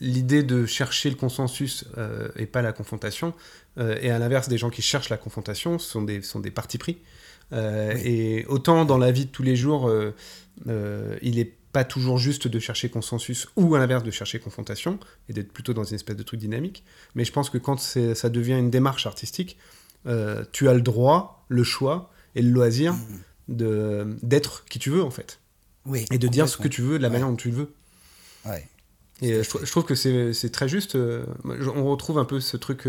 l'idée 0.00 0.42
de 0.42 0.66
chercher 0.66 1.10
le 1.10 1.16
consensus 1.16 1.84
euh, 1.98 2.28
et 2.36 2.46
pas 2.46 2.62
la 2.62 2.72
confrontation, 2.72 3.34
euh, 3.78 3.98
et 4.00 4.10
à 4.10 4.18
l'inverse 4.18 4.48
des 4.48 4.58
gens 4.58 4.70
qui 4.70 4.82
cherchent 4.82 5.08
la 5.08 5.16
confrontation, 5.16 5.78
sont 5.78 6.02
des, 6.02 6.22
sont 6.22 6.40
des 6.40 6.50
partis 6.50 6.78
pris. 6.78 6.98
Euh, 7.52 7.94
et 8.02 8.44
autant 8.46 8.84
dans 8.84 8.98
la 8.98 9.12
vie 9.12 9.26
de 9.26 9.30
tous 9.30 9.42
les 9.42 9.56
jours, 9.56 9.92
il 10.66 11.38
est 11.38 11.52
pas 11.72 11.84
toujours 11.84 12.18
juste 12.18 12.46
de 12.46 12.58
chercher 12.60 12.88
consensus 12.88 13.48
ou 13.56 13.74
à 13.74 13.78
l'inverse 13.78 14.04
de 14.04 14.10
chercher 14.10 14.38
confrontation 14.38 14.98
et 15.28 15.32
d'être 15.32 15.52
plutôt 15.52 15.74
dans 15.74 15.84
une 15.84 15.96
espèce 15.96 16.16
de 16.16 16.22
truc 16.22 16.40
dynamique. 16.40 16.84
Mais 17.14 17.24
je 17.24 17.32
pense 17.32 17.50
que 17.50 17.58
quand 17.58 17.78
ça 17.78 18.28
devient 18.28 18.54
une 18.54 18.70
démarche 18.70 19.06
artistique, 19.06 19.58
tu 20.52 20.68
as 20.68 20.74
le 20.74 20.82
droit, 20.82 21.44
le 21.48 21.64
choix 21.64 22.10
et 22.34 22.42
le 22.42 22.50
loisir 22.50 22.94
mmh. 22.94 24.16
d'être 24.22 24.64
qui 24.66 24.78
tu 24.78 24.90
veux 24.90 25.02
en 25.02 25.10
fait. 25.10 25.40
Oui, 25.86 26.06
et 26.10 26.18
de 26.18 26.28
dire 26.28 26.48
ce 26.48 26.56
que 26.56 26.68
tu 26.68 26.80
veux 26.80 26.96
de 26.96 27.02
la 27.02 27.10
manière 27.10 27.28
dont 27.28 27.36
tu 27.36 27.50
le 27.50 27.56
veux. 27.56 27.74
Ouais. 28.46 28.66
Et 29.22 29.32
euh, 29.32 29.42
je, 29.42 29.70
trouve 29.70 29.84
que 29.84 29.94
c'est 29.94 30.50
très 30.50 30.68
juste. 30.68 30.96
Euh, 30.96 31.24
on 31.44 31.84
retrouve 31.84 32.18
un 32.18 32.24
peu 32.24 32.40
ce 32.40 32.56
truc 32.56 32.88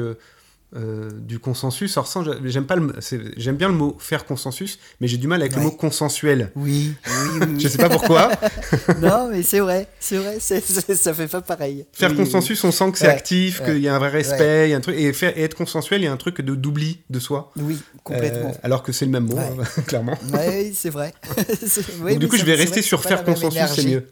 euh, 0.76 1.10
du 1.12 1.40
consensus. 1.40 1.98
J'aime 2.44 2.66
pas 2.66 2.76
j'aime 3.38 3.56
bien 3.56 3.70
le 3.70 3.74
mot 3.74 3.96
faire 3.98 4.26
consensus, 4.26 4.78
mais 5.00 5.08
j'ai 5.08 5.18
du 5.18 5.28
mal 5.28 5.42
avec 5.42 5.56
le 5.56 5.62
mot 5.62 5.72
consensuel. 5.72 6.52
Oui, 6.56 6.94
oui, 7.08 7.56
Je 7.60 7.68
sais 7.70 7.78
pas 7.78 7.90
pourquoi. 7.90 8.32
non, 9.02 9.30
mais 9.32 9.42
c'est 9.42 9.62
vrai, 9.62 9.88
c'est 10.00 10.18
vrai, 10.18 10.40
ça 10.40 11.14
fait 11.14 11.28
pas 11.28 11.40
pareil. 11.40 11.86
Faire 11.94 12.14
consensus, 12.14 12.62
on 12.66 12.72
sent 12.72 12.92
que 12.92 12.98
c'est 12.98 13.08
actif, 13.08 13.64
qu'il 13.64 13.80
y 13.80 13.88
a 13.88 13.96
un 13.96 14.00
vrai 14.00 14.10
respect, 14.10 14.70
y 14.70 14.74
a 14.74 14.78
un 14.78 14.82
truc, 14.82 14.98
et, 14.98 15.14
faire, 15.14 15.34
être 15.38 15.56
consensuel, 15.56 16.02
il 16.02 16.06
y 16.06 16.08
a 16.08 16.12
un 16.12 16.18
truc 16.18 16.42
de 16.42 16.56
d'oubli 16.56 17.00
de 17.10 17.20
soi. 17.20 17.52
Oui, 17.56 17.80
complètement. 18.04 18.50
Euh, 18.50 18.64
alors 18.64 18.84
que 18.84 18.92
c'est 18.92 19.06
le 19.06 19.12
même 19.12 19.28
mot, 19.28 19.40
clairement. 19.88 20.18
Oui, 20.34 20.74
c'est 20.74 20.90
vrai. 20.90 21.14
Donc, 22.02 22.20
du 22.20 22.28
coup, 22.28 22.38
je 22.38 22.46
vais 22.46 22.56
rester 22.56 22.82
sur 22.82 23.02
faire 23.02 23.24
consensus, 23.24 23.62
c'est 23.74 23.86
mieux. 23.88 24.08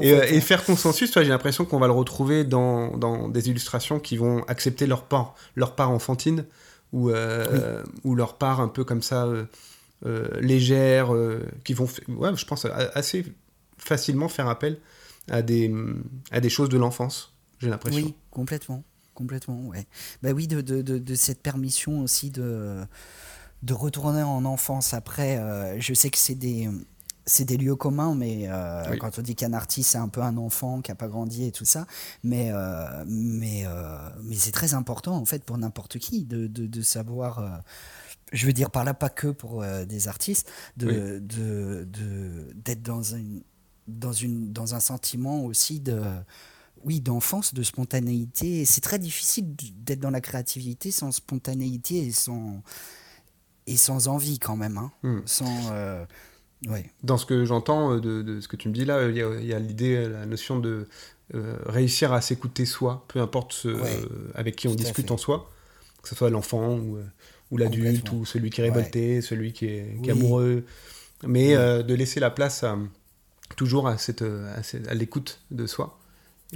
et, 0.00 0.12
euh, 0.12 0.26
et, 0.28 0.40
faire 0.42 0.64
consensus, 0.64 1.10
j'ai 1.14 1.24
l'impression 1.24 1.64
qu'on 1.64 1.78
va 1.78 1.86
le 1.86 1.94
retrouver 1.94 2.44
dans, 2.44 2.96
dans 2.96 3.28
des 3.28 3.48
illustrations 3.48 3.98
qui 3.98 4.18
vont 4.18 4.44
accepter 4.48 4.86
leur 4.86 5.05
part, 5.08 5.34
leur 5.54 5.74
part 5.74 5.90
enfantine 5.90 6.44
ou, 6.92 7.10
euh, 7.10 7.82
ou 8.04 8.14
leur 8.14 8.38
part 8.38 8.60
un 8.60 8.68
peu 8.68 8.84
comme 8.84 9.02
ça 9.02 9.26
euh, 9.26 9.44
euh, 10.04 10.40
légère, 10.40 11.12
qui 11.64 11.74
vont, 11.74 11.88
ouais, 12.08 12.34
je 12.36 12.46
pense, 12.46 12.64
assez 12.94 13.24
facilement 13.78 14.28
faire 14.28 14.48
appel 14.48 14.78
à 15.30 15.42
des, 15.42 15.72
à 16.30 16.40
des 16.40 16.48
choses 16.48 16.68
de 16.68 16.78
l'enfance, 16.78 17.34
j'ai 17.58 17.68
l'impression. 17.68 18.04
Oui, 18.04 18.14
complètement. 18.30 18.82
Complètement, 19.14 19.58
ouais. 19.68 19.86
Bah 20.22 20.32
oui, 20.32 20.46
de, 20.46 20.60
de, 20.60 20.82
de, 20.82 21.14
cette 21.14 21.40
permission 21.40 22.02
aussi 22.02 22.30
de, 22.30 22.84
de 23.62 23.72
retourner 23.72 24.22
en 24.22 24.44
enfance 24.44 24.92
après. 24.92 25.80
je 25.80 25.94
sais 25.94 26.10
que 26.10 26.18
c'est 26.18 26.34
des 26.34 26.68
c'est 27.26 27.44
des 27.44 27.56
lieux 27.56 27.74
communs, 27.74 28.14
mais 28.14 28.44
euh, 28.48 28.96
quand 28.98 29.18
on 29.18 29.22
dit 29.22 29.34
qu'un 29.34 29.52
artiste, 29.52 29.90
c'est 29.90 29.98
un 29.98 30.08
peu 30.08 30.22
un 30.22 30.36
enfant 30.36 30.80
qui 30.80 30.92
n'a 30.92 30.94
pas 30.94 31.08
grandi 31.08 31.44
et 31.44 31.52
tout 31.52 31.64
ça, 31.64 31.86
mais, 32.22 32.50
euh, 32.52 33.04
mais, 33.06 33.64
euh, 33.66 34.08
mais 34.22 34.36
c'est 34.36 34.52
très 34.52 34.74
important, 34.74 35.16
en 35.16 35.24
fait, 35.24 35.42
pour 35.42 35.58
n'importe 35.58 35.98
qui, 35.98 36.24
de, 36.24 36.46
de, 36.46 36.82
savoir, 36.82 37.62
je 38.32 38.46
veux 38.46 38.52
dire 38.52 38.70
par 38.70 38.84
là, 38.84 38.94
pas 38.94 39.08
que 39.08 39.26
pour 39.26 39.64
des 39.64 40.08
artistes, 40.08 40.50
de, 40.76 41.18
de, 41.18 41.84
d'être 42.54 42.82
dans, 42.82 43.02
une, 43.02 43.42
dans, 43.88 44.12
une, 44.12 44.52
dans 44.52 44.76
un 44.76 44.80
sentiment 44.80 45.44
aussi 45.44 45.80
de 45.80 46.00
oui, 46.84 47.00
d'enfance, 47.00 47.54
de 47.54 47.64
spontanéité. 47.64 48.64
C'est 48.64 48.82
très 48.82 49.00
difficile 49.00 49.56
d'être 49.56 49.98
dans 49.98 50.10
la 50.10 50.20
créativité 50.20 50.92
sans 50.92 51.10
spontanéité 51.10 52.06
et 52.06 52.12
sans, 52.12 52.62
et 53.66 53.76
sans 53.76 54.06
envie 54.06 54.38
quand 54.38 54.54
même. 54.54 54.78
Hein. 54.78 54.92
Hmm. 55.02 55.20
Sans, 55.24 55.72
dans 57.02 57.16
ce 57.16 57.26
que 57.26 57.44
j'entends 57.44 57.94
euh, 57.94 58.00
de, 58.00 58.40
ce 58.40 58.48
que 58.48 58.56
tu 58.56 58.68
me 58.68 58.74
dis 58.74 58.84
là, 58.84 59.08
il 59.08 59.16
y 59.16 59.52
a, 59.52 59.58
l'idée, 59.58 60.08
la 60.08 60.26
notion 60.26 60.58
de 60.58 60.88
euh, 61.34 61.56
réussir 61.66 62.12
à 62.12 62.20
s'écouter 62.20 62.66
soi, 62.66 63.04
peu 63.08 63.20
importe 63.20 63.52
ce, 63.52 63.68
avec 64.34 64.56
qui 64.56 64.68
on 64.68 64.74
discute 64.74 65.10
en 65.10 65.16
soi, 65.16 65.50
que 66.02 66.08
ce 66.08 66.14
soit 66.14 66.30
l'enfant 66.30 66.76
ou, 66.76 66.96
euh, 66.96 67.04
ou 67.50 67.58
l'adulte 67.58 68.10
ou 68.12 68.24
celui 68.24 68.50
qui 68.50 68.60
est 68.60 68.64
révolté, 68.64 69.20
celui 69.20 69.52
qui 69.52 69.66
est, 69.66 70.10
amoureux, 70.10 70.64
mais 71.26 71.54
de 71.56 71.94
laisser 71.94 72.20
la 72.20 72.30
place 72.30 72.64
toujours 73.56 73.88
à, 73.88 73.98
cette, 73.98 74.22
à, 74.22 74.94
l'écoute 74.94 75.40
de 75.50 75.66
soi. 75.66 75.98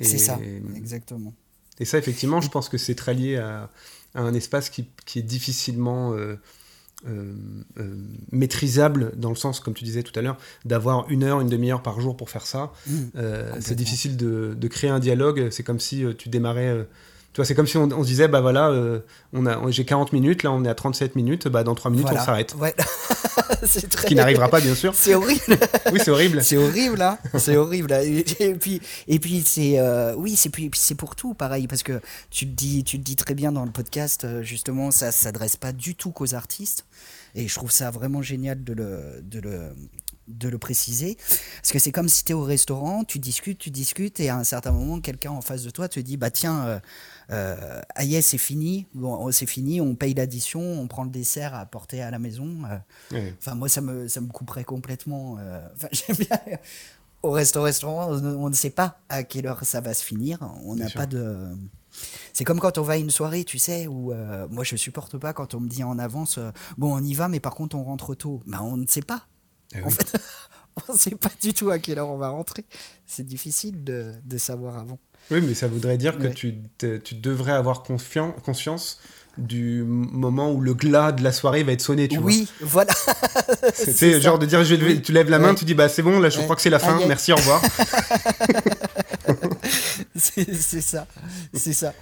C'est 0.00 0.18
ça, 0.18 0.38
exactement. 0.76 1.34
Et 1.78 1.86
ça, 1.86 1.96
effectivement, 1.98 2.40
je 2.40 2.50
pense 2.50 2.68
que 2.68 2.78
c'est 2.78 2.94
très 2.94 3.14
lié 3.14 3.36
à, 3.36 3.70
un 4.14 4.34
espace 4.34 4.70
qui, 4.70 4.88
qui 5.06 5.20
est 5.20 5.22
difficilement 5.22 6.16
euh, 7.08 7.32
euh, 7.78 7.94
maîtrisable 8.30 9.12
dans 9.16 9.30
le 9.30 9.36
sens, 9.36 9.60
comme 9.60 9.72
tu 9.72 9.84
disais 9.84 10.02
tout 10.02 10.16
à 10.18 10.22
l'heure, 10.22 10.36
d'avoir 10.64 11.08
une 11.08 11.24
heure, 11.24 11.40
une 11.40 11.48
demi-heure 11.48 11.82
par 11.82 12.00
jour 12.00 12.16
pour 12.16 12.28
faire 12.28 12.44
ça. 12.44 12.72
Mmh, 12.86 12.92
euh, 13.16 13.52
c'est 13.60 13.74
difficile 13.74 14.16
de, 14.18 14.54
de, 14.54 14.68
créer 14.68 14.90
un 14.90 14.98
dialogue. 14.98 15.48
C'est 15.50 15.62
comme 15.62 15.80
si 15.80 16.04
tu 16.18 16.28
démarrais 16.28 16.86
tu 17.32 17.36
vois, 17.36 17.44
c'est 17.44 17.54
comme 17.54 17.66
si 17.66 17.76
on, 17.76 17.88
se 18.02 18.08
disait, 18.08 18.26
bah 18.26 18.40
voilà, 18.40 18.70
euh, 18.70 19.00
on 19.32 19.46
a, 19.46 19.70
j'ai 19.70 19.84
40 19.84 20.12
minutes, 20.12 20.42
là 20.42 20.50
on 20.50 20.64
est 20.64 20.68
à 20.68 20.74
37 20.74 21.14
minutes, 21.14 21.46
bah 21.46 21.62
dans 21.62 21.76
3 21.76 21.92
minutes 21.92 22.08
on 22.10 22.16
s'arrête. 22.16 22.56
Ouais. 22.58 22.74
Ce 23.64 24.06
qui 24.06 24.16
n'arrivera 24.16 24.48
pas, 24.48 24.60
bien 24.60 24.74
sûr. 24.74 24.94
C'est 24.94 25.14
horrible. 25.14 25.40
oui, 25.92 26.00
c'est 26.02 26.10
horrible. 26.10 26.42
C'est 26.42 26.56
horrible, 26.56 27.00
hein. 27.00 27.18
C'est 27.38 27.56
horrible. 27.56 27.92
Et, 27.92 28.54
puis, 28.54 28.80
et 29.06 29.18
puis 29.20 29.42
c'est, 29.46 29.78
euh, 29.78 30.14
oui, 30.16 30.34
c'est 30.34 30.50
puis, 30.50 30.70
c'est 30.74 30.94
pour 30.96 31.14
tout, 31.14 31.34
pareil, 31.34 31.68
parce 31.68 31.84
que 31.84 32.00
tu 32.30 32.46
te 32.46 32.52
dis, 32.52 32.82
tu 32.82 32.98
te 32.98 33.04
dis 33.04 33.16
très 33.16 33.34
bien 33.34 33.52
dans 33.52 33.64
le 33.64 33.70
podcast, 33.70 34.24
euh, 34.24 34.42
justement, 34.42 34.90
ça 34.90 35.12
s'adresse 35.12 35.56
pas 35.56 35.72
du 35.72 35.94
tout 35.94 36.10
qu'aux 36.10 36.34
artistes. 36.34 36.84
Et 37.36 37.46
je 37.46 37.54
trouve 37.54 37.70
ça 37.70 37.92
vraiment 37.92 38.22
génial 38.22 38.64
de 38.64 38.72
le, 38.72 39.20
de 39.22 39.40
le, 39.40 39.72
de 40.30 40.48
le 40.48 40.58
préciser. 40.58 41.16
Parce 41.60 41.72
que 41.72 41.78
c'est 41.78 41.92
comme 41.92 42.08
si 42.08 42.24
tu 42.24 42.32
es 42.32 42.34
au 42.34 42.42
restaurant, 42.42 43.04
tu 43.04 43.18
discutes, 43.18 43.58
tu 43.58 43.70
discutes, 43.70 44.20
et 44.20 44.28
à 44.28 44.36
un 44.36 44.44
certain 44.44 44.72
moment, 44.72 45.00
quelqu'un 45.00 45.30
en 45.30 45.40
face 45.40 45.62
de 45.62 45.70
toi 45.70 45.88
te 45.88 46.00
dit 46.00 46.16
Bah 46.16 46.30
tiens, 46.30 46.64
euh, 46.66 46.80
euh 47.30 47.80
ah 47.94 48.04
yes, 48.04 48.26
c'est 48.26 48.38
fini, 48.38 48.86
bon, 48.94 49.14
oh, 49.16 49.30
c'est 49.32 49.46
fini, 49.46 49.80
on 49.80 49.94
paye 49.94 50.14
l'addition, 50.14 50.60
on 50.60 50.86
prend 50.86 51.04
le 51.04 51.10
dessert 51.10 51.54
à 51.54 51.66
porter 51.66 52.02
à 52.02 52.10
la 52.10 52.18
maison. 52.18 52.62
Euh. 53.12 53.30
Enfin, 53.38 53.54
moi, 53.54 53.68
ça 53.68 53.80
me, 53.80 54.08
ça 54.08 54.20
me 54.20 54.28
couperait 54.28 54.64
complètement. 54.64 55.36
Euh, 55.38 55.60
j'aime 55.92 56.16
bien. 56.16 56.38
Au 57.22 57.30
restaurant, 57.30 58.10
on, 58.10 58.48
ne 58.48 58.54
sait 58.54 58.70
pas 58.70 58.98
à 59.10 59.22
quelle 59.22 59.46
heure 59.46 59.64
ça 59.64 59.80
va 59.80 59.92
se 59.92 60.02
finir. 60.02 60.38
On 60.64 60.74
n'a 60.74 60.88
pas 60.88 61.06
de. 61.06 61.48
C'est 62.32 62.44
comme 62.44 62.60
quand 62.60 62.78
on 62.78 62.82
va 62.82 62.94
à 62.94 62.96
une 62.96 63.10
soirée, 63.10 63.44
tu 63.44 63.58
sais, 63.58 63.86
où 63.86 64.14
moi 64.48 64.64
je 64.64 64.76
supporte 64.76 65.18
pas 65.18 65.34
quand 65.34 65.54
on 65.54 65.60
me 65.60 65.68
dit 65.68 65.84
en 65.84 65.98
avance, 65.98 66.38
bon 66.78 66.94
on 66.94 67.02
y 67.04 67.12
va, 67.12 67.28
mais 67.28 67.40
par 67.40 67.54
contre 67.54 67.76
on 67.76 67.84
rentre 67.84 68.14
tôt. 68.14 68.40
Ben, 68.46 68.60
on 68.62 68.78
ne 68.78 68.86
sait 68.86 69.02
pas. 69.02 69.26
Eh 69.74 69.82
en 69.82 69.90
fait, 69.90 70.18
on 70.88 70.92
ne 70.92 70.98
sait 70.98 71.14
pas 71.14 71.30
du 71.40 71.54
tout 71.54 71.70
à 71.70 71.78
quelle 71.78 71.98
heure 71.98 72.08
on 72.08 72.18
va 72.18 72.30
rentrer. 72.30 72.64
C'est 73.06 73.26
difficile 73.26 73.84
de, 73.84 74.14
de, 74.24 74.38
savoir 74.38 74.78
avant. 74.78 74.98
Oui, 75.30 75.40
mais 75.42 75.54
ça 75.54 75.68
voudrait 75.68 75.96
dire 75.96 76.18
que 76.18 76.26
tu, 76.26 76.54
tu, 76.78 77.14
devrais 77.14 77.52
avoir 77.52 77.83
conscience 77.83 79.00
du 79.38 79.85
moment 79.85 80.52
où 80.52 80.61
le 80.61 80.74
glas 80.74 81.12
de 81.12 81.22
la 81.22 81.33
soirée 81.33 81.62
va 81.62 81.72
être 81.72 81.80
sonné, 81.80 82.09
tu 82.09 82.18
oui, 82.18 82.48
voilà. 82.61 82.92
c'est 83.74 84.20
genre 84.20 84.38
de 84.38 84.46
dire, 84.46 84.64
je 84.64 84.74
tu 84.74 85.12
lèves 85.12 85.30
la 85.30 85.38
main, 85.38 85.54
tu 85.54 85.64
dis, 85.64 85.74
bah 85.74 85.88
c'est 85.88 86.02
bon, 86.02 86.18
là 86.18 86.28
je 86.28 86.40
crois 86.40 86.56
que 86.56 86.62
c'est 86.62 86.70
la 86.70 86.78
fin, 86.78 87.00
merci, 87.06 87.33
au 87.33 87.37
revoir. 87.37 87.62
c'est 90.16 90.80
ça, 90.80 91.06
c'est 91.54 91.72
ça. 91.72 91.94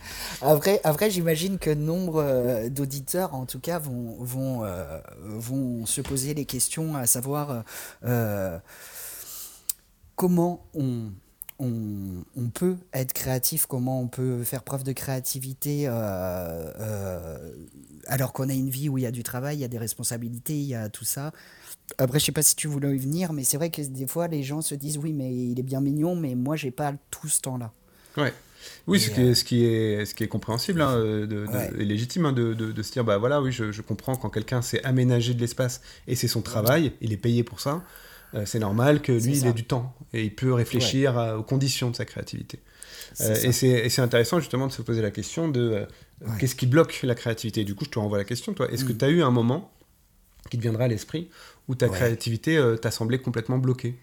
Après, 0.43 0.81
après 0.85 1.11
j'imagine 1.11 1.59
que 1.59 1.71
nombre 1.71 2.23
euh, 2.23 2.69
d'auditeurs, 2.69 3.35
en 3.35 3.47
tout 3.47 3.61
cas, 3.61 3.79
vont, 3.79 4.17
vont, 4.21 4.65
euh, 4.65 4.99
vont 5.23 5.87
se 5.87 6.01
poser 6.01 6.35
les 6.35 6.45
questions 6.45 6.97
à 6.97 7.07
savoir 7.07 7.65
euh, 8.05 8.59
comment 10.17 10.67
on, 10.75 11.11
on, 11.59 12.25
on, 12.37 12.49
peut 12.51 12.77
être 12.93 13.13
créatif, 13.13 13.67
comment 13.67 14.01
on 14.01 14.09
peut 14.09 14.45
faire 14.45 14.63
preuve 14.63 14.85
de 14.85 14.93
créativité 14.93 15.89
alors 18.09 18.33
qu'on 18.33 18.49
a 18.49 18.55
une 18.55 18.71
vie 18.71 18.89
où 18.89 18.99
il 18.99 19.03
y 19.03 19.07
a 19.07 19.11
du 19.11 19.23
travail, 19.23 19.59
il 19.59 19.61
y 19.61 19.65
a 19.65 19.69
des 19.69 19.79
responsabilités, 19.79 20.55
il 20.55 20.67
y 20.67 20.75
a 20.75 20.89
tout 20.89 21.05
ça. 21.05 21.33
Après, 21.99 22.19
je 22.19 22.25
sais 22.25 22.33
pas 22.33 22.43
si 22.43 22.57
tu 22.57 22.67
voulais 22.67 22.95
y 22.95 22.99
venir, 22.99 23.33
mais 23.33 23.45
c'est 23.45 23.57
vrai 23.57 23.71
que 23.71 23.83
des 23.83 24.07
fois, 24.07 24.29
les 24.29 24.43
gens 24.43 24.63
se 24.63 24.75
disent 24.75 24.99
oui, 24.99 25.13
mais 25.13 25.35
il 25.35 25.59
est 25.61 25.63
bien 25.63 25.81
mignon, 25.81 26.17
mais 26.17 26.35
moi, 26.35 26.57
j'ai 26.57 26.71
pas 26.71 26.95
tout 27.11 27.29
ce 27.29 27.41
temps-là. 27.43 27.73
Ouais. 28.17 28.33
Oui, 28.87 28.99
ce, 28.99 29.11
qui 29.11 29.21
est, 29.21 29.35
ce, 29.35 29.45
qui 29.45 29.65
est, 29.65 30.05
ce 30.05 30.15
qui 30.15 30.25
est 30.25 30.29
compréhensible 30.29 30.81
hein, 30.83 30.99
de, 30.99 31.47
et 31.79 31.85
légitime 31.85 32.27
hein, 32.27 32.33
de, 32.33 32.55
de, 32.55 32.83
se 32.83 32.93
dire 32.93 33.05
bah 33.05 33.17
voilà, 33.17 33.41
oui, 33.41 33.53
je, 33.53 33.71
je 33.71 33.83
comprends 33.83 34.17
quand 34.17 34.31
quelqu'un 34.31 34.63
s'est 34.63 34.83
aménagé 34.85 35.33
de 35.33 35.41
l'espace 35.41 35.81
et 36.07 36.17
c'est 36.17 36.29
son 36.29 36.43
travail, 36.43 36.93
il 37.01 37.13
est 37.13 37.19
payé 37.19 37.45
pour 37.45 37.61
ça. 37.61 37.83
Euh, 38.35 38.45
c'est 38.47 38.59
normal 38.59 39.01
que 39.01 39.13
lui, 39.13 39.39
il 39.39 39.47
ait 39.47 39.53
du 39.53 39.65
temps 39.65 39.95
et 40.13 40.25
il 40.25 40.35
peut 40.35 40.53
réfléchir 40.53 41.17
aux 41.39 41.43
conditions 41.43 41.91
de 41.91 41.97
sa 41.97 42.05
créativité. 42.05 42.61
Euh, 43.21 43.35
et 43.35 43.53
c'est 43.53 44.01
intéressant 44.01 44.39
justement 44.39 44.67
de 44.67 44.73
se 44.73 44.83
poser 44.83 45.03
la 45.03 45.11
question 45.11 45.49
de 45.49 45.61
euh, 45.61 45.87
qu'est-ce 46.39 46.55
qui 46.55 46.67
bloque 46.67 47.01
la 47.03 47.15
créativité? 47.15 47.65
du 47.65 47.75
coup, 47.75 47.85
je 47.85 47.91
te 47.91 47.99
renvoie 47.99 48.19
la 48.19 48.25
question, 48.25 48.53
toi. 48.53 48.71
Est-ce 48.71 48.85
que 48.85 48.93
mm. 48.93 48.99
tu 48.99 49.05
as 49.05 49.09
eu 49.09 49.23
un 49.23 49.31
moment 49.31 49.73
qui 50.51 50.57
te 50.57 50.63
viendra 50.63 50.85
à 50.85 50.89
l'esprit 50.89 51.29
où 51.69 51.75
ta 51.75 51.89
créativité 51.89 52.63
t'a 52.81 52.91
semblé 52.91 53.19
complètement 53.19 53.59
bloquée 53.59 53.99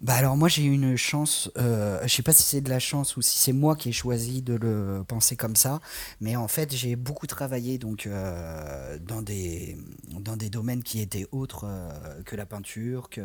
bah 0.00 0.14
alors 0.14 0.36
moi 0.36 0.48
j'ai 0.48 0.64
eu 0.64 0.72
une 0.72 0.96
chance, 0.96 1.50
euh, 1.58 2.00
je 2.04 2.08
sais 2.08 2.22
pas 2.22 2.32
si 2.32 2.44
c'est 2.44 2.60
de 2.60 2.70
la 2.70 2.78
chance 2.78 3.16
ou 3.16 3.22
si 3.22 3.38
c'est 3.38 3.52
moi 3.52 3.74
qui 3.74 3.88
ai 3.88 3.92
choisi 3.92 4.42
de 4.42 4.54
le 4.54 5.02
penser 5.06 5.34
comme 5.34 5.56
ça, 5.56 5.80
mais 6.20 6.36
en 6.36 6.46
fait 6.46 6.72
j'ai 6.72 6.94
beaucoup 6.94 7.26
travaillé 7.26 7.78
donc 7.78 8.06
euh, 8.06 8.96
dans 9.00 9.22
des 9.22 9.76
dans 10.20 10.36
des 10.36 10.50
domaines 10.50 10.84
qui 10.84 11.00
étaient 11.00 11.26
autres 11.32 11.64
euh, 11.64 12.22
que 12.24 12.36
la 12.36 12.46
peinture, 12.46 13.10
que 13.10 13.22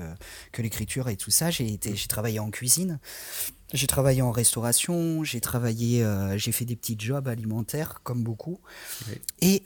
que 0.52 0.64
l'écriture 0.64 1.10
et 1.10 1.16
tout 1.16 1.30
ça. 1.30 1.52
J'ai 1.52 1.72
été 1.72 1.96
j'ai 1.96 2.08
travaillé 2.08 2.40
en 2.40 2.50
cuisine, 2.50 3.00
j'ai 3.72 3.88
travaillé 3.88 4.24
en 4.24 4.32
restauration, 4.32 5.24
j'ai 5.24 5.42
travaillé 5.42 6.04
j'ai 6.38 6.52
fait 6.52 6.66
des 6.66 6.76
petits 6.76 6.96
jobs 6.98 7.28
alimentaires 7.28 8.02
comme 8.04 8.24
beaucoup 8.24 8.60
et 9.42 9.62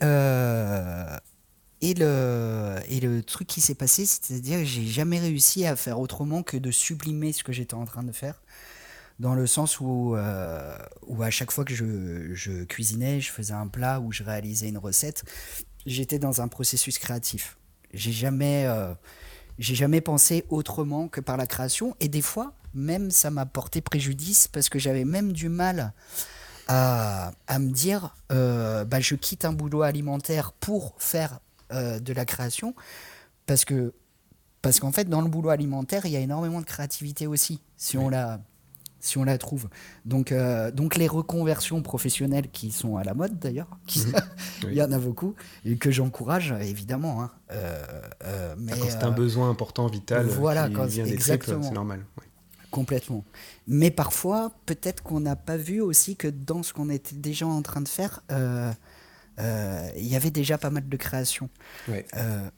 et 1.80 1.94
le, 1.94 2.76
et 2.88 3.00
le 3.00 3.22
truc 3.22 3.46
qui 3.46 3.60
s'est 3.60 3.74
passé, 3.74 4.04
c'est-à-dire 4.04 4.58
que 4.58 4.64
j'ai 4.64 4.86
jamais 4.86 5.20
réussi 5.20 5.64
à 5.66 5.76
faire 5.76 6.00
autrement 6.00 6.42
que 6.42 6.56
de 6.56 6.70
sublimer 6.70 7.32
ce 7.32 7.44
que 7.44 7.52
j'étais 7.52 7.74
en 7.74 7.84
train 7.84 8.02
de 8.02 8.12
faire. 8.12 8.42
Dans 9.20 9.34
le 9.34 9.46
sens 9.46 9.80
où, 9.80 10.14
euh, 10.14 10.76
où 11.06 11.22
à 11.22 11.30
chaque 11.30 11.50
fois 11.50 11.64
que 11.64 11.74
je, 11.74 12.34
je, 12.34 12.64
cuisinais, 12.64 13.20
je 13.20 13.32
faisais 13.32 13.54
un 13.54 13.66
plat 13.66 14.00
ou 14.00 14.12
je 14.12 14.22
réalisais 14.22 14.68
une 14.68 14.78
recette, 14.78 15.24
j'étais 15.86 16.18
dans 16.18 16.40
un 16.40 16.48
processus 16.48 16.98
créatif. 16.98 17.58
J'ai 17.92 18.12
jamais, 18.12 18.66
euh, 18.66 18.94
jamais 19.58 20.00
pensé 20.00 20.44
autrement 20.50 21.08
que 21.08 21.20
par 21.20 21.36
la 21.36 21.46
création. 21.46 21.96
Et 22.00 22.08
des 22.08 22.22
fois, 22.22 22.54
même 22.74 23.10
ça 23.10 23.30
m'a 23.30 23.46
porté 23.46 23.80
préjudice 23.80 24.46
parce 24.46 24.68
que 24.68 24.78
j'avais 24.78 25.04
même 25.04 25.32
du 25.32 25.48
mal 25.48 25.92
à, 26.68 27.32
à 27.46 27.58
me 27.58 27.70
dire 27.70 28.14
euh, 28.30 28.84
bah, 28.84 29.00
je 29.00 29.14
quitte 29.14 29.44
un 29.44 29.52
boulot 29.52 29.82
alimentaire 29.82 30.52
pour 30.52 30.94
faire 30.98 31.40
euh, 31.72 31.98
de 32.00 32.12
la 32.12 32.24
création 32.24 32.74
parce 33.46 33.64
que 33.64 33.92
parce 34.62 34.80
qu'en 34.80 34.92
fait 34.92 35.08
dans 35.08 35.20
le 35.22 35.28
boulot 35.28 35.50
alimentaire 35.50 36.06
il 36.06 36.12
y 36.12 36.16
a 36.16 36.20
énormément 36.20 36.60
de 36.60 36.66
créativité 36.66 37.26
aussi 37.26 37.60
si 37.76 37.96
on 37.98 38.08
la 38.08 38.40
si 39.00 39.16
on 39.16 39.22
la 39.24 39.38
trouve 39.38 39.68
donc 40.04 40.32
euh, 40.32 40.72
donc 40.72 40.96
les 40.96 41.06
reconversions 41.06 41.80
professionnelles 41.82 42.50
qui 42.50 42.72
sont 42.72 42.96
à 42.96 43.04
la 43.04 43.14
mode 43.14 43.38
d'ailleurs 43.38 43.68
Mhm. 43.96 44.12
il 44.72 44.74
y 44.74 44.82
en 44.82 44.90
a 44.92 44.98
beaucoup 44.98 45.34
et 45.64 45.76
que 45.78 45.90
j'encourage 45.90 46.52
évidemment 46.60 47.22
hein. 47.22 47.30
Euh, 47.52 47.82
euh, 48.24 48.54
mais 48.58 48.72
Quand 48.72 48.86
c'est 48.88 49.04
un 49.04 49.10
besoin 49.12 49.48
important, 49.50 49.86
vital, 49.86 50.26
voilà, 50.26 50.68
qui 50.68 50.74
quand- 50.74 50.84
vient 50.86 51.04
des 51.04 51.18
c'est 51.18 51.72
normal. 51.72 52.04
Complètement. 52.70 53.24
Mais 53.66 53.90
parfois, 53.90 54.52
peut-être 54.66 55.02
qu'on 55.02 55.20
n'a 55.20 55.36
pas 55.36 55.56
vu 55.56 55.80
aussi 55.80 56.16
que 56.16 56.28
dans 56.28 56.62
ce 56.62 56.74
qu'on 56.74 56.90
était 56.90 57.16
déjà 57.16 57.46
en 57.46 57.62
train 57.62 57.80
de 57.80 57.88
faire, 57.88 58.20
il 59.96 60.06
y 60.06 60.16
avait 60.16 60.30
déjà 60.30 60.58
pas 60.58 60.70
mal 60.70 60.88
de 60.88 60.96
création. 60.96 61.48
Ouais, 61.88 62.06
Euh, 62.16 62.48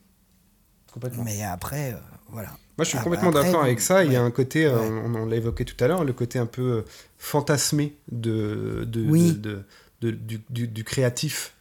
complètement. 0.92 1.24
mais 1.24 1.42
après, 1.42 1.92
euh, 1.92 1.96
voilà. 2.30 2.48
Moi, 2.78 2.84
je 2.84 2.90
suis 2.90 2.98
Ah, 2.98 3.02
complètement 3.04 3.30
d'accord 3.30 3.62
avec 3.62 3.80
ça. 3.80 4.04
Il 4.04 4.12
y 4.12 4.16
a 4.16 4.22
un 4.22 4.30
côté, 4.30 4.64
euh, 4.64 4.78
Ouais. 4.78 5.02
on, 5.04 5.14
on 5.14 5.26
l'a 5.26 5.36
évoqué 5.36 5.64
tout 5.64 5.82
à 5.84 5.88
l'heure, 5.88 6.04
le 6.04 6.12
côté 6.14 6.38
un 6.38 6.46
peu 6.46 6.62
euh, 6.62 6.82
fantasmé 7.18 7.94
de, 8.10 8.84
de, 8.88 9.04
Oui. 9.08 9.32
de- 9.32 9.62
de- 10.00 10.10
du, 10.12 10.40
du- 10.48 10.66
du 10.68 10.82
créatif, 10.84 11.54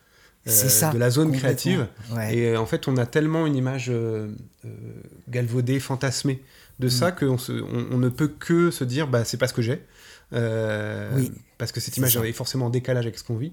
euh, 0.48 0.52
ça. 0.52 0.92
de 0.92 0.98
la 0.98 1.10
zone 1.10 1.34
créative. 1.34 1.88
Ouais. 2.12 2.36
Et 2.38 2.48
euh, 2.52 2.60
en 2.60 2.66
fait, 2.66 2.88
on 2.88 2.96
a 2.96 3.06
tellement 3.06 3.46
une 3.46 3.56
image 3.58 3.88
euh, 3.90 4.32
euh, 4.64 4.70
galvaudée, 5.28 5.80
fantasmée 5.82 6.42
de 6.80 6.88
Mm. 6.88 6.90
ça 6.90 7.12
qu'on 7.12 7.38
se- 7.38 7.52
on, 7.52 7.88
on 7.92 7.98
ne 7.98 8.08
peut 8.08 8.30
que 8.30 8.72
se 8.72 8.86
dire, 8.86 9.08
bah, 9.10 9.26
c'est 9.26 9.36
pas 9.38 9.48
ce 9.50 9.54
que 9.54 9.62
j'ai. 9.62 9.84
Euh, 10.32 11.12
Oui. 11.16 11.32
Parce 11.58 11.74
que 11.74 11.82
cette 11.82 11.98
image 11.98 12.16
est 12.16 12.32
forcément 12.32 12.68
en 12.68 12.70
décalage 12.70 13.06
avec 13.06 13.18
ce 13.20 13.24
qu'on 13.26 13.36
vit. 13.36 13.52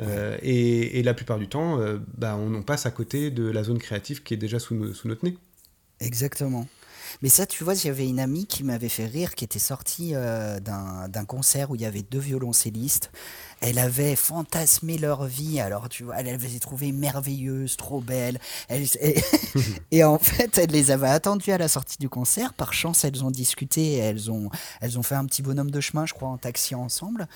Euh, 0.00 0.38
et, 0.42 0.98
et 0.98 1.02
la 1.02 1.14
plupart 1.14 1.38
du 1.38 1.48
temps, 1.48 1.80
euh, 1.80 1.98
bah, 2.16 2.36
on, 2.36 2.54
on 2.54 2.62
passe 2.62 2.86
à 2.86 2.90
côté 2.90 3.30
de 3.30 3.44
la 3.50 3.64
zone 3.64 3.78
créative 3.78 4.22
qui 4.22 4.34
est 4.34 4.38
déjà 4.38 4.58
sous, 4.58 4.74
no- 4.74 4.94
sous 4.94 5.08
notre 5.08 5.24
nez. 5.24 5.36
Exactement. 6.00 6.66
Mais 7.22 7.30
ça, 7.30 7.46
tu 7.46 7.64
vois, 7.64 7.74
j'avais 7.74 8.06
une 8.06 8.20
amie 8.20 8.46
qui 8.46 8.64
m'avait 8.64 8.90
fait 8.90 9.06
rire, 9.06 9.34
qui 9.34 9.44
était 9.44 9.58
sortie 9.58 10.12
euh, 10.14 10.60
d'un 10.60 11.24
concert 11.26 11.70
où 11.70 11.74
il 11.74 11.80
y 11.80 11.86
avait 11.86 12.02
deux 12.02 12.18
violoncellistes. 12.18 13.10
Elle 13.60 13.78
avait 13.78 14.14
fantasmé 14.14 14.98
leur 14.98 15.24
vie, 15.24 15.58
alors 15.58 15.88
tu 15.88 16.04
vois, 16.04 16.16
elle 16.20 16.26
les 16.26 16.32
avait 16.34 16.58
trouvées 16.60 16.92
merveilleuses, 16.92 17.76
trop 17.76 18.00
belles. 18.00 18.38
Elle- 18.68 18.86
et, 19.00 19.16
et 19.90 20.04
en 20.04 20.18
fait, 20.18 20.58
elle 20.58 20.70
les 20.70 20.90
avait 20.90 21.08
attendues 21.08 21.52
à 21.52 21.58
la 21.58 21.68
sortie 21.68 21.96
du 21.98 22.08
concert. 22.10 22.54
Par 22.54 22.74
chance, 22.74 23.04
elles 23.04 23.24
ont 23.24 23.30
discuté, 23.32 23.94
elles 23.96 24.30
ont, 24.30 24.50
elles 24.80 24.98
ont 24.98 25.02
fait 25.02 25.16
un 25.16 25.24
petit 25.24 25.42
bonhomme 25.42 25.70
de 25.70 25.80
chemin, 25.80 26.06
je 26.06 26.14
crois, 26.14 26.28
en 26.28 26.38
taxi 26.38 26.74
ensemble. 26.74 27.26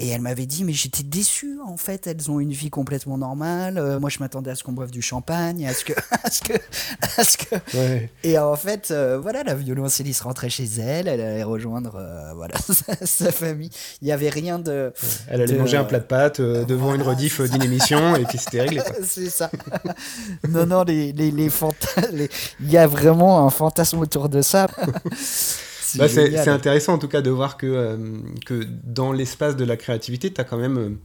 Et 0.00 0.10
elle 0.10 0.20
m'avait 0.20 0.46
dit, 0.46 0.62
mais 0.62 0.72
j'étais 0.72 1.02
déçue, 1.02 1.58
en 1.66 1.76
fait, 1.76 2.06
elles 2.06 2.30
ont 2.30 2.38
une 2.38 2.52
vie 2.52 2.70
complètement 2.70 3.18
normale. 3.18 3.78
Euh, 3.78 3.98
moi, 3.98 4.08
je 4.10 4.20
m'attendais 4.20 4.52
à 4.52 4.54
ce 4.54 4.62
qu'on 4.62 4.70
boive 4.70 4.92
du 4.92 5.02
champagne, 5.02 5.66
à 5.66 5.74
ce 5.74 5.84
que... 5.84 5.92
À 6.24 6.30
ce 6.30 6.42
que, 6.42 6.52
à 7.16 7.24
ce 7.24 7.36
que 7.38 7.54
Ouais. 7.76 8.10
et 8.22 8.38
en 8.38 8.54
fait, 8.54 8.90
euh, 8.90 9.18
voilà, 9.18 9.42
la 9.44 9.54
violoncelliste 9.54 10.20
rentrait 10.22 10.50
chez 10.50 10.64
elle, 10.78 11.08
elle 11.08 11.20
allait 11.20 11.42
rejoindre 11.42 11.94
euh, 11.96 12.32
voilà, 12.34 12.54
sa, 12.58 13.06
sa 13.06 13.32
famille. 13.32 13.70
Il 14.02 14.04
n'y 14.06 14.12
avait 14.12 14.28
rien 14.28 14.58
de. 14.58 14.92
Elle 15.28 15.40
allait 15.42 15.54
de- 15.54 15.58
manger 15.58 15.78
un 15.78 15.84
plat 15.84 16.00
de 16.00 16.04
pâtes 16.04 16.40
devant 16.40 16.94
une 16.94 17.02
rediff 17.02 17.40
d'une 17.40 17.62
émission 17.62 18.14
et 18.16 18.24
puis 18.24 18.36
c'était 18.38 18.60
réglé. 18.62 18.82
C'est 19.06 19.30
ça. 19.30 19.50
non, 20.48 20.66
non, 20.66 20.82
les, 20.84 21.12
les, 21.12 21.30
les 21.30 21.48
fanta- 21.48 22.10
les- 22.12 22.28
il 22.60 22.70
y 22.70 22.76
a 22.76 22.86
vraiment 22.86 23.46
un 23.46 23.50
fantasme 23.50 23.98
autour 24.00 24.28
de 24.28 24.42
ça. 24.42 24.66
C'est 25.92 25.98
Bah, 25.98 26.08
c'est 26.08 26.50
intéressant 26.50 26.94
en 26.94 26.98
tout 26.98 27.08
cas 27.08 27.22
de 27.22 27.30
voir 27.30 27.56
que, 27.56 27.66
euh, 27.66 28.20
que 28.46 28.64
dans 28.84 29.12
l'espace 29.12 29.56
de 29.56 29.64
la 29.64 29.76
créativité, 29.76 30.32
tu 30.32 30.40
as 30.40 30.44
quand 30.44 30.58
même 30.58 30.98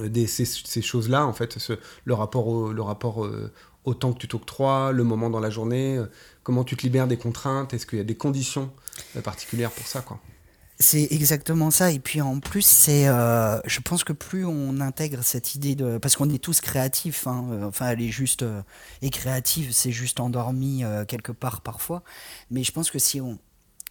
euh, 0.00 0.08
des, 0.08 0.26
ces, 0.26 0.44
ces 0.44 0.82
choses-là, 0.82 1.26
en 1.26 1.32
fait, 1.32 1.58
ce- 1.58 1.74
le 2.04 2.14
rapport, 2.14 2.46
au, 2.48 2.72
le 2.72 2.82
rapport 2.82 3.24
euh, 3.24 3.52
au 3.84 3.94
temps 3.94 4.12
que 4.12 4.18
tu 4.18 4.28
t'octroies, 4.28 4.92
le 4.92 5.04
moment 5.04 5.30
dans 5.30 5.40
la 5.40 5.50
journée, 5.50 5.96
euh, 5.98 6.06
comment 6.42 6.64
tu 6.64 6.76
te 6.76 6.82
libères 6.82 7.08
des 7.08 7.18
contraintes, 7.18 7.74
est-ce 7.74 7.86
qu'il 7.86 7.98
y 7.98 8.02
a 8.02 8.04
des 8.04 8.16
conditions 8.16 8.72
euh, 9.16 9.22
particulières 9.22 9.72
pour 9.72 9.86
ça 9.88 10.02
quoi? 10.02 10.20
C'est 10.78 11.08
exactement 11.10 11.70
ça. 11.70 11.90
Et 11.90 11.98
puis 11.98 12.20
en 12.20 12.38
plus, 12.38 12.60
c'est, 12.66 13.08
euh, 13.08 13.58
je 13.64 13.80
pense 13.80 14.04
que 14.04 14.12
plus 14.12 14.44
on 14.44 14.78
intègre 14.80 15.22
cette 15.24 15.54
idée 15.54 15.74
de, 15.74 15.96
parce 15.96 16.16
qu'on 16.16 16.28
est 16.28 16.38
tous 16.42 16.60
créatifs. 16.60 17.26
hein, 17.26 17.46
euh, 17.50 17.64
enfin, 17.64 17.88
elle 17.90 18.02
est 18.02 18.10
juste 18.10 18.42
euh, 18.42 18.60
et 19.00 19.08
créative, 19.08 19.72
c'est 19.72 19.90
juste 19.90 20.20
endormi 20.20 20.84
euh, 20.84 21.06
quelque 21.06 21.32
part 21.32 21.62
parfois. 21.62 22.02
Mais 22.50 22.62
je 22.62 22.72
pense 22.72 22.90
que 22.90 22.98
si 22.98 23.22
on 23.22 23.38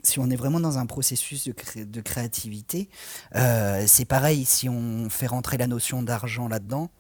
si 0.05 0.19
on 0.19 0.29
est 0.29 0.35
vraiment 0.35 0.59
dans 0.59 0.77
un 0.77 0.85
processus 0.85 1.45
de, 1.47 1.51
cré- 1.53 1.85
de 1.85 2.01
créativité, 2.01 2.89
euh, 3.35 3.83
c'est 3.87 4.05
pareil. 4.05 4.45
Si 4.45 4.69
on 4.69 5.09
fait 5.09 5.27
rentrer 5.27 5.57
la 5.57 5.67
notion 5.67 6.03
d'argent 6.03 6.47
là-dedans. 6.47 6.91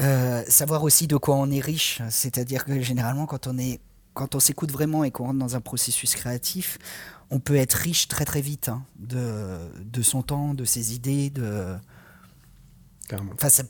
euh, 0.00 0.44
savoir 0.48 0.82
aussi 0.84 1.06
de 1.06 1.16
quoi 1.16 1.36
on 1.36 1.50
est 1.50 1.60
riche, 1.60 2.00
c'est-à-dire 2.10 2.64
que 2.64 2.80
généralement 2.80 3.26
quand 3.26 3.46
on 3.46 3.58
est 3.58 3.80
quand 4.14 4.34
on 4.34 4.40
s'écoute 4.40 4.72
vraiment 4.72 5.04
et 5.04 5.12
qu'on 5.12 5.26
rentre 5.26 5.38
dans 5.38 5.54
un 5.56 5.60
processus 5.60 6.14
créatif, 6.16 6.78
on 7.30 7.38
peut 7.40 7.54
être 7.56 7.74
riche 7.74 8.08
très 8.08 8.24
très 8.24 8.40
vite 8.40 8.68
hein, 8.68 8.84
de, 8.98 9.58
de 9.84 10.02
son 10.02 10.22
temps, 10.22 10.54
de 10.54 10.64
ses 10.64 10.94
idées, 10.94 11.30
de 11.30 11.76
Carrément. 13.08 13.32
enfin 13.34 13.48
ça, 13.48 13.62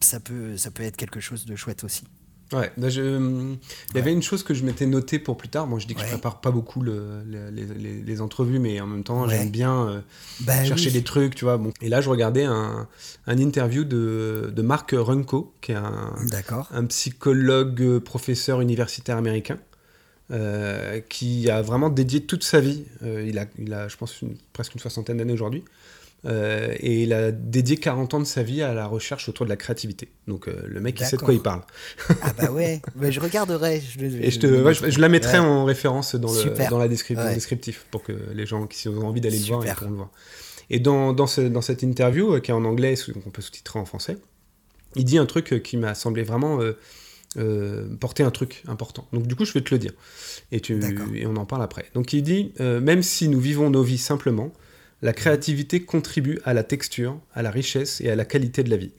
ça 0.00 0.20
peut 0.20 0.56
ça 0.56 0.70
peut 0.70 0.82
être 0.82 0.96
quelque 0.96 1.20
chose 1.20 1.44
de 1.46 1.56
chouette 1.56 1.84
aussi. 1.84 2.04
Ouais, 2.54 2.72
bah, 2.78 2.88
je- 2.88 3.56
il 3.90 3.96
y 3.96 3.98
avait 3.98 4.12
une 4.12 4.22
chose 4.22 4.42
que 4.42 4.54
je 4.54 4.64
m'étais 4.64 4.86
notée 4.86 5.18
pour 5.18 5.36
plus 5.36 5.48
tard. 5.50 5.66
Moi, 5.66 5.78
je 5.78 5.86
dis 5.86 5.94
que 5.94 6.00
je 6.00 6.06
Ouais. 6.06 6.12
prépare 6.12 6.40
pas 6.40 6.50
beaucoup 6.50 6.80
le- 6.80 7.22
le- 7.30 7.50
les, 7.50 7.64
les- 7.66 8.00
les 8.02 8.20
entrevues, 8.22 8.58
mais 8.58 8.80
en 8.80 8.86
même 8.86 9.04
temps, 9.04 9.24
Ouais. 9.26 9.36
j'aime 9.36 9.50
bien 9.50 9.86
euh, 9.88 10.00
Bah 10.40 10.64
chercher 10.64 10.86
oui. 10.86 10.92
des 10.92 11.02
trucs, 11.04 11.34
tu 11.34 11.44
vois. 11.44 11.58
Bon. 11.58 11.72
Et 11.82 11.90
là, 11.90 12.00
je 12.00 12.08
regardais 12.08 12.44
un, 12.44 12.88
un 13.26 13.38
interview 13.38 13.84
de, 13.84 14.50
de 14.54 14.62
Mark 14.62 14.94
Runko, 14.96 15.52
qui 15.60 15.72
est 15.72 15.74
un, 15.74 16.14
psychologue, 16.86 17.82
euh, 17.82 18.00
professeur 18.00 18.60
universitaire 18.62 19.18
américain, 19.18 19.58
euh, 20.30 21.00
qui 21.08 21.50
a 21.50 21.62
vraiment 21.62 21.90
dédié 21.90 22.22
toute 22.24 22.44
sa 22.44 22.60
vie, 22.60 22.84
euh, 23.02 23.24
il, 23.26 23.38
a, 23.38 23.46
il 23.58 23.72
a, 23.74 23.88
je 23.88 23.96
pense, 23.96 24.20
une- 24.22 24.36
presque 24.52 24.74
une 24.74 24.80
soixantaine 24.80 25.16
d'années 25.18 25.32
aujourd'hui, 25.32 25.64
euh, 26.26 26.74
et 26.80 27.02
il 27.04 27.12
a 27.12 27.30
dédié 27.30 27.76
40 27.76 28.14
ans 28.14 28.18
de 28.20 28.24
sa 28.24 28.42
vie 28.42 28.60
à 28.62 28.74
la 28.74 28.86
recherche 28.86 29.28
autour 29.28 29.46
de 29.46 29.50
la 29.50 29.56
créativité. 29.56 30.08
Donc 30.26 30.48
euh, 30.48 30.60
le 30.66 30.80
mec, 30.80 30.98
il 31.00 31.06
sait 31.06 31.16
de 31.16 31.22
quoi 31.22 31.32
il 31.34 31.40
parle. 31.40 31.62
Ah 32.22 32.32
bah 32.36 32.50
ouais, 32.50 32.82
bah, 32.96 33.10
je 33.10 33.20
regarderai. 33.20 33.80
Je, 33.80 34.04
Et 34.04 34.30
je, 34.30 34.38
te, 34.40 34.46
ouais, 34.46 34.74
je, 34.74 34.90
je 34.90 35.00
la 35.00 35.08
mettrai 35.08 35.38
Ouais. 35.38 35.44
en 35.44 35.64
référence 35.64 36.14
dans 36.16 36.32
le, 36.32 36.68
dans 36.70 36.78
la 36.78 36.88
descrip- 36.88 37.14
dans 37.14 37.22
le 37.22 37.28
Ouais. 37.28 37.34
descriptif 37.34 37.86
pour 37.90 38.02
que 38.02 38.12
les 38.34 38.46
gens 38.46 38.66
qui 38.66 38.88
ont 38.88 39.06
envie 39.06 39.20
d'aller 39.20 39.38
le 39.38 39.44
voir, 39.44 39.64
ils 39.64 39.72
pourront 39.72 39.90
le 39.90 39.96
voir. 39.96 40.10
Et 40.70 40.80
dans, 40.80 41.12
dans, 41.12 41.26
ce- 41.26 41.40
dans 41.40 41.62
cette 41.62 41.82
interview, 41.82 42.34
euh, 42.34 42.40
qui 42.40 42.50
est 42.50 42.54
en 42.54 42.64
anglais, 42.64 42.94
donc 43.14 43.24
on 43.26 43.30
peut 43.30 43.40
sous-titrer 43.42 43.78
en 43.78 43.84
français, 43.84 44.16
il 44.96 45.04
dit 45.04 45.18
un 45.18 45.26
truc 45.26 45.62
qui 45.62 45.76
m'a 45.76 45.94
semblé 45.94 46.22
vraiment 46.24 46.58
euh, 47.36 47.86
porter 48.00 48.22
un 48.22 48.30
truc 48.30 48.62
important. 48.66 49.06
Donc 49.12 49.26
du 49.26 49.34
coup, 49.36 49.44
je 49.44 49.52
vais 49.52 49.60
te 49.60 49.72
le 49.74 49.78
dire. 49.78 49.92
Et, 50.50 50.60
tu, 50.60 50.80
et 51.14 51.26
on 51.26 51.36
en 51.36 51.44
parle 51.46 51.62
après. 51.62 51.84
Donc 51.94 52.12
il 52.12 52.22
dit, 52.22 52.52
même 52.58 53.02
si 53.02 53.28
nous 53.28 53.38
vivons 53.40 53.70
nos 53.70 53.82
vies 53.82 53.98
simplement, 53.98 54.52
la 55.00 55.12
créativité 55.12 55.84
contribue 55.84 56.40
à 56.44 56.54
la 56.54 56.64
texture, 56.64 57.20
à 57.32 57.42
la 57.42 57.50
richesse 57.50 58.00
et 58.00 58.10
à 58.10 58.16
la 58.16 58.24
qualité 58.24 58.64
de 58.64 58.70
la 58.70 58.76
vie. 58.76 58.92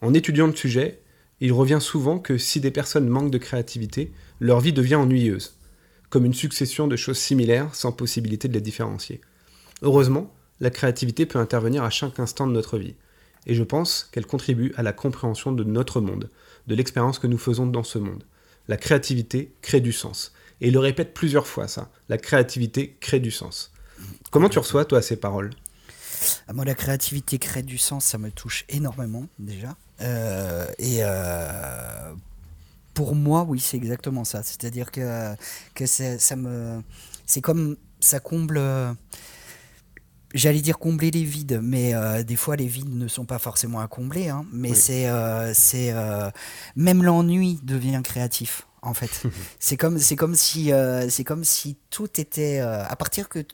En 0.00 0.12
étudiant 0.14 0.46
le 0.46 0.54
sujet, 0.54 1.00
il 1.40 1.52
revient 1.52 1.78
souvent 1.80 2.18
que 2.18 2.36
si 2.36 2.60
des 2.60 2.70
personnes 2.70 3.08
manquent 3.08 3.30
de 3.30 3.38
créativité, 3.38 4.12
leur 4.40 4.60
vie 4.60 4.72
devient 4.72 4.96
ennuyeuse, 4.96 5.56
comme 6.10 6.26
une 6.26 6.34
succession 6.34 6.86
de 6.86 6.96
choses 6.96 7.18
similaires 7.18 7.74
sans 7.74 7.92
possibilité 7.92 8.48
de 8.48 8.54
les 8.54 8.60
différencier. 8.60 9.20
Heureusement, 9.82 10.34
la 10.60 10.70
créativité 10.70 11.24
peut 11.24 11.38
intervenir 11.38 11.82
à 11.82 11.90
chaque 11.90 12.18
instant 12.18 12.46
de 12.46 12.52
notre 12.52 12.78
vie, 12.78 12.96
et 13.46 13.54
je 13.54 13.62
pense 13.62 14.08
qu'elle 14.12 14.26
contribue 14.26 14.72
à 14.76 14.82
la 14.82 14.92
compréhension 14.92 15.52
de 15.52 15.64
notre 15.64 16.00
monde, 16.00 16.28
de 16.66 16.74
l'expérience 16.74 17.18
que 17.18 17.26
nous 17.26 17.38
faisons 17.38 17.66
dans 17.66 17.84
ce 17.84 17.98
monde. 17.98 18.24
La 18.66 18.76
créativité 18.76 19.52
crée 19.62 19.80
du 19.80 19.92
sens. 19.92 20.34
Et 20.60 20.68
il 20.68 20.74
le 20.74 20.80
répète 20.80 21.14
plusieurs 21.14 21.46
fois, 21.46 21.68
ça. 21.68 21.90
La 22.08 22.18
créativité 22.18 22.96
crée 23.00 23.20
du 23.20 23.30
sens. 23.30 23.72
Comment 24.30 24.48
tu 24.48 24.58
reçois, 24.58 24.84
toi, 24.84 25.00
ces 25.02 25.16
paroles? 25.16 25.50
Ah, 26.48 26.52
Moi, 26.52 26.64
la 26.64 26.74
créativité 26.74 27.38
crée 27.38 27.62
du 27.62 27.78
sens, 27.78 28.04
ça 28.04 28.18
me 28.18 28.30
touche 28.30 28.64
énormément 28.68 29.26
déjà. 29.38 29.74
Euh, 30.00 30.66
et 30.78 30.98
euh, 31.00 32.12
pour 32.94 33.14
moi, 33.14 33.44
oui, 33.48 33.60
c'est 33.60 33.76
exactement 33.76 34.24
ça. 34.24 34.42
C'est-à-dire 34.42 34.90
que, 34.90 35.34
que 35.74 35.86
c'est- 35.86 36.18
ça 36.18 36.36
me, 36.36 36.82
c'est 37.26 37.40
comme 37.40 37.76
ça 38.00 38.20
comble. 38.20 38.60
j'allais 40.34 40.60
dire 40.60 40.78
combler 40.78 41.10
les 41.10 41.24
vides, 41.24 41.60
mais 41.62 41.94
euh, 41.94 42.22
des 42.22 42.36
fois 42.36 42.54
les 42.56 42.66
vides 42.66 42.94
ne 42.94 43.08
sont 43.08 43.24
pas 43.24 43.38
forcément 43.38 43.80
à 43.80 43.88
combler. 43.88 44.28
hein. 44.28 44.44
mais 44.52 44.70
Oui. 44.70 44.76
c'est, 44.76 45.08
euh, 45.08 45.52
c'est 45.54 45.92
euh, 45.92 46.30
même 46.76 47.02
l'ennui 47.02 47.58
devient 47.62 48.00
créatif. 48.04 48.66
En 48.82 48.94
fait, 48.94 49.22
c'est 49.58 49.76
comme, 49.76 49.98
c'est 49.98 50.16
comme 50.16 50.34
si, 50.34 50.70
c'est 51.08 51.24
comme 51.24 51.44
si 51.44 51.76
tout 51.90 52.20
était 52.20 52.58
à 52.60 52.94
partir 52.96 53.28
que, 53.28 53.44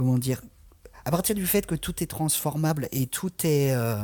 comment 0.00 0.16
dire, 0.16 0.40
à 1.04 1.10
partir 1.10 1.34
du 1.34 1.46
fait 1.46 1.66
que 1.66 1.74
tout 1.74 2.02
est 2.02 2.06
transformable 2.06 2.88
et 2.90 3.06
tout 3.06 3.30
est 3.44 3.74
euh, 3.74 3.98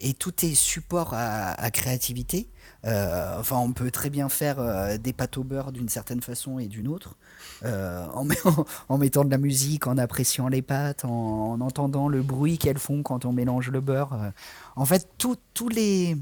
et 0.00 0.14
tout 0.14 0.32
est 0.46 0.54
support 0.54 1.10
à, 1.12 1.70
créativité. 1.70 2.48
euh, 2.86 3.38
enfin, 3.38 3.56
on 3.58 3.72
peut 3.74 3.90
très 3.90 4.08
bien 4.08 4.30
faire 4.30 4.58
euh, 4.58 4.96
des 4.96 5.12
pâtes 5.12 5.36
au 5.36 5.44
beurre 5.44 5.70
d'une 5.70 5.90
certaine 5.90 6.22
façon 6.22 6.58
et 6.58 6.66
d'une 6.66 6.88
autre, 6.88 7.16
en, 7.62 8.24
met- 8.24 8.38
en 8.88 8.96
mettant 8.96 9.22
de 9.22 9.30
la 9.30 9.36
musique, 9.36 9.86
en 9.86 9.98
appréciant 9.98 10.48
les 10.48 10.62
pâtes, 10.62 11.04
en, 11.04 11.52
en 11.52 11.60
entendant 11.60 12.08
le 12.08 12.22
bruit 12.22 12.56
qu'elles 12.56 12.78
font 12.78 13.02
quand 13.02 13.26
on 13.26 13.32
mélange 13.34 13.70
le 13.70 13.82
beurre. 13.82 14.32
En 14.76 14.86
fait, 14.86 15.08
tous 15.18 15.68
les 15.68 16.16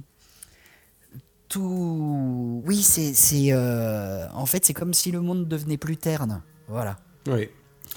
tout, 1.49 2.61
oui, 2.67 2.83
c'est, 2.83 3.55
en 4.35 4.47
fait, 4.47 4.65
c'est 4.65 4.75
comme 4.75 4.95
si 4.95 5.13
le 5.13 5.21
monde 5.21 5.47
devenait 5.47 5.77
plus 5.79 5.97
terne. 5.97 6.43
Voilà. 6.67 6.97
Oui. 7.29 7.49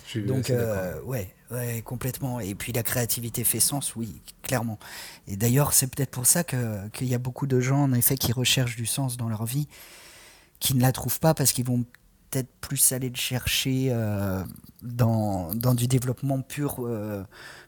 Je 0.07 0.19
Donc, 0.21 0.49
euh, 0.49 0.99
ouais, 1.03 1.33
ouais, 1.51 1.81
complètement. 1.83 2.39
Et 2.39 2.55
puis 2.55 2.71
la 2.73 2.83
créativité 2.83 3.43
fait 3.43 3.59
sens, 3.59 3.95
oui, 3.95 4.21
clairement. 4.43 4.79
Et 5.27 5.35
d'ailleurs, 5.35 5.73
c'est 5.73 5.87
peut-être 5.87 6.11
pour 6.11 6.25
ça 6.25 6.43
que, 6.43 6.87
qu'il 6.89 7.07
y 7.07 7.15
a 7.15 7.19
beaucoup 7.19 7.47
de 7.47 7.59
gens, 7.59 7.83
en 7.83 7.93
effet, 7.93 8.17
qui 8.17 8.31
recherchent 8.31 8.75
du 8.75 8.85
sens 8.85 9.17
dans 9.17 9.29
leur 9.29 9.45
vie, 9.45 9.67
qui 10.59 10.75
ne 10.75 10.81
la 10.81 10.91
trouvent 10.91 11.19
pas 11.19 11.33
parce 11.33 11.51
qu'ils 11.51 11.65
vont 11.65 11.85
peut-être 12.31 12.49
plus 12.61 12.91
aller 12.91 13.09
le 13.09 13.15
chercher 13.15 13.87
euh, 13.91 14.43
dans, 14.83 15.55
dans 15.55 15.73
du 15.73 15.87
développement 15.87 16.41
pur 16.41 16.75
euh, 16.79 17.23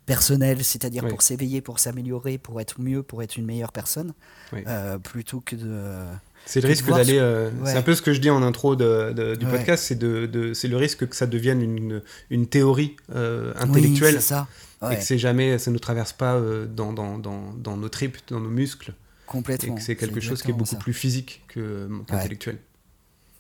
personnel, 0.05 0.63
c'est-à-dire 0.63 1.03
Oui. 1.03 1.09
pour 1.09 1.22
s'éveiller, 1.24 1.61
pour 1.61 1.80
s'améliorer, 1.80 2.38
pour 2.38 2.61
être 2.61 2.80
mieux, 2.80 3.01
pour 3.01 3.24
être 3.24 3.38
une 3.38 3.45
meilleure 3.45 3.72
personne, 3.72 4.13
Oui. 4.53 4.63
euh, 4.67 4.99
plutôt 4.99 5.41
que 5.41 5.55
de... 5.55 6.05
C'est 6.46 6.60
le 6.62 6.68
risque 6.68 6.88
d'aller. 6.89 7.18
euh, 7.18 7.50
Ouais. 7.52 7.72
C'est 7.72 7.78
un 7.78 7.82
peu 7.82 7.96
ce 7.96 8.02
que 8.02 8.14
je 8.14 8.20
dis 8.20 8.30
en 8.30 8.42
intro 8.44 8.76
de- 8.76 9.14
de- 9.14 9.36
du 9.36 9.46
Ouais. 9.46 9.52
podcast, 9.52 9.84
c'est 9.86 9.96
de, 9.98 10.26
de- 10.26 10.54
c'est 10.54 10.68
le 10.68 10.76
risque 10.78 11.08
que 11.08 11.16
ça 11.16 11.28
devienne 11.28 11.62
une, 11.62 12.02
une 12.30 12.48
théorie 12.48 12.96
euh, 13.16 13.54
Oui, 13.56 13.62
intellectuelle 13.62 14.16
c'est 14.16 14.22
ça. 14.22 14.48
et 14.92 14.96
que 14.96 15.04
c'est 15.04 15.18
jamais, 15.20 15.58
ça 15.60 15.72
ne 15.72 15.78
traverse 15.78 16.14
pas 16.14 16.36
euh, 16.36 16.66
dans, 16.66 16.92
dans, 16.94 17.18
dans, 17.20 17.54
dans 17.54 17.78
nos 17.78 17.89
tripes, 17.89 18.18
dans 18.28 18.39
nos 18.39 18.50
muscles, 18.50 18.92
et 18.92 18.94
complètement. 19.28 19.76
que 19.76 19.82
c'est 19.82 19.96
quelque 19.96 20.20
chose 20.20 20.42
qui 20.42 20.50
est 20.50 20.54
beaucoup 20.54 20.72
ça. 20.72 20.78
plus 20.78 20.94
physique 20.94 21.44
que 21.48 21.88
qu'intellectuel. 22.08 22.58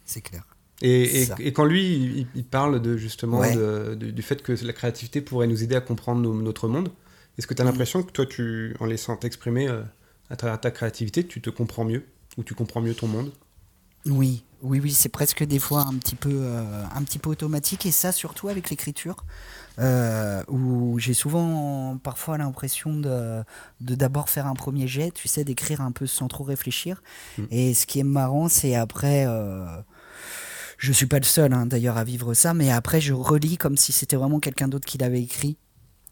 C'est 0.05 0.21
clair. 0.21 0.43
Et, 0.83 1.21
et, 1.23 1.27
et 1.39 1.53
quand 1.53 1.65
lui, 1.65 2.27
il, 2.33 2.43
parle 2.43 2.81
de 2.81 2.97
justement 2.97 3.41
de- 3.41 3.93
du 3.95 4.21
fait 4.21 4.41
que 4.41 4.53
la 4.65 4.73
créativité 4.73 5.21
pourrait 5.21 5.47
nous 5.47 5.63
aider 5.63 5.75
à 5.75 5.81
comprendre 5.81 6.21
nos- 6.21 6.33
notre 6.41 6.67
monde, 6.67 6.89
est-ce 7.37 7.45
que 7.47 7.53
tu 7.53 7.61
as 7.61 7.65
l'impression 7.65 8.03
que 8.03 8.11
toi, 8.11 8.25
tu, 8.25 8.75
en 8.79 8.85
laissant 8.85 9.15
t'exprimer 9.15 9.67
à 10.29 10.35
travers 10.35 10.59
ta 10.61 10.71
créativité, 10.71 11.25
tu 11.25 11.41
te 11.41 11.49
comprends 11.49 11.83
mieux? 11.85 12.03
Ou 12.37 12.43
tu 12.43 12.53
comprends 12.53 12.81
mieux 12.81 12.95
ton 12.95 13.07
monde 13.07 13.31
Oui, 14.05 14.43
oui, 14.61 14.79
oui, 14.79 14.91
c'est 14.91 15.09
presque 15.09 15.43
des 15.43 15.59
fois 15.59 15.81
un 15.81 15.95
petit 15.95 16.15
peu, 16.15 16.29
euh, 16.31 16.83
un 16.95 17.03
petit 17.03 17.19
peu 17.19 17.29
automatique 17.29 17.85
et 17.85 17.91
ça 17.91 18.11
surtout 18.11 18.47
avec 18.47 18.69
l'écriture, 18.69 19.25
euh, 19.79 20.43
où 20.47 20.99
j'ai 20.99 21.13
souvent 21.13 21.97
parfois 21.97 22.37
l'impression 22.37 22.95
de 22.95 23.43
de 23.79 23.95
d'abord 23.95 24.29
faire 24.29 24.47
un 24.47 24.53
premier 24.53 24.87
jet, 24.87 25.11
tu 25.11 25.27
sais, 25.27 25.43
d'écrire 25.43 25.81
un 25.81 25.91
peu 25.91 26.07
sans 26.07 26.27
trop 26.27 26.43
réfléchir. 26.43 27.01
Mm. 27.37 27.43
Et 27.51 27.73
ce 27.73 27.85
qui 27.85 27.99
est 27.99 28.03
marrant, 28.03 28.47
c'est 28.47 28.75
après. 28.75 29.25
Euh, 29.27 29.65
je 30.77 30.91
suis 30.91 31.05
pas 31.05 31.19
le 31.19 31.25
seul 31.25 31.53
hein, 31.53 31.67
d'ailleurs 31.67 31.97
à 31.97 32.03
vivre 32.03 32.33
ça, 32.33 32.55
mais 32.55 32.71
après 32.71 33.01
je 33.01 33.13
relis 33.13 33.57
comme 33.57 33.77
si 33.77 33.91
c'était 33.91 34.15
vraiment 34.15 34.39
quelqu'un 34.39 34.67
d'autre 34.67 34.87
qui 34.87 34.97
l'avait 34.97 35.21
écrit. 35.21 35.57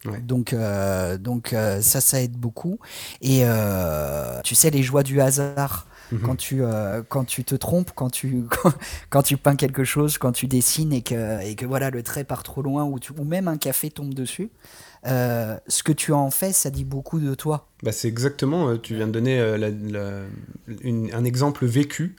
Ouais. 0.04 0.20
Donc, 0.20 0.52
euh, 0.52 1.18
donc 1.18 1.52
euh, 1.52 1.80
ça, 1.82 2.00
ça 2.00 2.22
aide 2.22 2.36
beaucoup. 2.36 2.78
Et 3.20 3.40
euh, 3.42 4.40
tu 4.44 4.54
sais, 4.54 4.70
les 4.70 4.82
joies 4.82 5.02
du 5.02 5.20
hasard, 5.20 5.86
Mhm. 6.12 6.20
quand, 6.22 6.36
tu, 6.36 6.62
euh, 6.62 7.02
quand 7.08 7.24
tu 7.24 7.44
te 7.44 7.54
trompes, 7.54 7.90
quand 7.94 8.10
tu, 8.10 8.44
quand, 8.62 8.72
quand 9.10 9.22
tu 9.22 9.36
peins 9.36 9.56
quelque 9.56 9.84
chose, 9.84 10.18
quand 10.18 10.32
tu 10.32 10.46
dessines 10.46 10.92
et 10.92 11.02
que, 11.02 11.42
et 11.44 11.54
que 11.54 11.66
voilà, 11.66 11.90
le 11.90 12.02
trait 12.02 12.24
part 12.24 12.42
trop 12.42 12.62
loin 12.62 12.84
ou, 12.84 12.98
tu, 12.98 13.12
ou 13.18 13.24
même 13.24 13.48
un 13.48 13.56
café 13.58 13.90
tombe 13.90 14.12
dessus, 14.14 14.50
euh, 15.06 15.56
ce 15.68 15.82
que 15.82 15.92
tu 15.92 16.12
en 16.12 16.30
fais, 16.30 16.52
ça 16.52 16.70
dit 16.70 16.84
beaucoup 16.84 17.20
de 17.20 17.34
toi. 17.34 17.68
Bah, 17.82 17.92
c'est 17.92 18.08
exactement, 18.08 18.68
euh, 18.68 18.76
tu 18.78 18.94
viens 18.96 19.06
de 19.06 19.12
donner 19.12 19.38
la- 19.56 19.70
la- 19.70 20.22
une- 20.82 21.10
un 21.14 21.24
exemple 21.24 21.64
vécu 21.66 22.16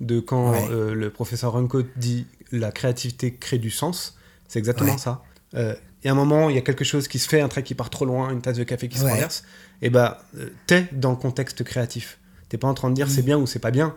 de 0.00 0.20
quand 0.20 0.50
Ouais. 0.52 0.68
euh, 0.70 0.94
le 0.94 1.10
professeur 1.10 1.52
Runco 1.54 1.82
dit 1.96 2.26
la 2.52 2.70
créativité 2.72 3.34
crée 3.34 3.58
du 3.58 3.70
sens. 3.70 4.16
C'est 4.46 4.58
exactement 4.58 4.92
Ouais. 4.92 4.98
ça. 4.98 5.22
Il 5.54 6.06
y 6.06 6.08
a 6.08 6.12
un 6.12 6.14
moment, 6.14 6.48
il 6.50 6.54
y 6.54 6.58
a 6.58 6.62
quelque 6.62 6.84
chose 6.84 7.08
qui 7.08 7.18
se 7.18 7.28
fait, 7.28 7.40
un 7.40 7.48
trait 7.48 7.62
qui 7.64 7.74
part 7.74 7.90
trop 7.90 8.04
loin, 8.04 8.30
une 8.30 8.40
tasse 8.40 8.56
de 8.58 8.64
café 8.64 8.88
qui 8.88 8.98
se 8.98 9.04
renverse, 9.04 9.42
et 9.82 9.90
bah, 9.90 10.22
t'es 10.66 10.86
dans 10.92 11.10
le 11.10 11.16
contexte 11.16 11.64
créatif. 11.64 12.17
T'es 12.48 12.58
pas 12.58 12.68
en 12.68 12.74
train 12.74 12.90
de 12.90 12.94
dire 12.94 13.06
Oui. 13.08 13.12
c'est 13.12 13.22
bien 13.22 13.38
ou 13.38 13.46
c'est 13.46 13.58
pas 13.58 13.70
bien. 13.70 13.94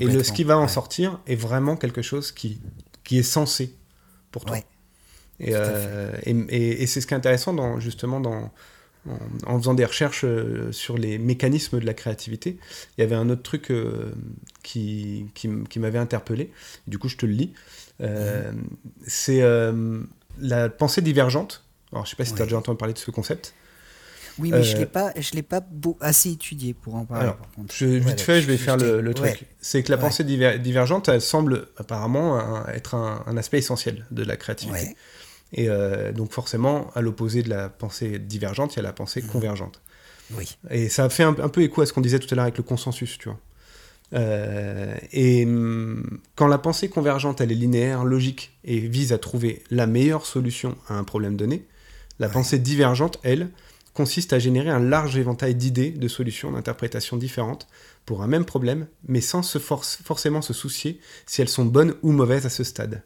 Et 0.00 0.04
le, 0.06 0.22
ce 0.22 0.32
qui 0.32 0.44
va 0.44 0.58
en 0.58 0.62
Ouais. 0.62 0.68
sortir 0.68 1.20
est 1.26 1.36
vraiment 1.36 1.76
quelque 1.76 2.02
chose 2.02 2.32
qui, 2.32 2.60
qui 3.04 3.18
est 3.18 3.22
censé 3.22 3.74
pour 4.30 4.44
toi. 4.44 4.56
Ouais. 4.56 4.64
Et, 5.40 5.50
euh, 5.54 6.12
et, 6.24 6.30
et- 6.48 6.82
et 6.82 6.86
c'est 6.86 7.00
ce 7.00 7.06
qui 7.06 7.14
est 7.14 7.16
intéressant 7.16 7.52
dans, 7.54 7.80
justement 7.80 8.20
dans, 8.20 8.52
en, 9.08 9.18
en 9.46 9.58
faisant 9.58 9.74
des 9.74 9.84
recherches 9.84 10.24
euh, 10.24 10.70
sur 10.72 10.96
les 10.98 11.18
mécanismes 11.18 11.80
de 11.80 11.86
la 11.86 11.94
créativité. 11.94 12.58
Il 12.96 13.00
y 13.00 13.04
avait 13.04 13.14
un 13.16 13.28
autre 13.30 13.42
truc 13.42 13.70
euh, 13.70 14.12
qui, 14.62 15.26
qui, 15.34 15.78
m'avait 15.78 15.98
interpellé. 15.98 16.52
Du 16.86 16.98
coup, 16.98 17.08
je 17.08 17.16
te 17.16 17.26
le 17.26 17.32
lis. 17.32 17.52
Euh, 18.00 18.52
Mhm. 18.52 18.64
C'est 19.06 19.42
la 20.40 20.68
pensée 20.68 21.00
divergente. 21.02 21.64
Alors, 21.92 22.04
je 22.06 22.10
sais 22.10 22.16
pas 22.16 22.24
si 22.24 22.34
tu 22.34 22.42
as 22.42 22.44
déjà 22.44 22.58
entendu 22.58 22.76
parler 22.76 22.94
de 22.94 22.98
ce 22.98 23.10
concept. 23.10 23.54
Oui, 24.38 24.50
mais 24.50 24.62
je 24.64 24.74
Euh, 24.76 24.80
l'ai 24.80 24.86
pas, 24.86 25.12
je 25.18 25.30
l'ai 25.32 25.42
pas 25.42 25.60
beau- 25.60 25.96
assez 26.00 26.30
étudié 26.30 26.74
pour 26.74 26.96
en 26.96 27.04
parler. 27.04 27.24
Alors, 27.24 27.36
par 27.36 27.50
contre. 27.52 27.74
Je, 27.74 27.86
vite 27.86 28.02
Voilà, 28.02 28.16
fait, 28.18 28.42
je 28.42 28.46
vais 28.46 28.56
faire 28.56 28.76
le, 28.76 29.14
truc. 29.14 29.26
ouais. 29.26 29.38
C'est 29.60 29.82
que 29.82 29.90
la 29.92 29.96
Ouais. 29.96 30.02
pensée 30.02 30.24
diver- 30.24 30.58
divergente, 30.58 31.08
elle 31.08 31.20
semble 31.20 31.68
apparemment 31.76 32.38
un- 32.38 32.66
être 32.72 32.94
un, 32.94 33.22
un 33.26 33.36
aspect 33.36 33.58
essentiel 33.58 34.04
de 34.10 34.24
la 34.24 34.36
créativité. 34.36 34.78
Ouais. 34.88 34.96
Et 35.52 35.68
euh, 35.68 36.10
donc 36.12 36.32
forcément, 36.32 36.90
à 36.96 37.00
l'opposé 37.00 37.42
de 37.44 37.48
la 37.50 37.68
pensée 37.68 38.18
divergente, 38.18 38.74
il 38.74 38.76
y 38.76 38.80
a 38.80 38.82
la 38.82 38.92
pensée 38.92 39.22
Mhm. 39.22 39.28
convergente. 39.28 39.80
Oui. 40.36 40.56
Et 40.70 40.88
ça 40.88 41.08
fait 41.10 41.22
un, 41.22 41.36
un 41.38 41.48
peu 41.48 41.62
écho 41.62 41.82
à 41.82 41.86
ce 41.86 41.92
qu'on 41.92 42.00
disait 42.00 42.18
tout 42.18 42.28
à 42.32 42.34
l'heure 42.34 42.44
avec 42.44 42.56
le 42.56 42.64
consensus, 42.64 43.18
tu 43.18 43.28
vois. 43.28 43.38
Euh, 44.14 44.94
et 45.12 45.44
hum, 45.44 46.18
quand 46.36 46.46
la 46.46 46.58
pensée 46.58 46.88
convergente, 46.88 47.40
elle 47.40 47.52
est 47.52 47.56
linéaire, 47.56 48.04
logique, 48.04 48.56
et 48.64 48.78
vise 48.80 49.12
à 49.12 49.18
trouver 49.18 49.62
la 49.70 49.86
meilleure 49.86 50.26
solution 50.26 50.76
à 50.88 50.94
un 50.94 51.04
problème 51.04 51.36
donné, 51.36 51.66
la 52.18 52.26
Ouais. 52.28 52.32
pensée 52.32 52.58
divergente, 52.58 53.18
elle, 53.22 53.48
consiste 53.94 54.32
à 54.32 54.38
générer 54.38 54.70
un 54.70 54.80
large 54.80 55.16
éventail 55.16 55.54
d'idées, 55.54 55.90
de 55.90 56.08
solutions, 56.08 56.52
d'interprétations 56.52 57.16
différentes 57.16 57.68
pour 58.04 58.22
un 58.22 58.26
même 58.26 58.44
problème, 58.44 58.86
mais 59.08 59.20
sans 59.20 59.42
se 59.42 59.58
forcément 59.58 60.42
se 60.42 60.52
soucier 60.52 61.00
si 61.26 61.40
elles 61.40 61.48
sont 61.48 61.64
bonnes 61.64 61.94
ou 62.02 62.12
mauvaises 62.12 62.44
à 62.44 62.50
ce 62.50 62.64
stade. 62.64 63.02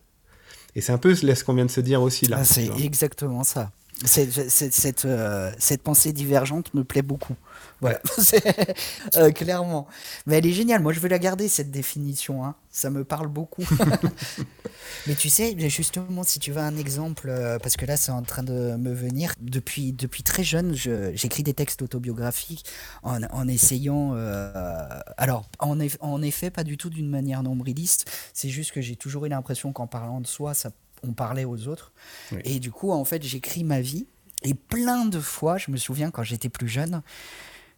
Et 0.74 0.80
c'est 0.80 0.93
un 0.93 0.99
peu 0.99 1.14
ce 1.14 1.45
qu'on 1.45 1.55
vient 1.55 1.66
de 1.66 1.70
se 1.70 1.80
dire 1.80 2.03
aussi 2.03 2.26
là. 2.26 2.39
Ah, 2.41 2.45
c'est 2.45 2.70
exactement 2.80 3.45
ça. 3.45 3.70
Cette, 4.05 5.05
euh, 5.07 5.51
cette 5.59 5.82
pensée 5.82 6.12
divergente 6.12 6.72
me 6.74 6.84
plaît 6.84 7.03
beaucoup. 7.03 7.34
Voilà, 7.80 8.01
euh, 9.16 9.30
clairement. 9.32 9.88
Mais 10.26 10.38
elle 10.38 10.46
est 10.46 10.53
géniale. 10.53 10.82
Moi, 10.82 10.92
je 10.92 11.01
veux 11.01 11.09
la 11.09 11.18
garder, 11.18 11.49
cette 11.49 11.70
définition. 11.72 12.44
hein. 12.44 12.55
Ça 12.70 12.90
me 12.90 13.03
parle 13.05 13.26
beaucoup. 13.26 13.64
Mais 15.07 15.14
tu 15.14 15.28
sais, 15.28 15.55
justement, 15.68 16.22
si 16.22 16.38
tu 16.38 16.53
veux 16.53 16.61
un 16.61 16.76
exemple, 16.76 17.28
euh, 17.28 17.59
parce 17.59 17.76
que 17.76 17.86
là, 17.86 17.96
c'est 17.96 18.12
en 18.12 18.22
train 18.22 18.42
de 18.42 18.76
me 18.76 18.92
venir. 18.92 19.34
Depuis, 19.40 19.92
depuis 19.92 20.22
très 20.22 20.44
jeune, 20.44 20.74
je- 20.74 21.12
j'écris 21.14 21.42
des 21.42 21.55
textes 21.55 21.82
autobiographiques 21.82 22.64
en, 23.03 23.22
en 23.24 23.49
essayant. 23.49 24.12
euh, 24.14 24.86
alors, 25.16 25.49
en, 25.59 25.78
eff- 25.78 25.96
en 26.01 26.22
effet, 26.22 26.51
pas 26.51 26.64
du 26.64 26.76
tout 26.76 26.90
d'une 26.90 27.09
manière 27.09 27.42
nombriliste. 27.42 28.11
C'est 28.34 28.49
juste 28.49 28.72
que 28.72 28.80
j'ai 28.80 28.96
toujours 28.96 29.26
eu 29.26 29.28
l'impression 29.28 29.72
qu'en 29.72 29.86
parlant 29.86 30.20
de 30.20 30.26
soi, 30.26 30.55
ça, 30.55 30.70
on 31.03 31.12
parlait 31.12 31.44
aux 31.44 31.68
autres. 31.68 31.92
Oui. 32.32 32.40
Et 32.44 32.61
du 32.61 32.70
coup, 32.70 32.90
en 32.92 33.05
fait, 33.05 33.22
j'écris 33.22 33.64
ma 33.64 33.80
vie. 33.80 34.07
Et 34.42 34.55
plein 34.55 35.05
de 35.05 35.18
fois, 35.18 35.59
je 35.59 35.70
me 35.70 35.76
souviens 35.76 36.11
quand 36.11 36.22
j'étais 36.22 36.49
plus 36.49 36.68
jeune, 36.68 37.03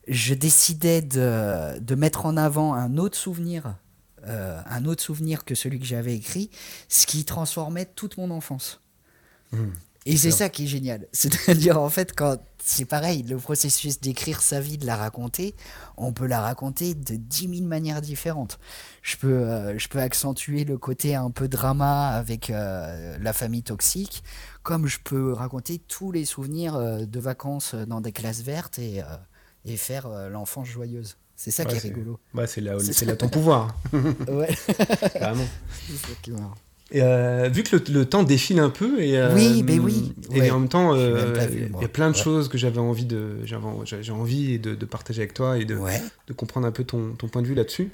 je 0.09 0.35
décidais 0.35 1.01
de, 1.01 1.79
de 1.79 1.95
mettre 1.95 2.27
en 2.27 2.37
avant 2.37 2.75
un 2.75 2.99
autre 2.99 3.17
souvenir, 3.17 3.77
euh, 4.27 4.61
un 4.67 4.85
autre 4.85 5.03
souvenir 5.03 5.45
que 5.45 5.55
celui 5.55 5.79
que 5.79 5.87
j'avais 5.87 6.15
écrit, 6.15 6.51
ce 6.89 7.07
qui 7.07 7.25
transformait 7.25 7.87
toute 7.87 8.19
mon 8.19 8.31
enfance. 8.31 8.81
Mhm. 9.53 9.73
Et 10.07 10.17
c'est 10.17 10.31
ça 10.31 10.49
qui 10.49 10.65
est 10.65 10.67
génial. 10.67 11.07
C'est-à-dire, 11.13 11.81
en 11.81 11.91
fait, 11.91 12.15
quand 12.17 12.39
c'est 12.63 12.85
pareil, 12.87 13.23
le 13.23 13.37
processus 13.37 14.01
d'écrire 14.01 14.41
sa 14.41 14.61
vie, 14.61 14.79
de 14.79 14.87
la 14.87 14.97
raconter, 14.97 15.55
on 15.97 16.13
peut 16.13 16.27
la 16.27 16.41
raconter 16.41 16.95
de 16.95 17.17
10 17.17 17.57
000 17.59 17.69
manières 17.69 18.01
différentes. 18.01 18.59
Je 19.03 19.17
peux, 19.17 19.29
euh, 19.33 19.79
je 19.79 19.89
peux 19.89 19.99
accentuer 19.99 20.65
le 20.65 20.79
côté 20.79 21.15
un 21.15 21.31
peu 21.31 21.49
drama 21.49 22.09
avec 22.11 22.49
euh, 22.51 23.19
la 23.21 23.33
famille 23.33 23.63
toxique, 23.63 24.23
comme 24.63 24.87
je 24.87 24.99
peux 25.03 25.33
raconter 25.33 25.79
tous 25.79 26.13
les 26.13 26.25
souvenirs 26.25 26.77
euh, 26.77 27.05
de 27.05 27.21
vacances 27.21 27.75
dans 27.75 28.01
des 28.01 28.13
classes 28.13 28.41
vertes 28.43 28.79
et, 28.79 29.03
et 29.65 29.77
faire 29.77 30.09
l'enfance 30.31 30.67
joyeuse. 30.69 31.17
C'est 31.37 31.51
ça 31.51 31.65
qui 31.65 31.75
est 31.77 31.79
rigolo. 31.79 32.19
Ouais, 32.35 32.47
c'est 32.47 32.61
là, 32.61 32.79
C'est 32.81 33.07
là 33.07 33.17
ton 33.17 33.29
pouvoir, 33.29 33.75
Ouais, 34.29 34.55
carrément. 35.15 35.45
c'est 35.87 35.97
ça 35.97 36.15
qui 36.23 36.31
est 36.31 36.35
marrant. 36.35 36.55
Euh, 36.95 37.49
vu 37.53 37.63
que 37.63 37.77
le, 37.77 38.05
temps 38.05 38.25
défile 38.25 38.59
un 38.59 38.69
peu 38.69 39.01
et 39.01 39.23
oui, 39.35 39.63
ben 39.63 39.79
oui, 39.79 40.13
et 40.35 40.51
en 40.51 40.59
même 40.59 40.69
temps 40.69 40.97
il 40.97 41.71
y 41.81 41.85
a 41.85 41.89
plein 41.89 42.11
de 42.11 42.17
choses 42.17 42.49
que 42.49 42.59
j'avais 42.59 42.81
envie 42.81 43.05
de 43.05 43.37
j'ai 43.45 44.13
envie 44.13 44.59
de, 44.59 44.75
de, 44.75 44.85
partager 44.87 45.23
avec 45.23 45.33
toi 45.33 45.59
et 45.59 45.65
de, 45.65 45.79
de 46.27 46.33
comprendre 46.33 46.67
un 46.67 46.73
peu 46.73 46.83
ton, 46.83 47.13
ton 47.13 47.29
point 47.29 47.43
de 47.43 47.47
vue 47.47 47.55
là-dessus. 47.55 47.91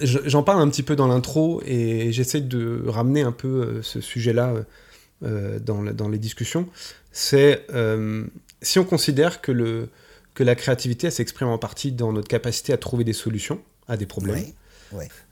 J'en 0.00 0.42
parle 0.42 0.62
un 0.62 0.70
petit 0.70 0.82
peu 0.82 0.96
dans 0.96 1.06
l'intro 1.06 1.60
et 1.66 2.12
j'essaie 2.12 2.40
de 2.40 2.82
ramener 2.86 3.20
un 3.20 3.32
peu 3.32 3.80
ce 3.82 4.00
sujet-là 4.00 4.54
dans, 5.20 5.82
dans, 5.82 6.08
les 6.08 6.18
discussions. 6.18 6.66
C'est 7.12 7.66
si 8.62 8.78
on 8.78 8.84
considère 8.84 9.42
que, 9.42 9.52
le, 9.52 9.88
que 10.34 10.42
la 10.42 10.54
créativité 10.54 11.10
s'exprime 11.10 11.48
en 11.48 11.58
partie 11.58 11.92
dans 11.92 12.12
notre 12.12 12.28
capacité 12.28 12.72
à 12.72 12.78
trouver 12.78 13.04
des 13.04 13.12
solutions 13.12 13.60
à 13.86 13.96
des 13.96 14.06
problèmes. 14.06 14.44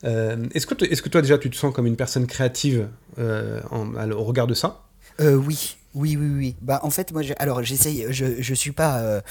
Euh, 0.05 0.47
est-ce, 0.55 0.67
que 0.67 0.85
est-ce 0.85 1.03
que 1.03 1.09
toi 1.09 1.23
déjà 1.23 1.39
tu 1.39 1.51
te 1.51 1.57
sens 1.57 1.75
comme 1.75 1.87
une 1.87 1.97
personne 1.97 2.27
créative 2.27 2.89
euh, 3.19 3.61
au 3.71 4.25
regard 4.25 4.47
de 4.47 4.55
ça? 4.55 4.85
Euh, 5.21 5.35
Oui, 5.35 5.77
oui, 5.95 6.17
oui, 6.17 6.31
oui. 6.31 6.57
Bah 6.61 6.81
en 6.83 6.91
fait 6.91 7.13
moi, 7.13 7.23
alors 7.39 7.63
j'essaye, 7.63 8.07
je, 8.11 8.41
je 8.41 8.55
suis 8.55 8.73
pas. 8.73 9.23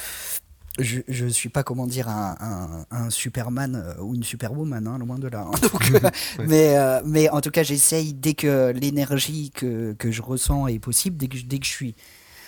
Je, 0.80 1.00
je 1.08 1.26
suis 1.26 1.50
pas 1.50 1.64
comment 1.64 1.88
dire 1.88 2.08
un, 2.08 2.86
un, 2.92 3.10
Superman 3.10 3.96
ou 4.00 4.14
une 4.14 4.24
Superwoman, 4.24 4.88
hein, 4.88 5.00
loin 5.00 5.18
de 5.18 5.28
là. 5.28 5.48
Hein. 5.52 6.10
mais, 6.48 6.76
mais 7.04 7.30
en 7.30 7.42
tout 7.42 7.50
cas, 7.50 7.64
j'essaye 7.64 8.14
dès 8.14 8.36
que 8.36 8.72
l'énergie 8.74 9.50
que, 9.50 9.94
que, 9.94 10.12
je 10.12 10.22
ressens 10.22 10.68
est 10.68 10.78
possible, 10.78 11.18
dès 11.18 11.30
que, 11.30 11.38
dès 11.44 11.58
que 11.58 11.66
je 11.66 11.72
suis 11.72 11.96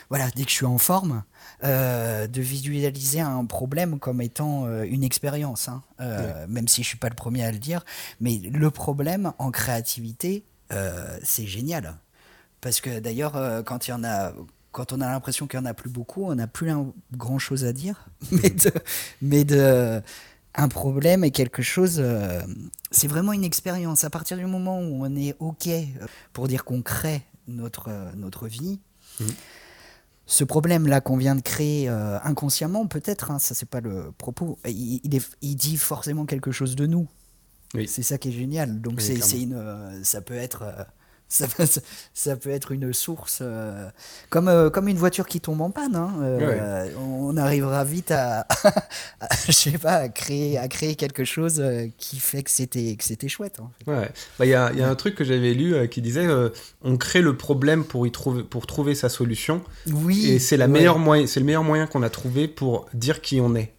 voilà, 0.10 0.30
dès 0.36 0.43
que 0.43 0.49
je 0.49 0.55
suis 0.55 0.66
en 0.66 0.78
forme, 0.78 1.24
euh, 1.64 2.28
de 2.28 2.41
visualiser 2.41 3.22
un 3.22 3.45
problème 3.45 3.99
comme 3.99 4.22
étant 4.22 4.66
euh, 4.66 4.84
une 4.84 5.03
expérience, 5.03 5.70
hein. 5.70 5.84
euh, 5.99 6.47
même 6.47 6.68
si 6.68 6.82
je 6.84 6.88
suis 6.88 6.97
pas 6.97 7.10
le 7.10 7.16
premier 7.16 7.43
à 7.45 7.51
le 7.51 7.60
dire. 7.60 7.86
Mais 8.20 8.38
le 8.38 8.72
problème 8.72 9.34
en 9.38 9.51
créativité, 9.51 10.43
c'est 11.24 11.47
génial, 11.47 11.97
parce 12.62 12.80
que 12.80 12.99
d'ailleurs, 12.99 13.64
quand 13.66 13.88
il 13.88 13.91
y 13.91 13.93
en 13.93 14.03
a 14.03 14.34
quand 14.72 14.93
on 14.93 15.01
a 15.01 15.07
l'impression 15.07 15.47
qu'il 15.47 15.60
n'y 15.60 15.66
en 15.66 15.70
a 15.70 15.74
plus 15.74 15.89
beaucoup, 15.89 16.26
on 16.26 16.36
n'a 16.36 16.45
plus 16.45 16.72
grand 17.12 17.39
chose 17.39 17.66
à 17.66 17.74
dire. 17.74 18.07
mais, 18.32 18.51
de, 18.51 18.72
mais 19.20 19.43
de, 19.43 19.99
un 20.53 20.68
problème 20.68 21.24
et 21.24 21.32
quelque 21.32 21.64
chose, 21.64 22.03
c'est 22.91 23.07
vraiment 23.07 23.34
une 23.34 23.43
expérience. 23.43 24.03
À 24.03 24.12
partir 24.12 24.38
du 24.38 24.45
moment 24.45 24.80
où 24.80 25.03
on 25.03 25.16
est 25.16 25.36
OK 25.39 25.70
pour 26.34 26.47
dire 26.47 26.64
qu'on 26.66 26.84
crée 26.84 27.24
notre, 27.47 27.89
notre 28.16 28.47
vie, 28.47 28.80
mmh 29.20 29.26
ce 30.30 30.43
problème-là 30.43 31.01
qu'on 31.01 31.17
vient 31.17 31.36
de 31.36 31.41
créer 31.41 31.89
euh, 31.89 32.19
inconsciemment, 32.23 32.86
peut-être, 32.86 33.32
hein, 33.32 33.39
ça 33.39 33.55
c'est 33.55 33.67
pas 33.67 33.82
le 33.82 34.11
propos, 34.15 34.59
il, 34.63 35.01
il, 35.41 35.55
dit 35.55 35.75
forcément 35.75 36.27
quelque 36.27 36.51
chose 36.51 36.75
de 36.75 36.86
nous. 36.86 37.07
Oui. 37.73 37.88
C'est 37.88 38.03
ça 38.03 38.19
qui 38.19 38.30
est 38.30 38.32
génial. 38.32 38.80
Donc 38.80 39.01
c'est 39.01 39.15
une, 39.41 39.55
euh, 39.55 40.03
ça 40.03 40.21
peut 40.21 40.36
être 40.36 40.61
euh, 40.61 40.84
ça, 41.30 41.45
ça, 42.13 42.36
peut 42.36 42.49
être 42.49 42.71
une 42.71 42.91
source 42.91 43.39
euh, 43.41 43.88
comme, 44.32 44.47
euh, 44.47 44.71
comme 44.71 44.88
une 44.88 44.97
voiture 44.97 45.27
qui 45.27 45.39
tombe 45.39 45.61
en 45.61 45.69
panne. 45.69 45.95
Hein, 45.95 46.15
euh, 46.21 46.89
on 46.97 47.38
arrivera 47.38 47.84
vite 47.84 48.09
à, 48.11 48.47
je 49.45 49.51
sais 49.51 49.77
pas, 49.77 49.93
à 49.93 50.09
créer, 50.09 50.57
à 50.57 50.67
créer 50.67 50.95
quelque 50.95 51.23
chose 51.23 51.63
qui 51.99 52.17
fait 52.19 52.41
que 52.41 52.49
c'était 52.49 52.95
que 52.95 53.03
c'était 53.03 53.27
chouette. 53.27 53.59
Il 53.86 53.93
ouais. 53.93 54.09
bah, 54.39 54.45
y, 54.47 54.55
a, 54.55 54.73
y, 54.73 54.82
a, 54.82 54.89
un 54.89 54.95
truc 54.95 55.13
que 55.13 55.23
j'avais 55.23 55.53
lu 55.53 55.88
qui 55.89 56.01
disait 56.01 56.27
on 56.82 56.97
crée 56.97 57.21
le 57.21 57.38
problème 57.38 57.84
pour 57.84 58.07
y 58.07 58.11
trouver 58.11 58.43
pour 58.43 58.65
trouver 58.65 58.95
sa 58.95 59.07
solution. 59.07 59.61
Oui. 59.88 60.32
Et 60.32 60.39
c'est 60.39 60.57
la 60.57 60.67
meilleure 60.67 60.97
moyen, 60.97 61.27
c'est 61.27 61.39
le 61.39 61.45
meilleur 61.45 61.63
moyen 61.63 61.86
qu'on 61.86 62.01
a 62.01 62.09
trouvé 62.09 62.47
pour 62.47 62.88
dire 62.93 63.21
qui 63.21 63.39
on 63.39 63.55
est. 63.55 63.71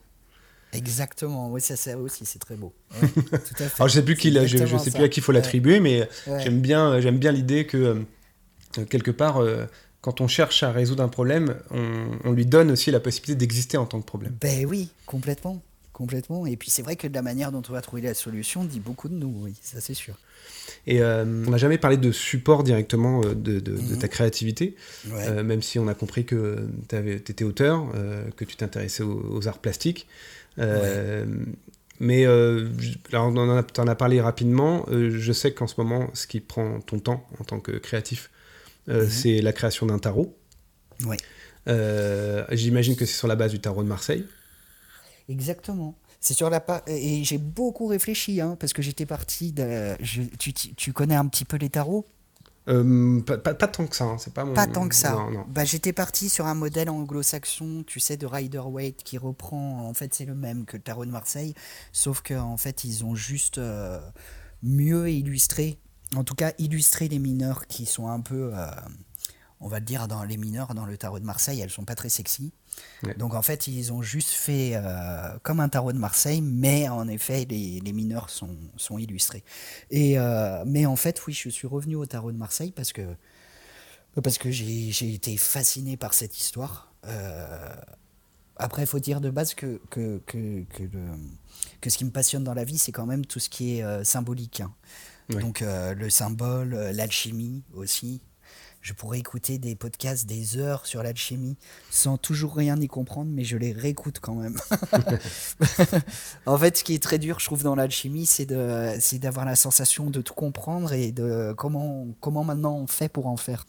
Exactement, 0.73 1.51
oui, 1.51 1.61
ça, 1.61 1.77
ça 1.77 1.99
aussi, 1.99 2.25
c'est 2.25 2.39
très 2.39 2.57
beau. 2.57 2.73
Alors, 3.77 3.89
je 3.89 3.95
sais 3.95 4.05
plus 4.05 4.17
qui, 4.17 4.33
je, 4.33 4.47
je, 4.47 4.77
sais 4.79 4.91
plus 4.91 5.05
à 5.05 5.09
qui 5.09 5.21
il 5.21 5.23
faut 5.23 5.33
l'attribuer, 5.33 5.81
mais 5.81 6.09
j'aime 6.39 6.61
bien, 6.61 7.01
j'aime 7.01 7.19
bien 7.19 7.33
l'idée 7.33 7.67
que 7.67 8.05
euh, 8.79 8.85
quelque 8.85 9.11
part, 9.11 9.39
euh, 9.39 9.65
quand 10.01 10.21
on 10.21 10.29
cherche 10.29 10.63
à 10.63 10.73
résoudre 10.73 11.03
un 11.03 11.09
problème, 11.09 11.57
on, 11.71 12.33
lui 12.33 12.47
donne 12.47 12.71
aussi 12.71 12.91
la 12.91 13.01
possibilité 13.01 13.35
d'exister 13.35 13.77
en 13.77 13.87
tant 13.87 14.01
que 14.01 14.07
problème. 14.07 14.35
Ben 14.41 14.65
oui, 14.67 14.91
complètement, 15.07 15.61
complètement. 15.93 16.47
Et 16.47 16.57
puis 16.57 16.71
c'est 16.71 16.83
vrai 16.83 16.97
que 16.97 17.07
la 17.07 17.23
manière 17.23 17.53
dont 17.53 17.63
on 17.69 17.73
va 17.73 17.83
trouver 17.83 18.03
la 18.03 18.15
solution 18.15 18.65
dit 18.65 18.81
beaucoup 18.81 19.09
de 19.09 19.15
nous, 19.15 19.35
oui, 19.43 19.55
ça 19.61 19.81
c'est 19.81 19.95
sûr. 19.95 20.15
Et 20.87 21.03
euh, 21.03 21.45
on 21.47 21.51
n'a 21.51 21.59
jamais 21.59 21.77
parlé 21.77 21.97
de 21.97 22.13
support 22.13 22.63
directement 22.63 23.21
de, 23.21 23.35
de, 23.35 23.73
mhm. 23.73 23.99
ta 23.99 24.09
créativité, 24.09 24.77
même 25.05 25.61
si 25.61 25.79
on 25.79 25.89
a 25.89 25.95
compris 25.95 26.25
que 26.25 26.67
tu 26.89 26.97
étais 26.97 27.45
auteur, 27.45 27.87
que 28.37 28.45
tu 28.45 28.57
t'intéressais 28.57 29.03
aux, 29.03 29.49
arts 29.49 29.59
plastiques. 29.59 30.07
Euh, 30.61 31.27
mais 31.99 32.27
euh, 32.27 32.69
là, 33.13 33.25
on 33.25 33.37
en 33.37 33.57
a, 33.57 33.95
parlé 33.95 34.21
rapidement. 34.21 34.85
Euh, 34.89 35.11
je 35.11 35.33
sais 35.33 35.53
qu'en 35.53 35.67
ce 35.67 35.75
moment, 35.79 36.11
ce 36.15 36.27
qui 36.27 36.41
prend 36.41 36.81
ton 36.81 36.99
temps 36.99 37.27
en 37.39 37.45
tant 37.45 37.61
que 37.61 37.73
créatif, 37.73 38.31
mhm. 38.87 39.09
c'est 39.09 39.41
la 39.41 39.53
création 39.53 39.87
d'un 39.87 39.99
tarot. 39.99 40.37
Ouais. 41.05 41.17
J'imagine 42.53 42.97
que 42.97 43.05
c'est 43.07 43.17
sur 43.17 43.29
la 43.29 43.37
base 43.37 43.53
du 43.53 43.61
tarot 43.61 43.83
de 43.83 43.89
Marseille. 43.89 44.27
Exactement. 45.29 45.95
C'est 46.23 46.35
sur 46.35 46.51
la 46.51 46.63
et 46.87 47.25
j'ai 47.25 47.39
beaucoup 47.39 47.87
réfléchi 47.87 48.43
hein, 48.43 48.57
parce 48.61 48.75
que 48.75 48.83
j'étais 48.83 49.07
parti 49.07 49.53
de. 49.53 49.97
tu, 50.39 50.53
tu, 50.53 50.93
connais 50.93 51.15
un 51.15 51.27
petit 51.27 51.47
peu 51.47 51.57
les 51.57 51.71
tarots? 51.71 52.07
Euh, 52.69 53.21
pas, 53.23 53.39
pas, 53.39 53.55
tant 53.55 53.87
que 53.87 53.97
ça, 53.97 54.05
hein, 54.05 54.17
c'est 54.19 54.35
pas 54.35 54.45
Pas 54.47 54.67
tant 54.67 54.89
que 54.89 54.95
ça. 54.95 55.17
Bah, 55.49 55.65
j'étais 55.65 55.93
parti 55.93 56.29
sur 56.29 56.47
un 56.47 56.55
modèle 56.55 56.91
anglo-saxon, 56.91 57.85
tu 57.87 58.01
sais, 58.01 58.17
de 58.17 58.27
Rider 58.27 58.59
Waite 58.59 59.03
qui 59.03 59.19
reprend. 59.19 59.89
En 59.89 59.95
fait, 59.95 60.15
c'est 60.15 60.27
le 60.27 60.35
même 60.35 60.67
que 60.67 60.77
le 60.77 60.83
tarot 60.83 61.07
de 61.07 61.11
Marseille, 61.11 61.55
sauf 61.93 62.21
qu'en 62.23 62.53
en 62.53 62.57
fait, 62.57 62.85
ils 62.85 63.05
ont 63.05 63.15
juste 63.15 63.59
euh, 63.59 63.99
mieux 64.63 65.11
illustré, 65.11 65.79
en 66.15 66.23
tout 66.23 66.35
cas, 66.35 66.53
illustré 66.59 67.09
les 67.09 67.19
mineurs 67.19 67.67
qui 67.67 67.87
sont 67.87 68.09
un 68.09 68.21
peu. 68.21 68.53
Euh, 68.55 68.67
on 69.61 69.69
va 69.69 69.79
le 69.79 69.85
dire, 69.85 70.09
dans 70.09 70.25
les 70.25 70.39
mineurs, 70.39 70.75
dans 70.75 70.87
le 70.87 70.97
tarot 70.97 71.19
de 71.21 71.25
Marseille, 71.25 71.61
elles 71.61 71.71
sont 71.71 71.85
pas 71.85 71.95
très 71.95 72.09
sexy. 72.09 72.53
Donc 73.19 73.35
en 73.35 73.43
fait, 73.43 73.67
ils 73.67 73.93
ont 73.93 74.01
juste 74.01 74.31
fait 74.31 74.73
euh, 74.75 75.39
comme 75.43 75.61
un 75.61 75.69
tarot 75.69 75.93
de 75.93 75.99
Marseille, 75.99 76.41
mais 76.41 76.89
en 76.89 77.07
effet, 77.09 77.47
les, 77.49 77.93
mineurs 77.93 78.31
sont, 78.31 78.57
sont 78.77 78.97
illustrés. 78.97 79.45
Et, 79.91 80.19
euh, 80.19 80.65
mais 80.67 80.87
en 80.87 80.97
fait, 80.97 81.27
oui, 81.27 81.35
je 81.35 81.51
suis 81.51 81.67
revenu 81.67 81.97
au 81.97 82.07
tarot 82.07 82.33
de 82.33 82.39
Marseille 82.39 82.73
parce 82.73 82.93
que, 82.93 83.03
parce 84.23 84.39
que 84.39 84.51
j'ai 84.51 85.13
été 85.13 85.37
fasciné 85.37 85.99
par 85.99 86.15
cette 86.15 86.39
histoire. 86.39 86.93
Euh, 87.07 87.75
après, 88.57 88.83
il 88.83 88.87
faut 88.87 88.99
dire 88.99 89.21
de 89.21 89.29
base 89.29 89.53
que, 89.53 89.81
que, 89.91 90.23
que, 90.27 90.65
que, 90.65 90.85
que, 91.81 91.91
ce 91.91 91.99
qui 91.99 92.05
me 92.07 92.11
passionne 92.11 92.45
dans 92.45 92.55
la 92.55 92.65
vie, 92.65 92.79
c'est 92.79 92.93
quand 92.93 93.07
même 93.07 93.27
tout 93.27 93.41
ce 93.41 93.51
qui 93.51 93.79
est 93.79 94.05
symbolique. 94.05 94.61
Hein. 94.61 94.73
Donc 95.29 95.61
le 95.61 96.11
symbole, 96.11 96.75
l'alchimie 96.93 97.63
aussi, 97.75 98.21
je 98.81 98.93
pourrais 98.93 99.19
écouter 99.19 99.59
des 99.59 99.75
podcasts 99.75 100.27
des 100.27 100.57
heures 100.57 100.87
sur 100.87 101.03
l'alchimie 101.03 101.57
sans 101.91 102.17
toujours 102.17 102.57
rien 102.57 102.81
y 102.81 102.89
comprendre, 102.89 103.31
mais 103.33 103.45
je 103.45 103.57
les 103.57 103.73
réécoute 103.73 104.21
quand 104.21 104.35
même. 104.35 104.57
en 106.47 106.57
fait, 106.57 106.79
ce 106.79 106.85
qui 106.85 106.95
est 106.95 107.03
très 107.03 107.19
dur, 107.19 107.41
je 107.41 107.45
trouve, 107.45 107.63
dans 107.63 107.75
l'alchimie, 107.75 108.27
c'est 108.27 108.47
d'avoir 108.47 109.45
la 109.45 109.57
sensation 109.57 110.11
de 110.11 110.23
tout 110.23 110.35
comprendre 110.35 110.93
et 110.93 111.13
de 111.13 111.53
comment, 111.57 112.07
comment 112.21 112.45
maintenant 112.45 112.75
on 112.77 112.87
fait 112.87 113.09
pour 113.09 113.27
en 113.27 113.37
faire. 113.37 113.67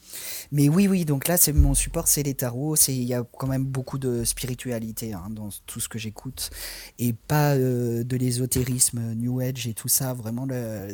Mais 0.50 0.68
oui, 0.68 0.88
oui, 0.88 1.04
donc 1.04 1.28
là, 1.28 1.36
c'est 1.36 1.52
mon 1.52 1.74
support, 1.74 2.08
c'est 2.08 2.22
les 2.22 2.34
tarots. 2.34 2.76
Il 2.88 3.04
y 3.04 3.14
a 3.14 3.22
quand 3.38 3.46
même 3.46 3.64
beaucoup 3.64 3.98
de 3.98 4.24
spiritualité 4.24 5.12
hein, 5.12 5.28
dans 5.30 5.50
tout 5.66 5.80
ce 5.80 5.88
que 5.88 5.98
j'écoute 5.98 6.50
et 6.98 7.12
pas 7.12 7.54
euh, 7.54 8.04
de 8.04 8.16
l'ésotérisme, 8.16 9.14
New 9.14 9.40
Age 9.40 9.66
et 9.66 9.74
tout 9.74 9.88
ça. 9.88 10.14
Vraiment, 10.14 10.46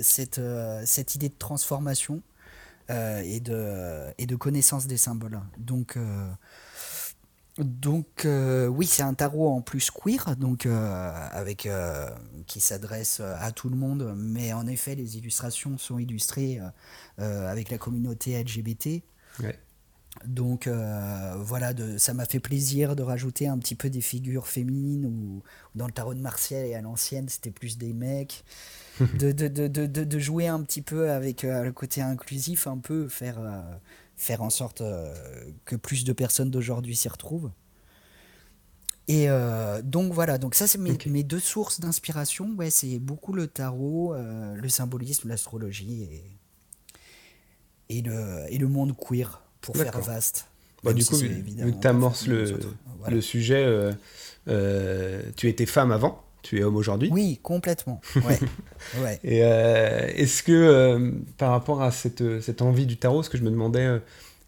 cette, 0.02 0.38
euh, 0.38 0.82
cette 0.84 1.14
idée 1.14 1.28
de 1.28 1.38
transformation. 1.38 2.22
Euh, 2.90 3.20
et, 3.22 3.40
de, 3.40 4.14
et 4.16 4.24
de 4.24 4.34
connaissance 4.34 4.86
des 4.86 4.96
symboles. 4.96 5.38
Donc, 5.58 5.98
euh, 5.98 6.30
donc 7.58 8.24
euh, 8.24 8.66
oui, 8.66 8.86
c'est 8.86 9.02
un 9.02 9.12
tarot 9.12 9.50
en 9.50 9.60
plus 9.60 9.90
queer, 9.90 10.36
donc 10.36 10.64
avec 10.64 11.68
qui 12.46 12.60
s'adresse 12.60 13.20
à 13.20 13.52
tout 13.52 13.68
le 13.68 13.76
monde, 13.76 14.14
mais 14.16 14.54
en 14.54 14.66
effet, 14.66 14.94
les 14.94 15.18
illustrations 15.18 15.76
sont 15.76 15.98
illustrées 15.98 16.60
avec 17.18 17.70
la 17.70 17.76
communauté 17.76 18.42
LGBT. 18.42 19.02
Donc 20.26 20.68
voilà, 20.68 21.74
de, 21.74 21.98
ça 21.98 22.14
m'a 22.14 22.24
fait 22.24 22.40
plaisir 22.40 22.96
de 22.96 23.02
rajouter 23.02 23.46
un 23.46 23.58
petit 23.58 23.74
peu 23.74 23.90
des 23.90 24.00
figures 24.00 24.48
féminines 24.48 25.06
ou 25.06 25.42
dans 25.74 25.86
le 25.86 25.92
tarot 25.92 26.14
de 26.14 26.20
Martial 26.20 26.66
et 26.66 26.74
à 26.74 26.80
l'ancienne 26.80 27.28
c'était 27.28 27.50
plus 27.50 27.78
des 27.78 27.92
mecs. 27.92 28.44
De, 29.18 29.30
de, 29.30 29.46
de, 29.46 29.86
de, 29.86 30.18
jouer 30.18 30.48
un 30.48 30.60
petit 30.62 30.82
peu 30.82 31.10
avec 31.10 31.44
euh, 31.44 31.62
le 31.62 31.70
côté 31.70 32.02
inclusif, 32.02 32.66
un 32.66 32.78
peu 32.78 33.06
faire, 33.06 33.38
euh, 33.38 33.62
faire 34.16 34.42
en 34.42 34.50
sorte 34.50 34.80
euh, 34.80 35.14
que 35.64 35.76
plus 35.76 36.02
de 36.02 36.12
personnes 36.12 36.50
d'aujourd'hui 36.50 36.96
s'y 36.96 37.08
retrouvent. 37.08 37.52
Et 39.06 39.28
donc 39.84 40.12
voilà, 40.12 40.36
donc 40.36 40.54
ça 40.54 40.66
c'est 40.66 40.76
mes, 40.76 40.98
mes, 41.06 41.22
deux 41.22 41.40
sources 41.40 41.80
d'inspiration, 41.80 42.50
ouais, 42.58 42.68
c'est 42.68 42.98
beaucoup 42.98 43.32
le 43.32 43.46
tarot, 43.46 44.14
le 44.14 44.68
symbolisme, 44.68 45.28
l'astrologie 45.28 46.02
et, 46.02 46.38
et, 47.88 48.02
le, 48.02 48.44
et 48.50 48.58
le 48.58 48.68
monde 48.68 48.94
queer 48.94 49.47
pour 49.60 49.76
faire 49.76 49.98
vaste. 50.00 50.46
Bah, 50.84 50.92
du 50.92 51.04
coup, 51.04 51.16
vu 51.16 51.72
que 51.72 51.80
tu 51.80 51.86
amorces 51.86 52.26
le, 52.26 52.58
le 53.08 53.20
sujet, 53.20 53.90
tu 55.36 55.48
étais 55.48 55.66
femme 55.66 55.92
avant 55.92 56.24
tu 56.40 56.60
es 56.60 56.62
homme 56.62 56.76
aujourd'hui. 56.76 57.10
Oui, 57.12 57.40
complètement. 57.42 58.00
Ouais. 58.16 58.38
ouais. 59.02 59.18
Et 59.24 59.38
est-ce 59.38 60.42
que 60.42 61.12
par 61.36 61.50
rapport 61.50 61.82
à 61.82 61.90
cette, 61.90 62.40
cette 62.40 62.62
envie 62.62 62.86
du 62.86 62.96
tarot, 62.96 63.22
ce 63.22 63.28
que 63.28 63.36
je 63.36 63.42
me 63.42 63.50
demandais, 63.50 64.00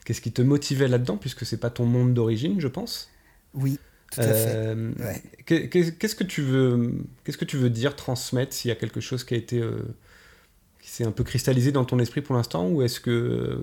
qu'est-ce 0.04 0.20
qui 0.20 0.32
te 0.32 0.40
motivait 0.40 0.88
là-dedans, 0.88 1.16
puisque 1.16 1.44
c'est 1.44 1.58
pas 1.58 1.68
ton 1.68 1.84
monde 1.84 2.14
d'origine, 2.14 2.60
je 2.60 2.68
pense? 2.68 3.10
Oui. 3.54 3.78
Tout 4.12 4.20
à 4.20 4.32
fait. 4.32 4.76
Qu'est-ce 5.46 6.14
que 6.14 6.24
tu 6.24 6.42
veux, 6.42 6.94
qu'est-ce 7.24 7.38
que 7.38 7.44
tu 7.44 7.56
veux 7.56 7.70
dire, 7.70 7.96
transmettre, 7.96 8.52
s'il 8.54 8.68
y 8.68 8.72
a 8.72 8.76
quelque 8.76 9.00
chose 9.00 9.24
qui 9.24 9.34
a 9.34 9.36
été 9.36 9.62
c'est 10.90 11.04
un 11.04 11.12
peu 11.12 11.22
cristallisé 11.22 11.70
dans 11.70 11.84
ton 11.84 12.00
esprit 12.00 12.20
pour 12.20 12.34
l'instant 12.34 12.66
ou 12.66 12.82
est-ce 12.82 12.98
que 12.98 13.62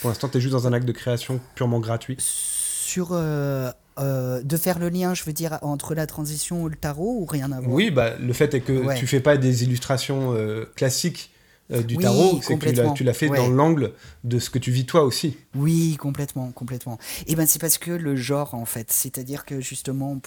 pour 0.00 0.08
l'instant 0.08 0.28
tu 0.28 0.38
es 0.38 0.40
juste 0.40 0.54
dans 0.54 0.66
un 0.66 0.72
acte 0.72 0.86
de 0.86 0.92
création 0.92 1.38
purement 1.54 1.78
gratuit? 1.78 2.16
Sur 2.18 3.08
euh, 3.12 3.70
euh, 3.98 4.42
de 4.42 4.56
faire 4.56 4.78
le 4.78 4.88
lien, 4.88 5.12
je 5.12 5.24
veux 5.24 5.34
dire, 5.34 5.58
entre 5.60 5.94
la 5.94 6.06
transition 6.06 6.62
ou 6.62 6.68
le 6.70 6.76
tarot 6.76 7.18
ou 7.20 7.26
rien 7.26 7.52
à 7.52 7.60
voir? 7.60 7.70
Oui, 7.70 7.90
bah, 7.90 8.16
le 8.16 8.32
fait 8.32 8.54
est 8.54 8.60
que 8.60 8.96
tu 8.96 9.06
fais 9.06 9.20
pas 9.20 9.36
des 9.36 9.62
illustrations 9.62 10.32
euh, 10.32 10.64
classiques 10.74 11.30
du 11.70 11.96
tarot, 11.96 12.40
c'est 12.42 12.56
que 12.58 12.94
tu 12.94 13.04
l'as 13.04 13.14
fait 13.14 13.28
dans 13.28 13.48
l'angle 13.48 13.92
de 14.22 14.38
ce 14.38 14.48
que 14.48 14.58
tu 14.58 14.70
vis 14.70 14.86
toi 14.86 15.02
aussi. 15.02 15.36
Oui, 15.54 15.96
complètement, 15.98 16.50
complètement. 16.52 16.98
Et 17.20 17.32
eh 17.32 17.36
ben 17.36 17.46
c'est 17.46 17.58
parce 17.58 17.78
que 17.78 17.90
le 17.90 18.16
genre 18.16 18.54
en 18.54 18.66
fait, 18.66 18.90
c'est-à-dire 18.90 19.44
que 19.44 19.60
justement, 19.60 20.18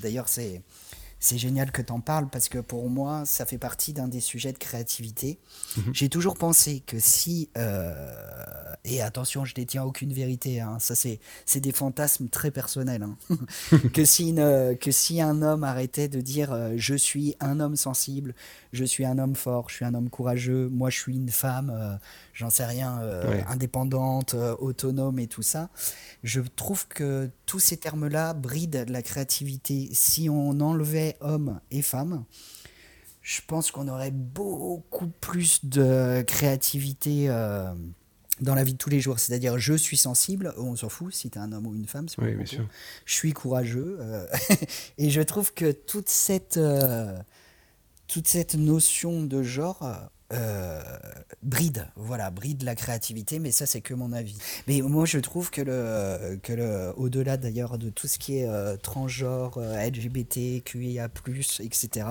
d'ailleurs 0.00 0.28
c'est 0.28 0.62
c'est 1.18 1.38
génial 1.38 1.72
que 1.72 1.82
tu 1.82 1.92
en 1.92 2.00
parles 2.00 2.28
parce 2.28 2.48
que 2.48 2.58
pour 2.58 2.90
moi, 2.90 3.24
ça 3.24 3.46
fait 3.46 3.58
partie 3.58 3.92
d'un 3.92 4.08
des 4.08 4.20
sujets 4.20 4.52
de 4.52 4.58
créativité. 4.58 5.38
Mhm. 5.76 5.94
J'ai 5.94 6.08
toujours 6.08 6.36
pensé 6.36 6.82
que 6.86 6.98
si, 6.98 7.48
euh, 7.56 7.94
et 8.84 9.00
attention, 9.00 9.44
je 9.44 9.54
détiens 9.54 9.82
aucune 9.84 10.12
vérité, 10.12 10.60
hein, 10.60 10.78
ça 10.78 10.94
c'est, 10.94 11.18
c'est 11.46 11.60
des 11.60 11.72
fantasmes 11.72 12.28
très 12.28 12.50
personnels, 12.50 13.02
hein. 13.02 13.16
que, 13.92 14.04
si 14.04 14.34
que 14.34 14.90
si 14.90 15.20
un 15.20 15.42
homme 15.42 15.64
arrêtait 15.64 16.08
de 16.08 16.20
dire 16.20 16.52
euh, 16.52 16.74
je 16.76 16.94
suis 16.94 17.34
un 17.40 17.60
homme 17.60 17.76
sensible, 17.76 18.34
je 18.72 18.84
suis 18.84 19.04
un 19.04 19.18
homme 19.18 19.34
fort, 19.34 19.70
je 19.70 19.76
suis 19.76 19.84
un 19.84 19.94
homme 19.94 20.10
courageux, 20.10 20.68
moi 20.68 20.90
je 20.90 20.98
suis 20.98 21.14
une 21.14 21.30
femme, 21.30 21.70
euh, 21.74 21.96
j'en 22.36 22.50
sais 22.50 22.66
rien, 22.66 23.00
indépendante, 23.48 24.34
autonome 24.58 25.18
et 25.18 25.26
tout 25.26 25.42
ça, 25.42 25.70
je 26.22 26.40
trouve 26.40 26.86
que 26.86 27.30
tous 27.46 27.58
ces 27.58 27.76
termes-là 27.76 28.34
brident 28.34 28.84
la 28.88 29.02
créativité. 29.02 29.88
Si 29.92 30.28
on 30.28 30.60
enlevait 30.60 31.16
homme 31.20 31.60
et 31.70 31.82
femme, 31.82 32.24
je 33.26 33.40
pense 33.44 33.72
qu'on 33.72 33.88
aurait 33.88 34.12
beaucoup 34.12 35.08
plus 35.20 35.64
de 35.64 36.22
créativité 36.22 37.28
euh, 37.28 37.74
dans 38.40 38.54
la 38.54 38.62
vie 38.62 38.74
de 38.74 38.78
tous 38.78 38.88
les 38.88 39.00
jours. 39.00 39.18
C'est-à-dire, 39.18 39.58
je 39.58 39.74
suis 39.74 39.96
sensible, 39.96 40.54
on 40.56 40.76
s'en 40.76 40.88
fout 40.88 41.12
si 41.12 41.28
tu 41.28 41.36
es 41.36 41.40
un 41.40 41.50
homme 41.50 41.66
ou 41.66 41.74
une 41.74 41.88
femme. 41.88 42.06
Oui, 42.18 42.34
bien 42.34 42.46
sûr. 42.46 42.68
Je 43.04 43.14
suis 43.14 43.32
courageux. 43.32 43.98
Euh, 43.98 44.28
et 44.98 45.10
je 45.10 45.20
trouve 45.22 45.52
que 45.54 45.72
toute 45.72 46.08
cette, 46.08 46.56
euh, 46.56 47.18
toute 48.06 48.28
cette 48.28 48.54
notion 48.54 49.24
de 49.24 49.42
genre 49.42 49.82
euh, 50.32 50.82
bride, 51.42 51.86
voilà, 51.94 52.30
bride 52.30 52.64
la 52.64 52.74
créativité, 52.74 53.38
mais 53.38 53.52
ça 53.52 53.64
c'est 53.64 53.80
que 53.80 53.94
mon 53.94 54.12
avis. 54.12 54.36
Mais 54.66 54.80
moi 54.80 55.04
je 55.04 55.18
trouve 55.18 55.50
que 55.50 55.60
le, 55.60 56.36
que 56.42 56.52
le 56.52 56.92
au-delà 56.96 57.36
d'ailleurs 57.36 57.78
de 57.78 57.90
tout 57.90 58.08
ce 58.08 58.18
qui 58.18 58.38
est 58.38 58.48
euh, 58.48 58.76
transgenre, 58.76 59.58
euh, 59.58 59.88
LGBT, 59.88 60.64
QIA+, 60.64 61.08
etc., 61.60 62.06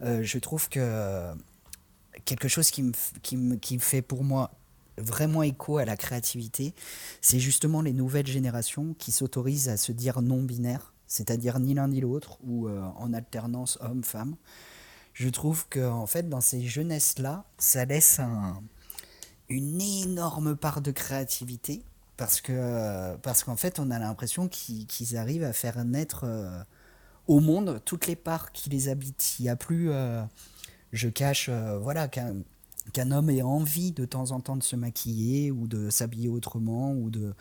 je 0.00 0.38
trouve 0.38 0.68
que 0.70 1.32
quelque 2.24 2.48
chose 2.48 2.70
qui 2.70 2.82
me, 2.82 2.92
qui, 3.22 3.36
me, 3.36 3.56
qui 3.56 3.78
fait 3.78 4.02
pour 4.02 4.24
moi 4.24 4.52
vraiment 4.96 5.42
écho 5.42 5.78
à 5.78 5.84
la 5.84 5.96
créativité, 5.96 6.74
c'est 7.20 7.40
justement 7.40 7.82
les 7.82 7.92
nouvelles 7.92 8.26
générations 8.26 8.94
qui 8.98 9.12
s'autorisent 9.12 9.68
à 9.68 9.76
se 9.76 9.92
dire 9.92 10.22
non-binaire, 10.22 10.94
c'est-à-dire 11.06 11.58
ni 11.58 11.74
l'un 11.74 11.88
ni 11.88 12.00
l'autre, 12.00 12.38
ou 12.42 12.68
en 12.68 13.12
alternance 13.12 13.78
homme-femme 13.82 14.36
je 15.20 15.28
trouve 15.28 15.68
que 15.68 15.86
en 15.86 16.06
fait 16.06 16.30
dans 16.30 16.40
ces 16.40 16.62
jeunesses 16.66 17.18
là 17.18 17.44
ça 17.58 17.84
laisse 17.84 18.20
une 19.50 19.78
énorme 19.82 20.56
part 20.56 20.80
de 20.80 20.92
créativité 20.92 21.82
parce 22.16 22.40
que 22.40 23.16
qu'en 23.44 23.56
fait 23.56 23.78
on 23.78 23.90
a 23.90 23.98
l'impression 23.98 24.48
qu'ils 24.48 25.18
arrivent 25.18 25.44
à 25.44 25.52
faire 25.52 25.84
naître 25.84 26.22
euh, 26.24 26.62
au 27.26 27.40
monde 27.40 27.82
toutes 27.84 28.06
les 28.06 28.16
parts 28.16 28.50
qui 28.52 28.70
les 28.70 28.88
habitent. 28.88 29.36
Il 29.38 29.42
n'y 29.42 29.50
a 29.50 29.56
plus 29.56 29.90
euh, 29.90 30.22
je 30.92 31.10
cache 31.10 31.50
euh, 31.50 31.78
voilà 31.78 32.08
qu'un 32.08 33.10
homme 33.10 33.28
ait 33.28 33.42
envie 33.42 33.92
de 33.92 34.06
temps 34.06 34.30
en 34.30 34.40
temps 34.40 34.56
de 34.56 34.62
se 34.62 34.74
maquiller 34.74 35.50
ou 35.50 35.66
de 35.66 35.90
s'habiller 35.90 36.30
autrement 36.30 36.94
ou 36.94 37.10
de 37.10 37.34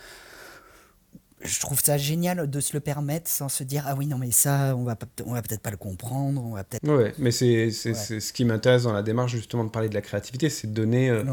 je 1.42 1.60
trouve 1.60 1.82
ça 1.82 1.98
génial 1.98 2.50
de 2.50 2.60
se 2.60 2.74
le 2.74 2.80
permettre 2.80 3.30
sans 3.30 3.50
se 3.50 3.64
dire 3.64 3.84
ah 3.88 3.96
oui 3.98 4.08
non 4.08 4.18
mais 4.18 4.32
ça 4.32 4.76
on 4.76 4.84
va 4.84 4.98
on 5.26 5.34
va 5.34 5.42
peut-être 5.42 5.62
pas 5.62 5.72
le 5.72 5.78
comprendre 5.78 6.44
on 6.44 6.54
va 6.54 6.64
peut-être 6.64 6.88
ouais 6.88 7.14
mais 7.18 7.32
c'est 7.32 7.72
c'est 7.72 7.94
ce 7.94 8.34
qui 8.34 8.46
m'intéresse 8.46 8.84
dans 8.84 8.94
la 8.94 9.04
démarche 9.04 9.32
justement 9.32 9.64
de 9.64 9.70
parler 9.70 9.90
de 9.90 9.94
la 9.94 10.02
créativité 10.02 10.50
c'est 10.50 10.68
de 10.68 10.74
donner 10.74 11.10
euh, 11.10 11.24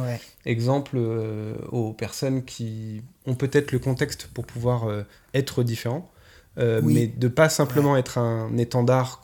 exemple 0.44 0.92
euh, 0.96 1.54
aux 1.72 1.92
personnes 1.92 2.44
qui 2.44 3.02
ont 3.26 3.34
peut-être 3.34 3.72
le 3.72 3.78
contexte 3.78 4.28
pour 4.28 4.46
pouvoir 4.46 4.88
euh, 4.88 5.02
être 5.34 5.62
différents 5.62 6.11
mais 6.57 7.07
de 7.07 7.28
pas 7.28 7.50
simplement 7.50 7.96
être 7.96 8.18
un 8.18 8.57
étendard 8.57 9.22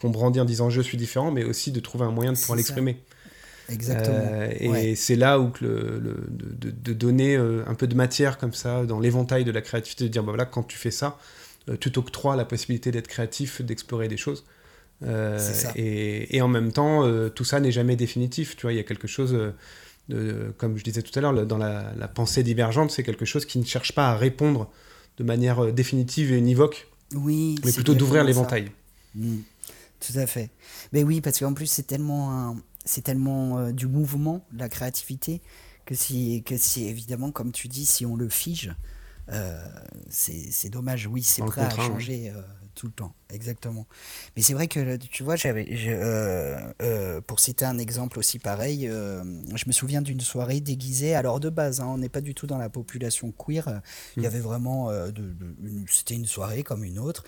qu'on 0.00 0.10
brandit 0.10 0.40
en 0.40 0.44
disant 0.44 0.70
je 0.70 0.80
suis 0.80 0.96
différent 0.96 1.30
mais 1.30 1.44
aussi 1.44 1.72
de 1.72 1.80
trouver 1.80 2.04
un 2.04 2.10
moyen 2.10 2.32
de 2.32 2.38
pouvoir 2.38 2.56
l'exprimer 2.56 3.02
Exactement. 3.72 4.16
Euh, 4.16 4.50
et 4.60 4.94
c'est 4.94 5.16
là 5.16 5.40
où 5.40 5.52
le, 5.60 6.00
de, 6.30 6.92
donner 6.92 7.36
euh, 7.36 7.64
un 7.66 7.74
peu 7.74 7.86
de 7.86 7.94
matière 7.94 8.38
comme 8.38 8.52
ça 8.52 8.84
dans 8.84 9.00
l'éventail 9.00 9.44
de 9.44 9.50
la 9.50 9.60
créativité, 9.60 10.04
de 10.04 10.08
dire 10.08 10.22
bah 10.22 10.32
voilà, 10.32 10.44
quand 10.44 10.62
tu 10.62 10.76
fais 10.76 10.90
ça, 10.90 11.18
euh, 11.68 11.76
tu 11.78 11.90
t'octroies 11.90 12.36
la 12.36 12.44
possibilité 12.44 12.90
d'être 12.90 13.08
créatif, 13.08 13.62
d'explorer 13.62 14.08
des 14.08 14.16
choses. 14.16 14.44
Et, 15.74 16.36
et, 16.36 16.42
en 16.42 16.48
même 16.48 16.70
temps, 16.70 17.10
tout 17.30 17.42
ça 17.42 17.58
n'est 17.58 17.72
jamais 17.72 17.96
définitif. 17.96 18.54
Tu 18.54 18.62
vois, 18.62 18.72
il 18.72 18.76
y 18.76 18.80
a 18.80 18.84
quelque 18.84 19.08
chose, 19.08 19.36
de, 20.08 20.54
comme 20.58 20.78
je 20.78 20.84
disais 20.84 21.02
tout 21.02 21.18
à 21.18 21.20
l'heure, 21.20 21.44
dans 21.44 21.58
la, 21.58 22.08
pensée 22.14 22.44
divergente, 22.44 22.92
c'est 22.92 23.02
quelque 23.02 23.24
chose 23.24 23.44
qui 23.44 23.58
ne 23.58 23.64
cherche 23.64 23.96
pas 23.96 24.10
à 24.10 24.16
répondre 24.16 24.70
de 25.18 25.24
manière 25.24 25.72
définitive 25.72 26.32
et 26.32 26.38
univoque, 26.38 26.86
oui, 27.14 27.56
mais 27.64 27.72
plutôt 27.72 27.94
d'ouvrir 27.94 28.22
l'éventail. 28.22 28.70
Mmh. 29.16 29.38
Tout 30.00 30.18
à 30.18 30.26
fait. 30.26 30.50
Mais 30.92 31.02
oui, 31.02 31.20
parce 31.20 31.38
qu'en 31.38 31.52
plus, 31.52 31.66
c'est 31.66 31.86
tellement 31.86 32.32
un, 32.32 32.56
c'est 32.84 33.02
tellement 33.02 33.58
euh, 33.58 33.72
du 33.72 33.86
mouvement, 33.86 34.44
la 34.52 34.68
créativité, 34.68 35.40
que 35.84 35.94
si, 35.94 36.42
que 36.44 36.56
si 36.56 36.86
évidemment, 36.86 37.30
comme 37.30 37.52
tu 37.52 37.68
dis, 37.68 37.86
si 37.86 38.06
on 38.06 38.16
le 38.16 38.28
fige, 38.28 38.74
euh, 39.30 39.64
c'est 40.08 40.70
dommage. 40.70 41.06
Oui, 41.06 41.22
c'est 41.22 41.44
prêt 41.44 41.62
à 41.62 41.70
changer 41.70 42.30
euh, 42.30 42.42
tout 42.74 42.86
le 42.86 42.92
temps. 42.92 43.14
Exactement. 43.30 43.86
Mais 44.36 44.42
c'est 44.42 44.54
vrai 44.54 44.68
que, 44.68 44.96
tu 44.96 45.22
vois, 45.22 45.36
j'avais, 45.36 45.64
pour 47.26 47.40
citer 47.40 47.64
un 47.64 47.78
exemple 47.78 48.18
aussi 48.18 48.38
pareil, 48.38 48.86
je 48.88 49.64
me 49.66 49.72
souviens 49.72 50.02
d'une 50.02 50.20
soirée 50.20 50.60
déguisée. 50.60 51.14
Alors, 51.14 51.40
de 51.40 51.48
base, 51.48 51.80
hein, 51.80 51.86
on 51.86 51.98
n'est 51.98 52.08
pas 52.08 52.20
du 52.20 52.34
tout 52.34 52.46
dans 52.46 52.58
la 52.58 52.68
population 52.68 53.32
queer. 53.32 53.80
Il 54.16 54.22
y 54.22 54.26
hmm. 54.26 54.26
avait 54.26 54.40
vraiment. 54.40 54.92
de, 54.92 55.34
c'était 55.88 56.14
une 56.14 56.26
soirée 56.26 56.62
comme 56.62 56.84
une 56.84 56.98
autre. 56.98 57.24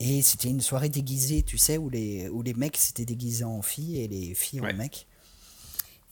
Et 0.00 0.22
c'était 0.22 0.48
une 0.48 0.60
soirée 0.60 0.88
déguisée, 0.88 1.42
tu 1.42 1.58
sais, 1.58 1.78
où 1.78 1.88
les, 1.88 2.28
où 2.28 2.42
les 2.42 2.54
mecs 2.54 2.76
s'étaient 2.76 3.04
déguisés 3.04 3.44
en 3.44 3.62
filles 3.62 4.00
et 4.00 4.08
les 4.08 4.34
filles 4.34 4.60
en 4.60 4.74
mecs. 4.74 5.06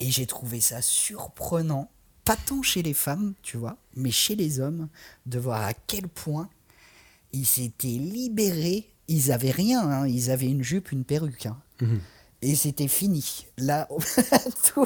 Et 0.01 0.11
j'ai 0.11 0.27
trouvé 0.27 0.61
ça 0.61 0.83
surprenant, 0.83 1.91
pas 2.25 2.37
tant 2.37 2.63
chez 2.63 2.83
les 2.83 2.95
femmes, 2.95 3.35
tu 3.43 3.57
vois, 3.57 3.77
mais 3.95 4.11
chez 4.11 4.35
les 4.35 4.61
hommes, 4.61 4.89
de 5.27 5.39
voir 5.39 5.63
à 5.63 5.75
quel 5.75 6.09
point 6.09 6.49
ils 7.33 7.47
s'étaient 7.47 7.87
libérés. 7.89 8.89
Ils 9.09 9.33
avaient 9.33 9.51
rien, 9.51 9.81
hein. 9.81 10.07
ils 10.07 10.31
avaient 10.31 10.47
une 10.47 10.63
jupe, 10.63 10.93
une 10.93 11.05
perruque. 11.05 11.47
Hein. 11.47 11.57
Mhm. 11.81 12.01
Et 12.45 12.57
c'était 12.57 12.89
fini. 12.89 13.47
Là, 13.57 13.89
tout, 14.75 14.85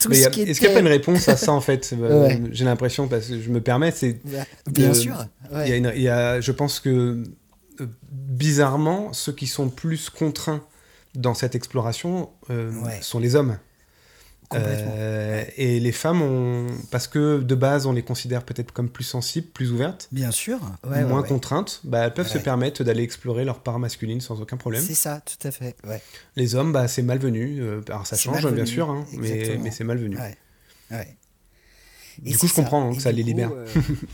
tout 0.00 0.12
Est-ce 0.12 0.28
qu'il 0.28 0.44
n'y 0.44 0.66
a 0.66 0.70
pas 0.72 0.80
une 0.80 0.88
réponse 0.88 1.28
à 1.28 1.36
ça, 1.36 1.52
en 1.52 1.60
fait? 1.60 1.94
Euh, 2.00 2.36
J'ai 2.50 2.64
l'impression, 2.64 3.06
parce 3.06 3.26
que 3.28 3.40
je 3.40 3.50
me 3.50 3.60
permets, 3.60 3.92
c'est... 3.92 4.20
Bien 4.66 4.92
sûr. 4.92 5.26
Il 5.66 6.00
y, 6.00 6.08
a, 6.08 6.40
je 6.40 6.52
pense 6.52 6.80
que 6.80 7.22
euh, 7.80 7.86
bizarrement, 8.10 9.12
ceux 9.12 9.32
qui 9.32 9.46
sont 9.46 9.68
plus 9.68 10.10
contraints 10.10 10.64
dans 11.14 11.34
cette 11.34 11.54
exploration 11.54 12.30
euh, 12.50 12.72
sont 13.00 13.18
les 13.18 13.36
hommes. 13.36 13.58
Euh, 14.54 15.44
et 15.56 15.80
les 15.80 15.92
femmes, 15.92 16.22
ont, 16.22 16.66
parce 16.90 17.08
que 17.08 17.40
de 17.40 17.54
base, 17.54 17.86
on 17.86 17.92
les 17.92 18.02
considère 18.02 18.44
peut-être 18.44 18.72
comme 18.72 18.88
plus 18.88 19.04
sensibles, 19.04 19.48
plus 19.48 19.72
ouvertes. 19.72 20.08
Bien 20.12 20.30
sûr. 20.30 20.58
moins 20.84 21.22
contraintes. 21.22 21.80
Bah, 21.84 22.04
elles 22.04 22.14
peuvent 22.14 22.28
se 22.28 22.38
permettre 22.38 22.84
d'aller 22.84 23.02
explorer 23.02 23.44
leur 23.44 23.60
part 23.60 23.78
masculine 23.78 24.20
sans 24.20 24.40
aucun 24.40 24.56
problème. 24.56 24.82
C'est 24.86 24.94
ça, 24.94 25.20
tout 25.20 25.46
à 25.46 25.50
fait. 25.50 25.76
Les 26.36 26.54
hommes, 26.54 26.72
bah, 26.72 26.88
c'est 26.88 27.02
malvenu. 27.02 27.62
alors 27.88 28.06
ça 28.06 28.16
change, 28.16 28.46
bien 28.52 28.66
sûr, 28.66 28.90
hein, 28.90 29.04
mais, 29.12 29.58
mais 29.62 29.70
c'est 29.70 29.84
malvenu. 29.84 30.16
Ouais 30.90 31.16
du 32.22 32.36
coup, 32.38 32.46
je 32.46 32.54
comprends 32.54 32.90
hein, 32.90 32.94
que 32.94 33.02
ça 33.02 33.12
les 33.12 33.22
libère. 33.22 33.50
Euh, 33.52 33.66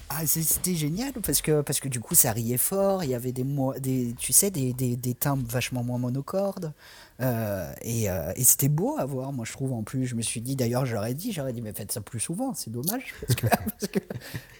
ah, 0.08 0.26
c'était 0.26 0.74
génial 0.74 1.12
parce 1.12 1.40
que, 1.40 1.60
parce 1.62 1.80
que 1.80 1.88
du 1.88 2.00
coup, 2.00 2.14
ça 2.14 2.32
riait 2.32 2.56
fort. 2.56 3.04
Il 3.04 3.10
y 3.10 3.14
avait 3.14 3.32
des, 3.32 3.44
des 3.80 4.14
tu 4.18 4.32
sais, 4.32 4.50
des, 4.50 4.72
des, 4.72 4.96
des 4.96 5.14
timbres 5.14 5.46
vachement 5.48 5.82
moins 5.82 5.98
monocordes. 5.98 6.72
Euh, 7.20 7.72
et, 7.82 8.10
euh, 8.10 8.32
et 8.36 8.44
c'était 8.44 8.68
beau 8.68 8.96
à 8.98 9.04
voir, 9.04 9.32
moi 9.32 9.44
je 9.44 9.52
trouve 9.52 9.72
en 9.72 9.82
plus. 9.82 10.06
Je 10.06 10.14
me 10.14 10.22
suis 10.22 10.40
dit, 10.40 10.56
d'ailleurs, 10.56 10.86
j'aurais 10.86 11.14
dit, 11.14 11.32
j'aurais 11.32 11.52
dit, 11.52 11.62
mais 11.62 11.72
faites 11.72 11.92
ça 11.92 12.00
plus 12.00 12.20
souvent, 12.20 12.54
c'est 12.54 12.70
dommage. 12.70 13.14
Parce 13.28 13.90
que 13.90 13.98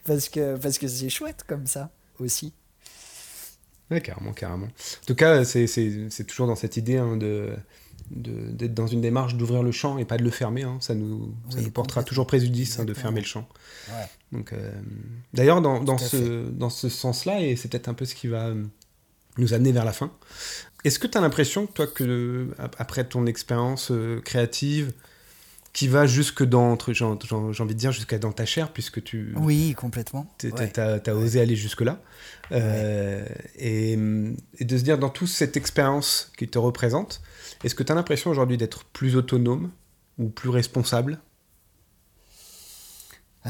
parce 0.05 0.28
que 0.28 0.57
parce 0.57 0.78
que 0.78 0.88
c'est 0.88 1.09
chouette 1.09 1.45
comme 1.47 1.66
ça 1.66 1.90
aussi. 2.18 2.53
Ouais, 3.90 4.01
carrément, 4.01 4.32
carrément. 4.32 4.66
En 4.66 5.07
tout 5.07 5.14
cas, 5.14 5.45
c'est 5.45 6.26
toujours 6.26 6.47
dans 6.47 6.57
cette 6.57 6.76
idée 6.76 6.97
hein, 6.97 7.16
de 7.16 7.55
d'être 8.14 8.74
dans 8.74 8.86
une 8.86 9.00
démarche 9.00 9.34
d'ouvrir 9.36 9.62
le 9.62 9.72
champ 9.72 9.98
et 9.98 10.04
pas 10.04 10.16
de 10.16 10.22
le 10.22 10.30
fermer. 10.30 10.62
Hein. 10.62 10.76
Ça, 10.80 10.94
nous, 10.94 11.34
ça 11.50 11.60
nous 11.60 11.70
portera 11.70 12.02
toujours 12.02 12.26
préjudice 12.26 12.78
hein, 12.78 12.84
de 12.84 12.94
fermer 12.94 13.20
le 13.20 13.26
champ. 13.26 13.48
Ouais. 13.88 14.06
Donc, 14.32 14.52
euh, 14.52 14.72
d'ailleurs, 15.34 15.60
dans, 15.60 15.82
dans 15.82 15.98
ce, 15.98 16.48
dans 16.50 16.70
ce 16.70 16.88
sens-là, 16.88 17.40
et 17.40 17.56
c'est 17.56 17.68
peut-être 17.68 17.88
un 17.88 17.94
peu 17.94 18.04
ce 18.04 18.14
qui 18.14 18.28
va 18.28 18.48
euh, 18.48 18.64
nous 19.38 19.54
amener 19.54 19.72
vers 19.72 19.84
la 19.84 19.92
fin, 19.92 20.12
est-ce 20.84 20.98
que 20.98 21.06
tu 21.06 21.16
as 21.16 21.20
l'impression, 21.20 21.66
toi, 21.66 21.86
que 21.86 22.48
après 22.78 23.04
ton 23.04 23.26
expérience 23.26 23.90
euh, 23.90 24.20
créative, 24.20 24.92
qui 25.72 25.88
va 25.88 26.06
jusque 26.06 26.42
dans, 26.44 26.76
j'ai 26.88 27.04
envie 27.04 27.74
de 27.74 27.78
dire, 27.78 27.92
jusqu'à 27.92 28.18
dans 28.18 28.32
ta 28.32 28.44
chair, 28.44 28.72
puisque 28.72 29.02
tu... 29.02 29.32
Oui, 29.36 29.74
complètement. 29.74 30.26
Tu 30.38 30.52
as, 30.76 31.14
osé 31.14 31.40
aller 31.40 31.56
jusque-là. 31.56 32.00
Euh, 32.52 33.24
et, 33.56 33.92
et, 34.58 34.64
de 34.64 34.76
se 34.76 34.82
dire, 34.82 34.98
dans 34.98 35.08
toute 35.08 35.28
cette 35.28 35.56
expérience 35.56 36.30
qui 36.36 36.46
te 36.46 36.58
représente, 36.58 37.22
est-ce 37.64 37.74
que 37.74 37.82
tu 37.82 37.90
as 37.90 37.94
l'impression 37.94 38.30
aujourd'hui 38.30 38.58
d'être 38.58 38.84
plus 38.84 39.16
autonome 39.16 39.70
ou 40.18 40.28
plus 40.28 40.50
responsable? 40.50 41.20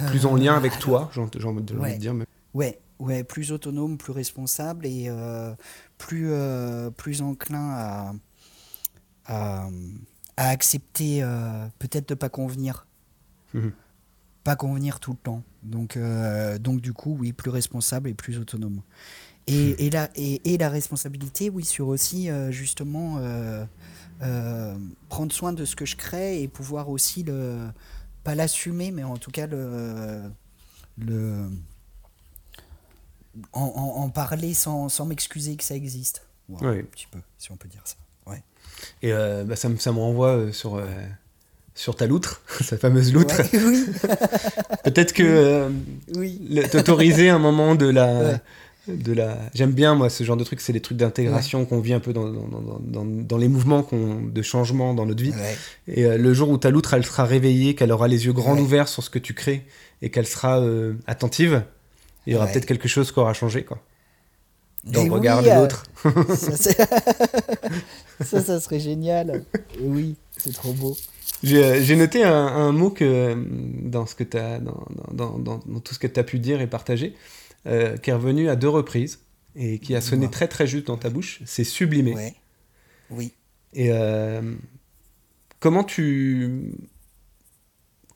Plus 0.07 0.25
en 0.25 0.37
lien 0.37 0.55
avec 0.55 0.75
euh, 0.75 0.81
toi, 0.81 1.11
j'ai 1.13 1.45
envie 1.45 1.63
de 1.63 1.99
dire. 1.99 2.15
Mais... 2.15 2.25
Ouais, 2.55 2.79
ouais, 3.01 3.25
plus 3.25 3.51
autonome, 3.51 3.99
plus 3.99 4.13
responsable 4.13 4.87
et 4.87 5.07
euh, 5.09 5.53
plus, 5.99 6.31
plus 6.97 7.21
enclin 7.21 7.71
à 7.73 8.15
à 9.27 9.69
accepter 10.37 11.23
euh, 11.23 11.67
peut-être 11.79 12.09
de 12.09 12.15
pas 12.15 12.29
convenir. 12.29 12.87
Mhm. 13.55 13.73
Pas 14.45 14.57
convenir 14.57 14.99
tout 15.01 15.13
le 15.13 15.19
temps. 15.19 15.43
Donc, 15.63 15.97
euh, 15.97 16.59
donc 16.59 16.81
du 16.81 16.93
coup, 16.93 17.17
oui, 17.19 17.33
plus 17.33 17.51
responsable 17.51 18.09
et 18.09 18.15
plus 18.15 18.39
autonome. 18.39 18.83
Et, 19.47 19.71
mhm. 19.71 19.75
et, 19.79 19.91
la, 19.91 20.11
et, 20.15 20.55
et, 20.55 20.59
la 20.59 20.69
responsabilité, 20.69 21.51
oui, 21.51 21.65
sur 21.65 21.89
aussi 21.89 22.31
euh, 22.31 22.51
justement 22.51 23.21
prendre 25.09 25.33
soin 25.33 25.53
de 25.53 25.65
ce 25.65 25.75
que 25.75 25.85
je 25.85 25.97
crée 25.97 26.43
et 26.43 26.49
pouvoir 26.49 26.89
aussi 26.89 27.25
le 27.25 27.59
pas 28.23 28.37
l'assumer, 28.37 28.93
mais 28.93 29.03
en 29.03 29.17
tout 29.17 29.33
cas 29.33 29.49
le, 29.49 30.23
le 30.97 31.49
en, 33.53 33.65
en, 33.65 34.11
parler 34.11 34.55
sans, 34.55 34.89
sans 34.89 35.07
m'excuser 35.07 35.57
que 35.57 35.65
ça 35.65 35.75
existe. 35.75 36.25
Un 36.61 36.83
petit 36.85 37.09
peu, 37.11 37.19
si 37.39 37.51
on 37.51 37.57
peut 37.57 37.69
dire 37.69 37.83
ça. 37.85 37.97
Et 39.03 39.13
euh, 39.13 39.45
bah, 39.45 39.57
ça, 39.57 39.69
ça, 39.79 39.93
me 39.93 39.99
renvoie 39.99 40.37
euh, 40.37 40.53
sur, 40.53 40.77
euh, 40.77 40.85
sur 41.75 41.97
ta 41.97 42.07
loutre, 42.07 42.43
sa 42.61 42.77
fameuse 42.77 43.13
loutre. 43.13 43.41
oui. 43.53 43.87
Peut-être 44.85 45.13
que 45.13 45.69
oui. 46.17 46.41
t'autoriser 46.71 47.29
un 47.29 47.39
moment 47.39 47.75
de 47.75 47.87
la. 47.87 48.41
De 48.89 49.13
la... 49.13 49.39
J'aime 49.55 49.71
bien, 49.71 49.95
moi, 49.95 50.11
ce 50.11 50.25
genre 50.25 50.37
de 50.37 50.43
trucs, 50.43 50.61
c'est 50.61 50.73
les 50.73 50.81
trucs 50.81 50.99
d'intégration 50.99 51.65
qu'on 51.67 51.79
vit 51.79 51.93
un 51.93 52.01
peu 52.01 52.13
dans, 52.13 52.29
dans, 52.29 52.81
dans, 52.81 53.05
dans 53.05 53.37
les 53.39 53.47
mouvements 53.47 53.87
de 53.93 54.43
changement 54.43 54.93
dans 54.93 55.07
notre 55.07 55.23
vie. 55.23 55.33
Et 55.87 56.03
le 56.03 56.35
jour 56.35 56.51
où 56.51 56.59
ta 56.59 56.71
loutre, 56.71 56.93
elle 56.95 57.07
sera 57.07 57.25
réveillée, 57.25 57.77
qu'elle 57.77 57.93
aura 57.93 58.09
les 58.09 58.27
yeux 58.27 58.33
grands 58.33 58.59
ouverts 58.59 58.89
sur 58.89 59.05
ce 59.05 59.09
que 59.09 59.21
tu 59.21 59.35
crées 59.35 59.65
et 60.03 60.11
qu'elle 60.11 60.27
sera 60.27 60.61
attentive, 61.07 61.63
il 62.27 62.33
y 62.33 62.37
aura 62.37 62.49
peut-être 62.49 62.67
quelque 62.67 62.89
chose 62.89 63.13
qui 63.13 63.21
aura 63.21 63.35
changé. 63.35 63.63
Quoi 63.63 63.81
dans 64.85 65.05
le 65.05 65.13
regard 65.13 65.43
de 65.43 65.51
l'autre. 65.51 65.85
ça, 68.25 68.41
ça, 68.41 68.61
serait 68.61 68.81
génial. 68.81 69.45
oui, 69.81 70.17
c'est 70.37 70.53
trop 70.53 70.73
beau. 70.73 70.97
J'ai 71.43 71.97
noté 71.97 72.23
un, 72.23 72.73
mot 72.73 72.91
que 72.91 73.35
dans, 73.83 74.07
ce 74.07 74.15
que 74.15 74.25
as, 74.37 74.61
dans, 74.61 74.87
dans, 75.13 75.39
dans, 75.39 75.59
tout 75.81 75.95
ce 75.95 75.99
que 75.99 76.07
tu 76.07 76.21
as 76.21 76.25
pu 76.25 76.39
dire 76.39 76.61
et 76.61 76.67
partager, 76.69 77.17
euh, 77.67 77.97
qui 77.97 78.11
est 78.11 78.15
revenu 78.15 78.49
à 78.49 78.57
deux 78.57 78.69
reprises 78.69 79.21
et 79.57 79.79
qui 79.79 79.95
a 79.95 80.01
sonné 80.01 80.31
très 80.31 80.49
très 80.49 80.67
juste 80.67 80.87
dans 80.87 80.97
ta 80.97 81.11
bouche, 81.11 81.41
c'est 81.45 81.65
sublimé. 81.65 82.15
Ouais. 82.15 82.35
Oui. 83.11 83.33
Et 83.75 83.91
euh, 83.91 84.55
comment 85.61 85.85
tu 85.85 86.73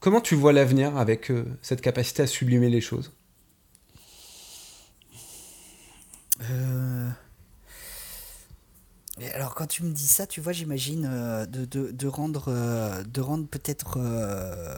comment 0.00 0.20
tu 0.20 0.34
vois 0.34 0.52
l'avenir 0.52 0.96
avec 0.96 1.30
euh, 1.30 1.44
cette 1.62 1.80
capacité 1.80 2.22
à 2.22 2.26
sublimer 2.26 2.68
les 2.68 2.80
choses? 2.80 3.12
Euh... 6.50 6.85
Alors 9.34 9.54
quand 9.54 9.66
tu 9.66 9.82
me 9.82 9.92
dis 9.92 10.06
ça, 10.06 10.26
tu 10.26 10.40
vois, 10.40 10.52
j'imagine 10.52 11.08
euh, 11.10 11.46
de, 11.46 11.64
de, 11.64 11.90
de, 11.90 12.06
rendre, 12.06 12.46
euh, 12.48 13.02
de 13.02 13.20
rendre 13.20 13.46
peut-être... 13.46 13.98
Euh, 13.98 14.76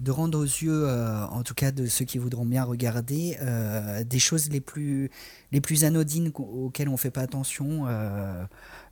de 0.00 0.10
rendre 0.10 0.38
aux 0.38 0.44
yeux, 0.44 0.88
en 0.88 1.42
tout 1.42 1.52
cas 1.52 1.72
de 1.72 1.84
ceux 1.84 2.06
qui 2.06 2.16
voudront 2.16 2.46
bien 2.46 2.64
regarder, 2.64 3.38
des 4.06 4.18
choses 4.18 4.48
les 4.48 4.62
plus, 4.62 5.10
les 5.52 5.60
plus 5.60 5.84
anodines 5.84 6.32
auxquelles 6.34 6.88
on 6.88 6.92
ne 6.92 6.96
fait 6.96 7.10
pas 7.10 7.20
attention, 7.20 7.84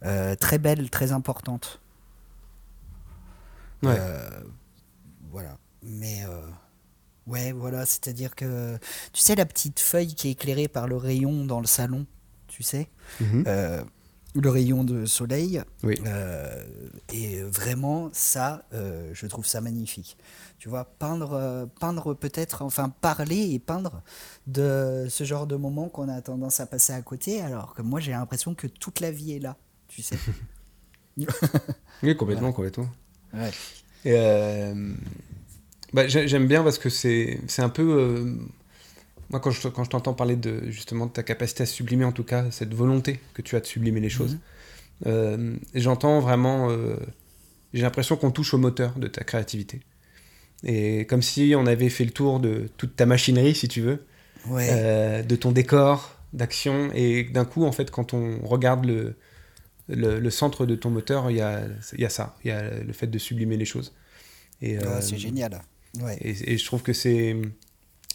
très 0.02 0.58
belles, 0.58 0.90
très 0.90 1.12
importantes. 1.12 1.80
Ouais. 3.82 3.98
voilà. 5.30 5.56
Mais... 5.82 6.24
Ouais, 7.26 7.52
voilà, 7.52 7.86
c'est-à-dire 7.86 8.34
que 8.34 8.78
tu 9.12 9.22
sais 9.22 9.34
la 9.34 9.46
petite 9.46 9.80
feuille 9.80 10.14
qui 10.14 10.28
est 10.28 10.32
éclairée 10.32 10.68
par 10.68 10.86
le 10.86 10.96
rayon 10.96 11.44
dans 11.46 11.60
le 11.60 11.66
salon, 11.66 12.06
tu 12.58 12.64
sais, 12.64 12.88
mhm. 13.20 13.44
euh, 13.46 13.84
le 14.34 14.50
rayon 14.50 14.82
de 14.82 15.04
soleil. 15.04 15.62
Oui. 15.84 15.94
Euh, 16.04 16.64
et 17.12 17.40
vraiment, 17.42 18.10
ça, 18.12 18.64
euh, 18.74 19.10
je 19.12 19.28
trouve 19.28 19.46
ça 19.46 19.60
magnifique. 19.60 20.16
Tu 20.58 20.68
vois, 20.68 20.84
peindre, 20.84 21.68
peindre 21.78 22.14
peut-être, 22.14 22.62
enfin 22.62 22.88
parler 22.88 23.52
et 23.52 23.60
peindre 23.60 24.02
de 24.48 25.06
ce 25.08 25.22
genre 25.22 25.46
de 25.46 25.54
moment 25.54 25.88
qu'on 25.88 26.08
a 26.08 26.20
tendance 26.20 26.58
à 26.58 26.66
passer 26.66 26.92
à 26.92 27.00
côté, 27.00 27.40
alors 27.40 27.74
que 27.74 27.82
moi 27.82 28.00
j'ai 28.00 28.10
l'impression 28.10 28.56
que 28.56 28.66
toute 28.66 28.98
la 28.98 29.12
vie 29.12 29.34
est 29.34 29.38
là, 29.38 29.56
tu 29.86 30.02
sais. 30.02 30.18
oui, 32.02 32.16
complètement, 32.16 32.52
complètement. 32.52 32.88
Ouais. 33.34 33.52
Bah, 35.92 36.08
J'aime 36.08 36.48
bien 36.48 36.64
parce 36.64 36.78
que 36.78 36.88
c'est 36.88 37.38
un 37.58 37.68
peu. 37.68 37.82
Euh, 37.82 38.34
moi, 39.30 39.40
quand 39.40 39.50
je, 39.50 39.68
quand 39.68 39.84
je 39.84 39.90
t'entends 39.90 40.14
parler 40.14 40.36
de 40.36 40.70
justement 40.70 41.06
de 41.06 41.12
ta 41.12 41.22
capacité 41.22 41.62
à 41.62 41.66
sublimer, 41.66 42.04
en 42.04 42.12
tout 42.12 42.24
cas, 42.24 42.50
cette 42.50 42.74
volonté 42.74 43.20
que 43.34 43.42
tu 43.42 43.56
as 43.56 43.60
de 43.60 43.66
sublimer 43.66 44.00
les 44.00 44.08
choses, 44.08 44.34
mhm. 44.34 44.40
euh, 45.06 45.56
j'entends 45.74 46.20
vraiment. 46.20 46.70
Euh, 46.70 46.96
j'ai 47.74 47.82
l'impression 47.82 48.16
qu'on 48.16 48.30
touche 48.30 48.54
au 48.54 48.58
moteur 48.58 48.98
de 48.98 49.06
ta 49.06 49.24
créativité. 49.24 49.80
Et 50.64 51.04
comme 51.06 51.22
si 51.22 51.52
on 51.56 51.66
avait 51.66 51.90
fait 51.90 52.04
le 52.04 52.10
tour 52.10 52.40
de 52.40 52.68
toute 52.78 52.96
ta 52.96 53.04
machinerie, 53.04 53.54
si 53.54 53.68
tu 53.68 53.82
veux, 53.82 54.06
de 54.46 55.36
ton 55.36 55.52
décor, 55.52 56.16
d'action, 56.32 56.90
et 56.94 57.24
d'un 57.24 57.44
coup, 57.44 57.64
en 57.64 57.72
fait, 57.72 57.90
quand 57.90 58.14
on 58.14 58.40
regarde 58.44 58.86
le, 58.86 59.16
le, 59.88 60.18
le 60.18 60.30
centre 60.30 60.64
de 60.64 60.74
ton 60.74 60.88
moteur, 60.90 61.30
il 61.30 61.36
y 61.36 61.42
a, 61.42 61.60
y 61.96 62.04
a 62.06 62.08
ça, 62.08 62.36
il 62.42 62.48
y 62.48 62.50
a 62.50 62.80
le 62.80 62.92
fait 62.94 63.06
de 63.06 63.18
sublimer 63.18 63.58
les 63.58 63.66
choses. 63.66 63.94
Et, 64.62 64.78
c'est 65.00 65.18
génial. 65.18 65.60
Et, 66.22 66.56
je 66.56 66.64
trouve 66.64 66.82
que 66.82 66.94
c'est 66.94 67.36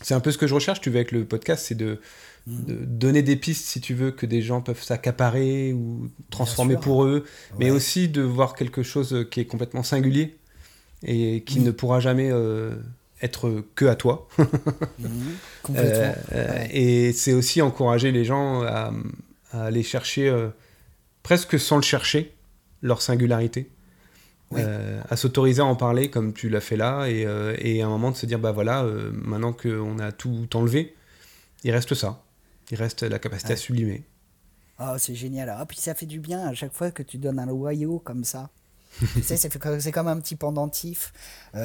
c'est 0.04 0.14
un 0.14 0.20
peu 0.20 0.32
ce 0.32 0.38
que 0.38 0.48
je 0.48 0.54
recherche, 0.54 0.82
tu 0.82 0.90
veux, 0.90 0.98
avec 0.98 1.12
le 1.12 1.26
podcast, 1.26 1.66
c'est 1.68 1.76
de, 1.76 2.00
mm. 2.46 2.66
de, 2.66 2.74
donner 2.86 3.24
des 3.24 3.36
pistes, 3.36 3.66
si 3.66 3.82
tu 3.82 3.94
veux, 3.94 4.12
que 4.12 4.26
des 4.26 4.42
gens 4.42 4.62
peuvent 4.62 4.84
s'accaparer 4.84 5.74
ou 5.74 6.10
transformer 6.30 6.78
pour 6.78 7.06
eux, 7.06 7.24
mais 7.58 7.72
aussi 7.72 8.10
de 8.10 8.22
voir 8.22 8.54
quelque 8.54 8.84
chose 8.84 9.26
qui 9.32 9.40
est 9.40 9.46
complètement 9.46 9.84
singulier 9.84 10.38
et 11.06 11.44
qui 11.46 11.60
ne 11.60 11.72
pourra 11.72 12.00
jamais 12.00 12.30
euh, 12.32 12.76
être 13.22 13.64
que 13.76 13.86
à 13.86 13.96
toi. 13.96 14.28
Mm. 15.00 15.08
Complètement. 15.64 16.14
Euh, 16.34 16.68
et 16.70 17.14
c'est 17.14 17.34
aussi 17.34 17.62
encourager 17.62 18.12
les 18.12 18.24
gens 18.26 18.62
à, 18.62 18.94
à 19.52 19.64
aller 19.66 19.82
chercher, 19.82 20.30
euh, 20.30 20.50
presque 21.24 21.60
sans 21.60 21.78
le 21.78 21.82
chercher, 21.82 22.34
leur 22.82 23.02
singularité. 23.02 23.70
Euh, 24.58 25.02
à 25.10 25.16
s'autoriser 25.16 25.62
à 25.62 25.66
en 25.66 25.76
parler 25.76 26.10
comme 26.10 26.34
tu 26.34 26.50
l'as 26.50 26.62
fait 26.62 26.78
là, 26.78 27.08
et, 27.08 27.26
euh, 27.26 27.56
et, 27.60 27.82
à 27.82 27.86
un 27.86 27.90
moment 27.90 28.12
de 28.12 28.16
se 28.16 28.26
dire, 28.26 28.40
bah 28.40 28.52
voilà, 28.52 28.84
euh, 28.84 29.12
maintenant 29.14 29.54
qu'on 29.54 30.00
a 30.00 30.12
tout 30.12 30.48
enlevé, 30.56 30.96
il 31.64 31.72
reste 31.72 31.94
ça. 31.94 32.24
Il 32.72 32.78
reste 32.78 33.04
la 33.04 33.20
capacité 33.20 33.54
à 33.54 33.58
sublimer. 33.58 34.04
Oh, 34.80 34.96
c'est 34.98 35.16
génial. 35.16 35.54
Ah, 35.56 35.66
puis 35.66 35.78
ça 35.78 35.94
fait 35.94 36.06
du 36.06 36.20
bien 36.20 36.48
à 36.48 36.54
chaque 36.54 36.74
fois 36.74 36.92
que 36.92 37.04
tu 37.04 37.18
donnes 37.18 37.40
un 37.40 37.46
loyau 37.46 38.00
comme 38.00 38.24
ça. 38.24 38.50
tu 39.00 39.24
sais, 39.24 39.38
c'est 39.38 39.92
comme 39.92 40.08
un 40.08 40.20
petit 40.20 40.36
pendentif 40.36 41.14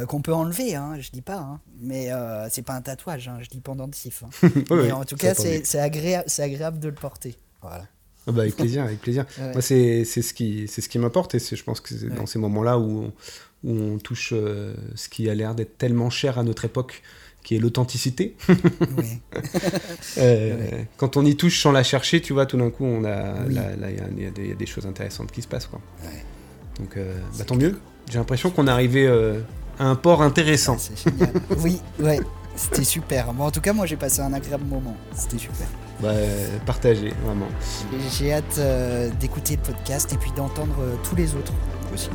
qu'on 0.08 0.22
peut 0.22 0.32
enlever, 0.32 0.74
hein, 0.74 0.98
je 0.98 1.10
dis 1.10 1.20
pas, 1.20 1.36
hein, 1.36 1.60
mais 1.78 2.08
c'est 2.50 2.62
pas 2.62 2.74
un 2.74 2.80
tatouage, 2.80 3.28
hein, 3.28 3.38
je 3.42 3.48
dis 3.48 3.60
pendentif. 3.60 4.22
Hein. 4.22 4.50
mais 4.70 4.92
en 4.92 5.04
tout 5.04 5.16
cas, 5.16 5.34
c'est 5.34 5.78
agréable, 5.78 6.28
agréable 6.38 6.78
de 6.78 6.88
le 6.88 6.94
porter. 6.94 7.36
Voilà. 7.60 7.84
Ah 8.28 8.32
bah 8.32 8.42
avec 8.42 8.56
plaisir, 8.56 8.84
avec 8.84 9.00
plaisir. 9.00 9.24
Moi, 9.38 9.62
c'est 9.62 10.04
ce 10.04 10.34
qui, 10.34 10.68
ce 10.68 10.86
qui 10.86 10.98
m'importe 10.98 11.34
et 11.34 11.38
je 11.38 11.64
pense 11.64 11.80
que 11.80 11.88
c'est 11.88 12.14
dans 12.14 12.26
ces 12.26 12.38
moments-là 12.38 12.78
où, 12.78 13.10
où, 13.64 13.72
on 13.72 13.98
touche 13.98 14.34
euh, 14.36 14.74
ce 14.94 15.08
qui 15.08 15.30
a 15.30 15.34
l'air 15.34 15.54
d'être 15.54 15.78
tellement 15.78 16.10
cher 16.10 16.38
à 16.38 16.42
notre 16.42 16.66
époque, 16.66 17.02
qui 17.42 17.56
est 17.56 17.58
l'authenticité. 17.58 18.36
euh, 20.18 20.70
quand 20.98 21.16
on 21.16 21.24
y 21.24 21.36
touche 21.36 21.62
sans 21.62 21.72
la 21.72 21.82
chercher, 21.82 22.20
tu 22.20 22.34
vois, 22.34 22.44
tout 22.44 22.58
d'un 22.58 22.68
coup, 22.68 22.84
on 22.84 23.04
a, 23.04 23.34
il 23.48 23.52
y, 23.52 24.48
y, 24.48 24.52
a 24.52 24.54
des 24.54 24.66
choses 24.66 24.84
intéressantes 24.84 25.32
qui 25.32 25.40
se 25.40 25.48
passent. 25.48 25.66
Quoi. 25.66 25.80
Donc, 26.78 26.98
euh, 26.98 27.14
bah, 27.38 27.44
tant 27.46 27.56
mieux. 27.56 27.78
J'ai 28.10 28.18
l'impression 28.18 28.50
qu'on 28.50 28.66
est 28.66 28.70
arrivé 28.70 29.08
à 29.78 29.86
un 29.86 29.94
port 29.94 30.20
intéressant. 30.20 30.76
oui, 31.60 31.80
ouais, 31.98 32.20
c'était 32.56 32.84
super. 32.84 33.32
Bon, 33.32 33.44
en 33.44 33.50
tout 33.50 33.62
cas, 33.62 33.72
moi, 33.72 33.86
j'ai 33.86 33.96
passé 33.96 34.20
un 34.20 34.34
agréable 34.34 34.64
moment. 34.66 34.96
C'était 35.14 35.38
super. 35.38 35.66
Bah, 36.00 36.12
partagez, 36.64 37.12
vraiment. 37.24 37.48
J'ai 38.16 38.32
hâte 38.32 38.60
d'écouter 39.18 39.56
le 39.56 39.72
podcast 39.72 40.12
et 40.12 40.16
puis 40.16 40.30
d'entendre 40.36 40.76
tous 41.02 41.16
les 41.16 41.34
autres 41.34 41.52
aussi. 41.92 42.10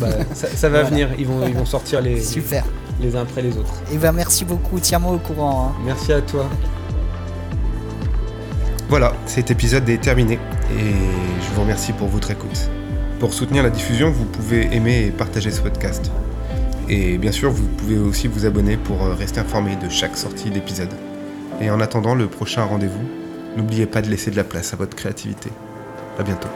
Bah, 0.00 0.08
ça, 0.34 0.68
va 0.68 0.82
venir, 0.82 1.10
ils 1.18 1.26
vont, 1.26 1.46
ils 1.46 1.54
vont 1.54 1.64
sortir 1.64 2.00
les, 2.00 2.20
Super. 2.20 2.64
les, 3.00 3.16
uns 3.16 3.22
après 3.22 3.42
les 3.42 3.56
autres. 3.56 3.74
Et 3.92 3.96
ben 3.96 4.12
merci 4.12 4.44
beaucoup, 4.44 4.78
tiens-moi 4.80 5.12
au 5.12 5.18
courant. 5.18 5.68
Hein. 5.68 5.80
Merci 5.84 6.12
à 6.12 6.20
toi. 6.20 6.46
Voilà, 8.88 9.12
cet 9.26 9.50
épisode 9.50 9.88
est 9.88 10.00
terminé 10.00 10.34
et 10.34 10.94
je 11.42 11.54
vous 11.54 11.60
remercie 11.60 11.92
pour 11.92 12.08
votre 12.08 12.30
écoute. 12.30 12.70
Pour 13.20 13.34
soutenir 13.34 13.62
la 13.62 13.70
diffusion, 13.70 14.10
vous 14.10 14.24
pouvez 14.24 14.74
aimer 14.74 15.06
et 15.06 15.10
partager 15.10 15.50
ce 15.50 15.60
podcast. 15.60 16.10
Et 16.88 17.18
bien 17.18 17.32
sûr, 17.32 17.50
vous 17.50 17.66
pouvez 17.66 17.98
aussi 17.98 18.28
vous 18.28 18.46
abonner 18.46 18.78
pour 18.78 19.02
euh, 19.02 19.14
rester 19.14 19.40
informé 19.40 19.76
de 19.76 19.90
chaque 19.90 20.16
sortie 20.16 20.50
d'épisode. 20.50 20.88
Et 21.60 21.68
en 21.68 21.80
attendant 21.80 22.14
le 22.14 22.28
prochain 22.28 22.64
rendez-vous, 22.64 23.02
n'oubliez 23.58 23.86
pas 23.86 24.00
de 24.02 24.08
laisser 24.08 24.30
de 24.30 24.36
la 24.36 24.44
place 24.44 24.72
à 24.72 24.76
votre 24.76 24.96
créativité. 24.96 25.50
A 26.18 26.22
bientôt. 26.22 26.48